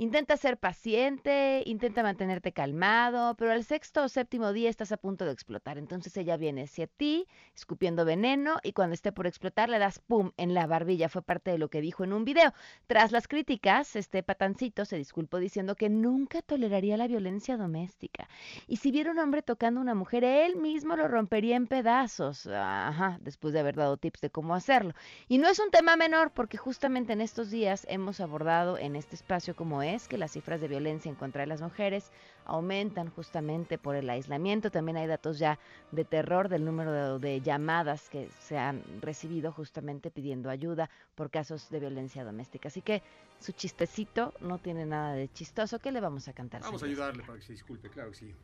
Intenta 0.00 0.36
ser 0.36 0.58
paciente, 0.58 1.64
intenta 1.66 2.04
mantenerte 2.04 2.52
calmado, 2.52 3.34
pero 3.34 3.50
al 3.50 3.64
sexto 3.64 4.04
o 4.04 4.08
séptimo 4.08 4.52
día 4.52 4.70
estás 4.70 4.92
a 4.92 4.96
punto 4.96 5.24
de 5.24 5.32
explotar. 5.32 5.76
Entonces 5.76 6.16
ella 6.16 6.36
viene 6.36 6.62
hacia 6.62 6.86
ti, 6.86 7.26
escupiendo 7.56 8.04
veneno, 8.04 8.60
y 8.62 8.74
cuando 8.74 8.94
esté 8.94 9.10
por 9.10 9.26
explotar 9.26 9.68
le 9.68 9.80
das 9.80 9.98
pum 9.98 10.30
en 10.36 10.54
la 10.54 10.68
barbilla. 10.68 11.08
Fue 11.08 11.20
parte 11.20 11.50
de 11.50 11.58
lo 11.58 11.68
que 11.68 11.80
dijo 11.80 12.04
en 12.04 12.12
un 12.12 12.24
video. 12.24 12.54
Tras 12.86 13.10
las 13.10 13.26
críticas, 13.26 13.96
este 13.96 14.22
patancito 14.22 14.84
se 14.84 14.96
disculpó 14.96 15.38
diciendo 15.38 15.74
que 15.74 15.88
nunca 15.88 16.42
toleraría 16.42 16.96
la 16.96 17.08
violencia 17.08 17.56
doméstica. 17.56 18.28
Y 18.68 18.76
si 18.76 18.92
viera 18.92 19.10
un 19.10 19.18
hombre 19.18 19.42
tocando 19.42 19.80
a 19.80 19.82
una 19.82 19.96
mujer, 19.96 20.22
él 20.22 20.54
mismo 20.54 20.94
lo 20.94 21.08
rompería 21.08 21.56
en 21.56 21.66
pedazos. 21.66 22.46
Ajá, 22.46 23.18
después 23.20 23.52
de 23.52 23.58
haber 23.58 23.74
dado 23.74 23.96
tips 23.96 24.20
de 24.20 24.30
cómo 24.30 24.54
hacerlo. 24.54 24.94
Y 25.26 25.38
no 25.38 25.48
es 25.48 25.58
un 25.58 25.72
tema 25.72 25.96
menor, 25.96 26.30
porque 26.30 26.56
justamente 26.56 27.14
en 27.14 27.20
estos 27.20 27.50
días 27.50 27.84
hemos 27.90 28.20
abordado 28.20 28.78
en 28.78 28.94
este 28.94 29.16
espacio 29.16 29.56
como 29.56 29.87
es 29.94 30.08
que 30.08 30.18
las 30.18 30.32
cifras 30.32 30.60
de 30.60 30.68
violencia 30.68 31.08
en 31.08 31.14
contra 31.14 31.40
de 31.40 31.46
las 31.46 31.60
mujeres 31.60 32.10
aumentan 32.44 33.10
justamente 33.10 33.78
por 33.78 33.94
el 33.96 34.08
aislamiento. 34.08 34.70
También 34.70 34.96
hay 34.96 35.06
datos 35.06 35.38
ya 35.38 35.58
de 35.92 36.04
terror 36.04 36.48
del 36.48 36.64
número 36.64 37.18
de, 37.18 37.28
de, 37.28 37.40
llamadas 37.40 38.08
que 38.08 38.28
se 38.40 38.58
han 38.58 38.82
recibido 39.00 39.52
justamente 39.52 40.10
pidiendo 40.10 40.50
ayuda 40.50 40.90
por 41.14 41.30
casos 41.30 41.68
de 41.70 41.80
violencia 41.80 42.24
doméstica. 42.24 42.68
Así 42.68 42.82
que 42.82 43.02
su 43.38 43.52
chistecito 43.52 44.34
no 44.40 44.58
tiene 44.58 44.86
nada 44.86 45.12
de 45.12 45.28
chistoso. 45.28 45.78
¿Qué 45.78 45.92
le 45.92 46.00
vamos 46.00 46.28
a 46.28 46.32
cantar? 46.32 46.62
Vamos 46.62 46.82
a 46.82 46.86
ayudarle 46.86 47.22
para 47.22 47.38
que 47.38 47.44
se 47.44 47.52
disculpe, 47.52 47.88
claro 47.88 48.10
que 48.10 48.16
sí. 48.16 48.34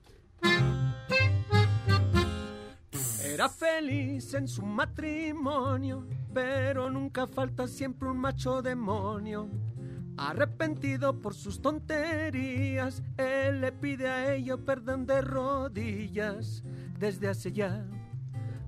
Era 3.25 3.49
feliz 3.49 4.35
en 4.35 4.47
su 4.47 4.65
matrimonio, 4.65 6.07
pero 6.33 6.91
nunca 6.91 7.27
falta 7.27 7.67
siempre 7.67 8.09
un 8.09 8.19
macho 8.19 8.61
demonio. 8.63 9.49
Arrepentido 10.17 11.21
por 11.21 11.35
sus 11.35 11.61
tonterías, 11.61 13.03
él 13.17 13.61
le 13.61 13.73
pide 13.73 14.09
a 14.09 14.35
ella 14.35 14.57
perdón 14.57 15.07
de 15.07 15.21
rodillas. 15.21 16.63
Desde 16.99 17.29
hace 17.29 17.53
ya 17.53 17.87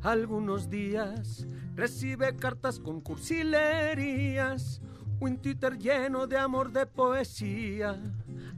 algunos 0.03 0.69
días 0.69 1.47
recibe 1.75 2.37
cartas 2.37 2.81
con 2.81 3.01
cursilerías, 3.01 4.81
un 5.21 5.39
Twitter 5.39 5.79
lleno 5.79 6.27
de 6.27 6.39
amor 6.39 6.73
de 6.73 6.87
poesía, 6.87 8.01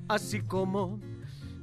así 0.08 0.40
como 0.42 1.00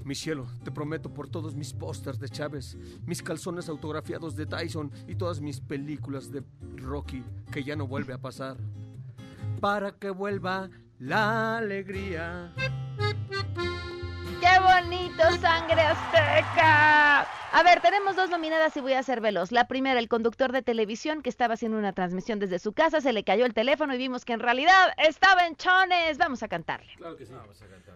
mi 0.05 0.13
cielo, 0.13 0.45
te 0.63 0.69
prometo 0.69 1.11
por 1.11 1.27
todos 1.27 1.55
mis 1.55 1.73
pósters 1.73 2.19
de 2.19 2.29
Chávez, 2.29 2.77
mis 3.07 3.23
calzones 3.23 3.69
autografiados 3.69 4.35
de 4.35 4.45
Tyson 4.45 4.91
y 5.07 5.15
todas 5.15 5.41
mis 5.41 5.59
películas 5.59 6.31
de 6.31 6.43
Rocky 6.75 7.23
que 7.51 7.63
ya 7.63 7.75
no 7.75 7.87
vuelve 7.87 8.13
a 8.13 8.21
pasar. 8.21 8.57
Para 9.59 9.93
que 9.93 10.11
vuelva 10.11 10.69
la 10.99 11.57
alegría. 11.57 12.51
¡Qué 14.39 14.59
bonito, 14.59 15.23
sangre 15.41 15.81
azteca! 15.81 17.21
A 17.21 17.63
ver, 17.63 17.79
tenemos 17.79 18.15
dos 18.15 18.29
nominadas 18.29 18.75
y 18.75 18.81
voy 18.81 18.93
a 18.93 19.03
ser 19.03 19.21
veloz. 19.21 19.51
La 19.51 19.67
primera, 19.67 19.99
el 19.99 20.09
conductor 20.09 20.51
de 20.51 20.61
televisión 20.61 21.21
que 21.21 21.29
estaba 21.29 21.53
haciendo 21.53 21.77
una 21.77 21.93
transmisión 21.93 22.37
desde 22.39 22.59
su 22.59 22.73
casa, 22.73 22.99
se 22.99 23.13
le 23.13 23.23
cayó 23.23 23.45
el 23.45 23.53
teléfono 23.53 23.95
y 23.95 23.97
vimos 23.97 24.25
que 24.25 24.33
en 24.33 24.41
realidad 24.41 24.89
estaba 24.97 25.47
en 25.47 25.55
chones. 25.55 26.17
Vamos 26.17 26.43
a 26.43 26.49
cantarle. 26.49 26.91
Claro 26.97 27.15
que 27.15 27.25
sí. 27.25 27.33
Vamos 27.33 27.61
a 27.61 27.65
cantar. 27.67 27.95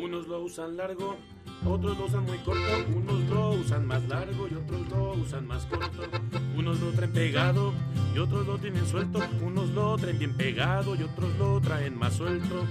Unos 0.00 0.28
lo 0.28 0.42
usan 0.42 0.76
largo, 0.76 1.16
otros 1.66 1.98
lo 1.98 2.04
usan 2.04 2.24
muy 2.24 2.38
corto, 2.38 2.62
unos 2.94 3.20
lo 3.28 3.50
usan 3.50 3.84
más 3.84 4.06
largo 4.08 4.46
y 4.48 4.54
otros 4.54 4.88
lo 4.88 5.12
usan 5.14 5.46
más 5.46 5.66
corto. 5.66 6.02
Unos 6.56 6.80
lo 6.80 6.92
traen 6.92 7.12
pegado 7.12 7.72
y 8.14 8.18
otros 8.18 8.46
lo 8.46 8.58
tienen 8.58 8.86
suelto, 8.86 9.18
unos 9.42 9.70
lo 9.70 9.96
traen 9.96 10.18
bien 10.18 10.36
pegado 10.36 10.94
y 10.94 11.02
otros 11.02 11.36
lo 11.36 11.60
traen 11.60 11.98
más 11.98 12.14
suelto. 12.14 12.64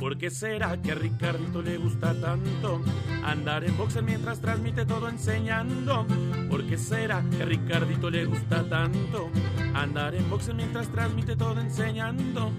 ¿Por 0.00 0.18
qué 0.18 0.30
será 0.30 0.82
que 0.82 0.90
a 0.90 0.94
Ricardito 0.96 1.62
le 1.62 1.78
gusta 1.78 2.12
tanto 2.20 2.82
andar 3.24 3.64
en 3.64 3.76
boxer 3.76 4.02
mientras 4.02 4.40
transmite 4.40 4.84
todo 4.84 5.08
enseñando? 5.08 6.06
¿Por 6.50 6.66
qué 6.66 6.76
será 6.76 7.22
que 7.30 7.42
a 7.42 7.46
Ricardito 7.46 8.10
le 8.10 8.24
gusta 8.24 8.68
tanto 8.68 9.30
andar 9.74 10.14
en 10.16 10.28
boxer 10.28 10.56
mientras 10.56 10.88
transmite 10.88 11.36
todo 11.36 11.60
enseñando? 11.60 12.50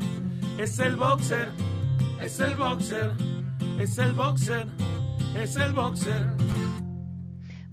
Es 0.57 0.79
el 0.79 0.95
boxer, 0.95 1.49
es 2.21 2.39
el 2.39 2.55
boxer. 2.55 3.34
Es 3.79 3.97
el 3.97 4.13
boxer, 4.13 4.65
es 5.35 5.55
el 5.57 5.73
boxer. 5.73 6.44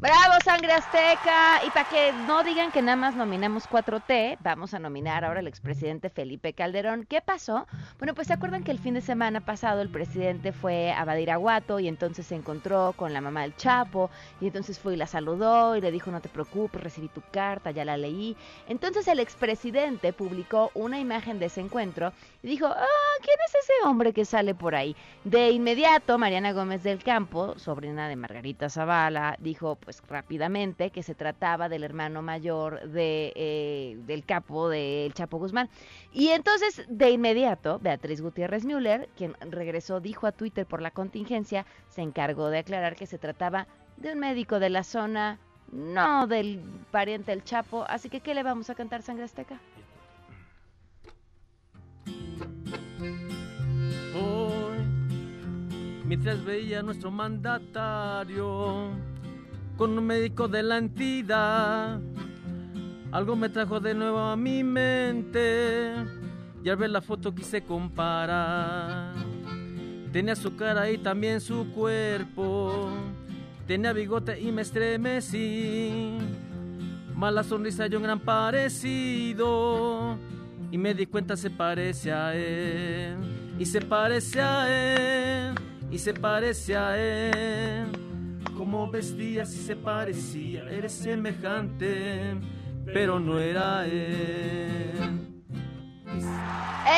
¡Bravo, 0.02 0.34
Sangre 0.44 0.72
Azteca! 0.72 1.64
Y 1.64 1.70
para 1.70 1.88
que 1.88 2.12
no 2.26 2.42
digan 2.42 2.72
que 2.72 2.82
nada 2.82 2.96
más 2.96 3.14
nominamos 3.14 3.68
4T, 3.70 4.38
vamos 4.40 4.74
a 4.74 4.80
nominar 4.80 5.24
ahora 5.24 5.38
al 5.38 5.46
expresidente 5.46 6.10
Felipe 6.10 6.54
Calderón. 6.54 7.06
¿Qué 7.08 7.20
pasó? 7.20 7.68
Bueno, 7.98 8.12
pues 8.12 8.26
se 8.26 8.32
acuerdan 8.32 8.64
que 8.64 8.72
el 8.72 8.80
fin 8.80 8.94
de 8.94 9.00
semana 9.00 9.42
pasado 9.42 9.80
el 9.80 9.90
presidente 9.90 10.50
fue 10.50 10.90
a 10.90 11.04
Badiraguato 11.04 11.78
y 11.78 11.86
entonces 11.86 12.26
se 12.26 12.34
encontró 12.34 12.94
con 12.96 13.12
la 13.12 13.20
mamá 13.20 13.42
del 13.42 13.54
Chapo 13.54 14.10
y 14.40 14.48
entonces 14.48 14.76
fue 14.80 14.94
y 14.94 14.96
la 14.96 15.06
saludó 15.06 15.76
y 15.76 15.80
le 15.80 15.92
dijo 15.92 16.10
no 16.10 16.20
te 16.20 16.28
preocupes, 16.28 16.82
recibí 16.82 17.06
tu 17.06 17.22
carta, 17.30 17.70
ya 17.70 17.84
la 17.84 17.96
leí. 17.96 18.36
Entonces 18.66 19.06
el 19.06 19.20
expresidente 19.20 20.12
publicó 20.12 20.72
una 20.74 20.98
imagen 20.98 21.38
de 21.38 21.46
ese 21.46 21.60
encuentro 21.60 22.12
y 22.42 22.48
dijo, 22.48 22.66
ah, 22.66 23.14
¿quién 23.22 23.36
es 23.46 23.54
ese 23.54 23.72
hombre 23.86 24.12
que 24.12 24.24
sale 24.24 24.56
por 24.56 24.74
ahí? 24.74 24.96
De 25.22 25.52
inmediato, 25.52 26.18
Mariana 26.18 26.50
Gómez 26.50 26.82
del 26.82 27.04
Campo, 27.04 27.56
sobrina 27.56 28.08
de 28.08 28.16
Margarita 28.16 28.68
Zavala, 28.68 29.36
dijo, 29.38 29.76
pues 29.76 29.91
rápidamente 30.08 30.90
que 30.90 31.02
se 31.02 31.14
trataba 31.14 31.68
del 31.68 31.84
hermano 31.84 32.22
mayor 32.22 32.88
de, 32.88 33.32
eh, 33.36 33.96
del 34.06 34.24
capo 34.24 34.68
del 34.68 35.12
Chapo 35.12 35.38
Guzmán. 35.38 35.68
Y 36.12 36.28
entonces, 36.28 36.84
de 36.88 37.10
inmediato, 37.10 37.78
Beatriz 37.80 38.20
Gutiérrez 38.22 38.64
Müller, 38.64 39.08
quien 39.16 39.36
regresó, 39.40 40.00
dijo 40.00 40.26
a 40.26 40.32
Twitter 40.32 40.66
por 40.66 40.80
la 40.80 40.90
contingencia, 40.90 41.66
se 41.88 42.02
encargó 42.02 42.48
de 42.48 42.58
aclarar 42.58 42.96
que 42.96 43.06
se 43.06 43.18
trataba 43.18 43.66
de 43.96 44.12
un 44.12 44.18
médico 44.18 44.58
de 44.58 44.70
la 44.70 44.84
zona, 44.84 45.38
no 45.70 46.26
del 46.26 46.60
pariente 46.90 47.30
del 47.32 47.44
Chapo. 47.44 47.84
Así 47.88 48.08
que, 48.08 48.20
¿qué 48.20 48.34
le 48.34 48.42
vamos 48.42 48.70
a 48.70 48.74
cantar, 48.74 49.02
Sangre 49.02 49.24
Azteca? 49.24 49.60
Hoy, 54.14 54.78
mientras 56.04 56.44
veía 56.44 56.80
a 56.80 56.82
nuestro 56.82 57.10
mandatario 57.10 58.90
con 59.82 59.98
un 59.98 60.06
médico 60.06 60.46
de 60.46 60.62
la 60.62 60.78
entidad, 60.78 62.00
algo 63.10 63.34
me 63.34 63.48
trajo 63.48 63.80
de 63.80 63.94
nuevo 63.94 64.20
a 64.20 64.36
mi 64.36 64.62
mente 64.62 65.94
y 66.62 66.68
al 66.68 66.76
ver 66.76 66.90
la 66.90 67.00
foto 67.00 67.34
quise 67.34 67.64
comparar. 67.64 69.12
Tenía 70.12 70.36
su 70.36 70.54
cara 70.54 70.88
y 70.88 70.98
también 70.98 71.40
su 71.40 71.72
cuerpo, 71.72 72.90
tenía 73.66 73.92
bigote 73.92 74.40
y 74.40 74.52
me 74.52 74.62
estremecí. 74.62 76.16
Mala 77.16 77.42
sonrisa 77.42 77.88
y 77.88 77.96
un 77.96 78.04
gran 78.04 78.20
parecido 78.20 80.16
y 80.70 80.78
me 80.78 80.94
di 80.94 81.06
cuenta 81.06 81.36
se 81.36 81.50
parece 81.50 82.12
a 82.12 82.36
él 82.36 83.16
y 83.58 83.66
se 83.66 83.80
parece 83.80 84.40
a 84.40 85.48
él 85.48 85.54
y 85.90 85.98
se 85.98 86.14
parece 86.14 86.76
a 86.76 86.96
él 86.96 88.01
como 88.72 88.90
vestía 88.90 89.44
si 89.44 89.58
se 89.58 89.76
parecía 89.76 90.62
eres 90.70 90.92
semejante 90.92 92.40
pero 92.86 93.20
no 93.20 93.38
era 93.38 93.84
él 93.84 95.28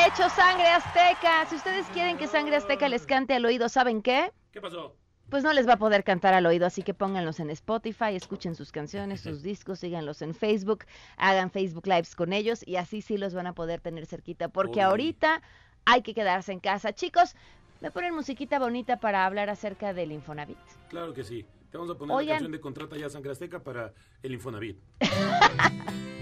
Hecho 0.07 0.29
Sangre 0.29 0.67
Azteca. 0.67 1.45
Si 1.49 1.55
ustedes 1.55 1.85
quieren 1.87 2.17
que 2.17 2.27
Sangre 2.27 2.55
Azteca 2.55 2.87
les 2.89 3.05
cante 3.05 3.33
al 3.33 3.45
oído, 3.45 3.69
¿saben 3.69 4.01
qué? 4.01 4.31
¿Qué 4.51 4.61
pasó? 4.61 4.95
Pues 5.29 5.43
no 5.43 5.51
les 5.51 5.67
va 5.67 5.73
a 5.73 5.77
poder 5.77 6.03
cantar 6.03 6.33
al 6.33 6.45
oído, 6.45 6.65
así 6.65 6.81
que 6.83 6.93
pónganlos 6.93 7.39
en 7.39 7.49
Spotify, 7.49 8.15
escuchen 8.15 8.55
sus 8.55 8.71
canciones, 8.71 9.21
sus 9.21 9.41
discos, 9.43 9.79
síganlos 9.79 10.21
en 10.21 10.33
Facebook, 10.33 10.85
hagan 11.17 11.49
Facebook 11.49 11.87
Lives 11.87 12.15
con 12.15 12.33
ellos 12.33 12.65
y 12.65 12.77
así 12.77 13.01
sí 13.01 13.17
los 13.17 13.33
van 13.33 13.47
a 13.47 13.53
poder 13.53 13.81
tener 13.81 14.05
cerquita, 14.05 14.47
porque 14.47 14.79
Uy. 14.79 14.85
ahorita 14.85 15.41
hay 15.85 16.01
que 16.01 16.13
quedarse 16.13 16.51
en 16.51 16.59
casa. 16.59 16.93
Chicos, 16.93 17.35
me 17.81 17.91
ponen 17.91 18.13
musiquita 18.15 18.59
bonita 18.59 18.97
para 18.97 19.25
hablar 19.25 19.49
acerca 19.49 19.93
del 19.93 20.11
Infonavit. 20.11 20.57
Claro 20.89 21.13
que 21.13 21.23
sí. 21.23 21.45
Te 21.75 21.79
vamos 21.79 21.93
a 21.93 21.97
poner 21.99 22.15
Oigan. 22.15 22.27
la 22.27 22.35
canción 22.35 22.51
de 22.53 22.61
Contrata 22.61 22.95
ya 22.95 23.09
Sangre 23.09 23.31
Azteca 23.33 23.61
para 23.61 23.93
el 24.23 24.31
Infonavit. 24.33 24.77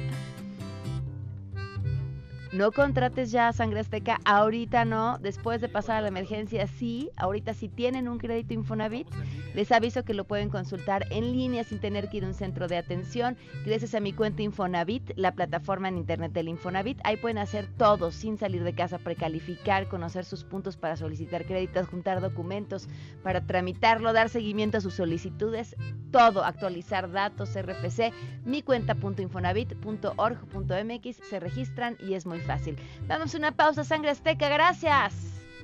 No 2.53 2.71
contrates 2.71 3.31
ya 3.31 3.51
Sangre 3.51 3.79
Azteca, 3.79 4.19
ahorita 4.25 4.85
no, 4.85 5.17
después 5.17 5.59
de 5.59 5.69
pasar 5.69 5.97
a 5.97 6.01
la 6.01 6.09
emergencia 6.09 6.67
sí, 6.67 7.09
ahorita 7.17 7.55
si 7.55 7.67
tienen 7.67 8.07
un 8.07 8.19
crédito 8.19 8.53
Infonavit, 8.53 9.07
les 9.55 9.71
aviso 9.71 10.03
que 10.03 10.13
lo 10.13 10.25
pueden 10.25 10.49
consultar 10.49 11.07
en 11.09 11.31
línea 11.31 11.63
sin 11.63 11.79
tener 11.79 12.09
que 12.09 12.17
ir 12.17 12.25
a 12.25 12.27
un 12.27 12.35
centro 12.35 12.67
de 12.67 12.77
atención, 12.77 13.37
gracias 13.65 13.95
a 13.95 13.99
mi 13.99 14.13
cuenta 14.13 14.43
Infonavit, 14.43 15.13
la 15.15 15.31
plataforma 15.31 15.87
en 15.87 15.97
internet 15.97 16.31
del 16.31 16.47
Infonavit, 16.47 16.99
ahí 17.03 17.17
pueden 17.17 17.39
hacer 17.39 17.67
todo 17.75 18.11
sin 18.11 18.37
salir 18.37 18.63
de 18.63 18.75
casa, 18.75 18.99
precalificar, 18.99 19.87
conocer 19.87 20.23
sus 20.23 20.43
puntos 20.43 20.77
para 20.77 20.95
solicitar 20.95 21.45
créditos, 21.45 21.87
juntar 21.87 22.21
documentos 22.21 22.87
para 23.23 23.41
tramitarlo, 23.41 24.13
dar 24.13 24.29
seguimiento 24.29 24.77
a 24.77 24.81
sus 24.81 24.93
solicitudes, 24.93 25.75
todo, 26.11 26.43
actualizar 26.43 27.11
datos, 27.11 27.59
RFC, 27.59 28.13
mi 28.45 28.61
cuenta.infonavit.org.mx, 28.61 31.15
se 31.27 31.39
registran 31.39 31.97
y 31.99 32.13
es 32.13 32.27
muy 32.27 32.42
fácil. 32.43 32.77
Damos 33.07 33.33
una 33.33 33.51
pausa, 33.51 33.83
Sangre 33.83 34.11
Azteca, 34.11 34.49
gracias. 34.49 35.13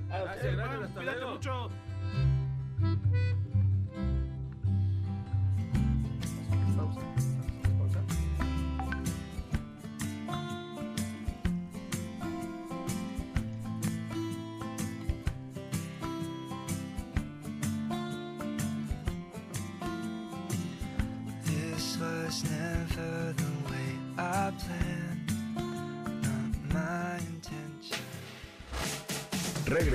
Gracias, 0.08 0.56
gracias, 0.56 0.82
hasta 0.82 0.96
Cuídate 0.96 1.20
luego. 1.20 1.34
mucho. 1.36 1.70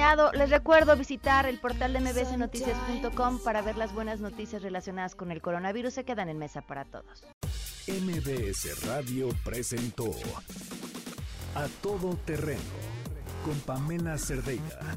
Acompañado. 0.00 0.32
Les 0.32 0.50
recuerdo 0.50 0.96
visitar 0.96 1.46
el 1.46 1.58
portal 1.58 1.92
de 1.92 2.00
mbsnoticias.com 2.00 3.40
para 3.42 3.62
ver 3.62 3.76
las 3.76 3.92
buenas 3.92 4.20
noticias 4.20 4.62
relacionadas 4.62 5.14
con 5.14 5.30
el 5.30 5.40
coronavirus. 5.40 5.94
Se 5.94 6.04
quedan 6.04 6.28
en 6.28 6.38
mesa 6.38 6.62
para 6.62 6.84
todos. 6.84 7.24
MBS 7.86 8.86
Radio 8.86 9.28
presentó 9.44 10.10
A 11.54 11.66
Todo 11.82 12.16
Terreno 12.24 12.60
con 13.44 13.58
Pamela 13.60 14.18
Cerdeira, 14.18 14.96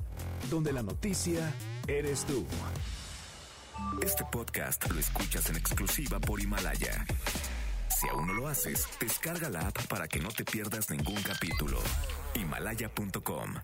donde 0.50 0.74
la 0.74 0.84
noticia 0.84 1.54
eres 1.88 2.26
tú. 2.26 2.46
Este 4.02 4.24
podcast 4.32 4.90
lo 4.92 5.00
escuchas 5.00 5.50
en 5.50 5.56
exclusiva 5.56 6.20
por 6.20 6.42
Himalaya. 6.42 7.06
Si 7.90 8.08
aún 8.10 8.28
no 8.28 8.34
lo 8.34 8.48
haces, 8.48 8.88
descarga 9.00 9.50
la 9.50 9.68
app 9.68 9.88
para 9.88 10.08
que 10.08 10.20
no 10.20 10.30
te 10.30 10.44
pierdas 10.44 10.90
ningún 10.90 11.22
capítulo. 11.24 11.80
Himalaya.com 12.36 13.56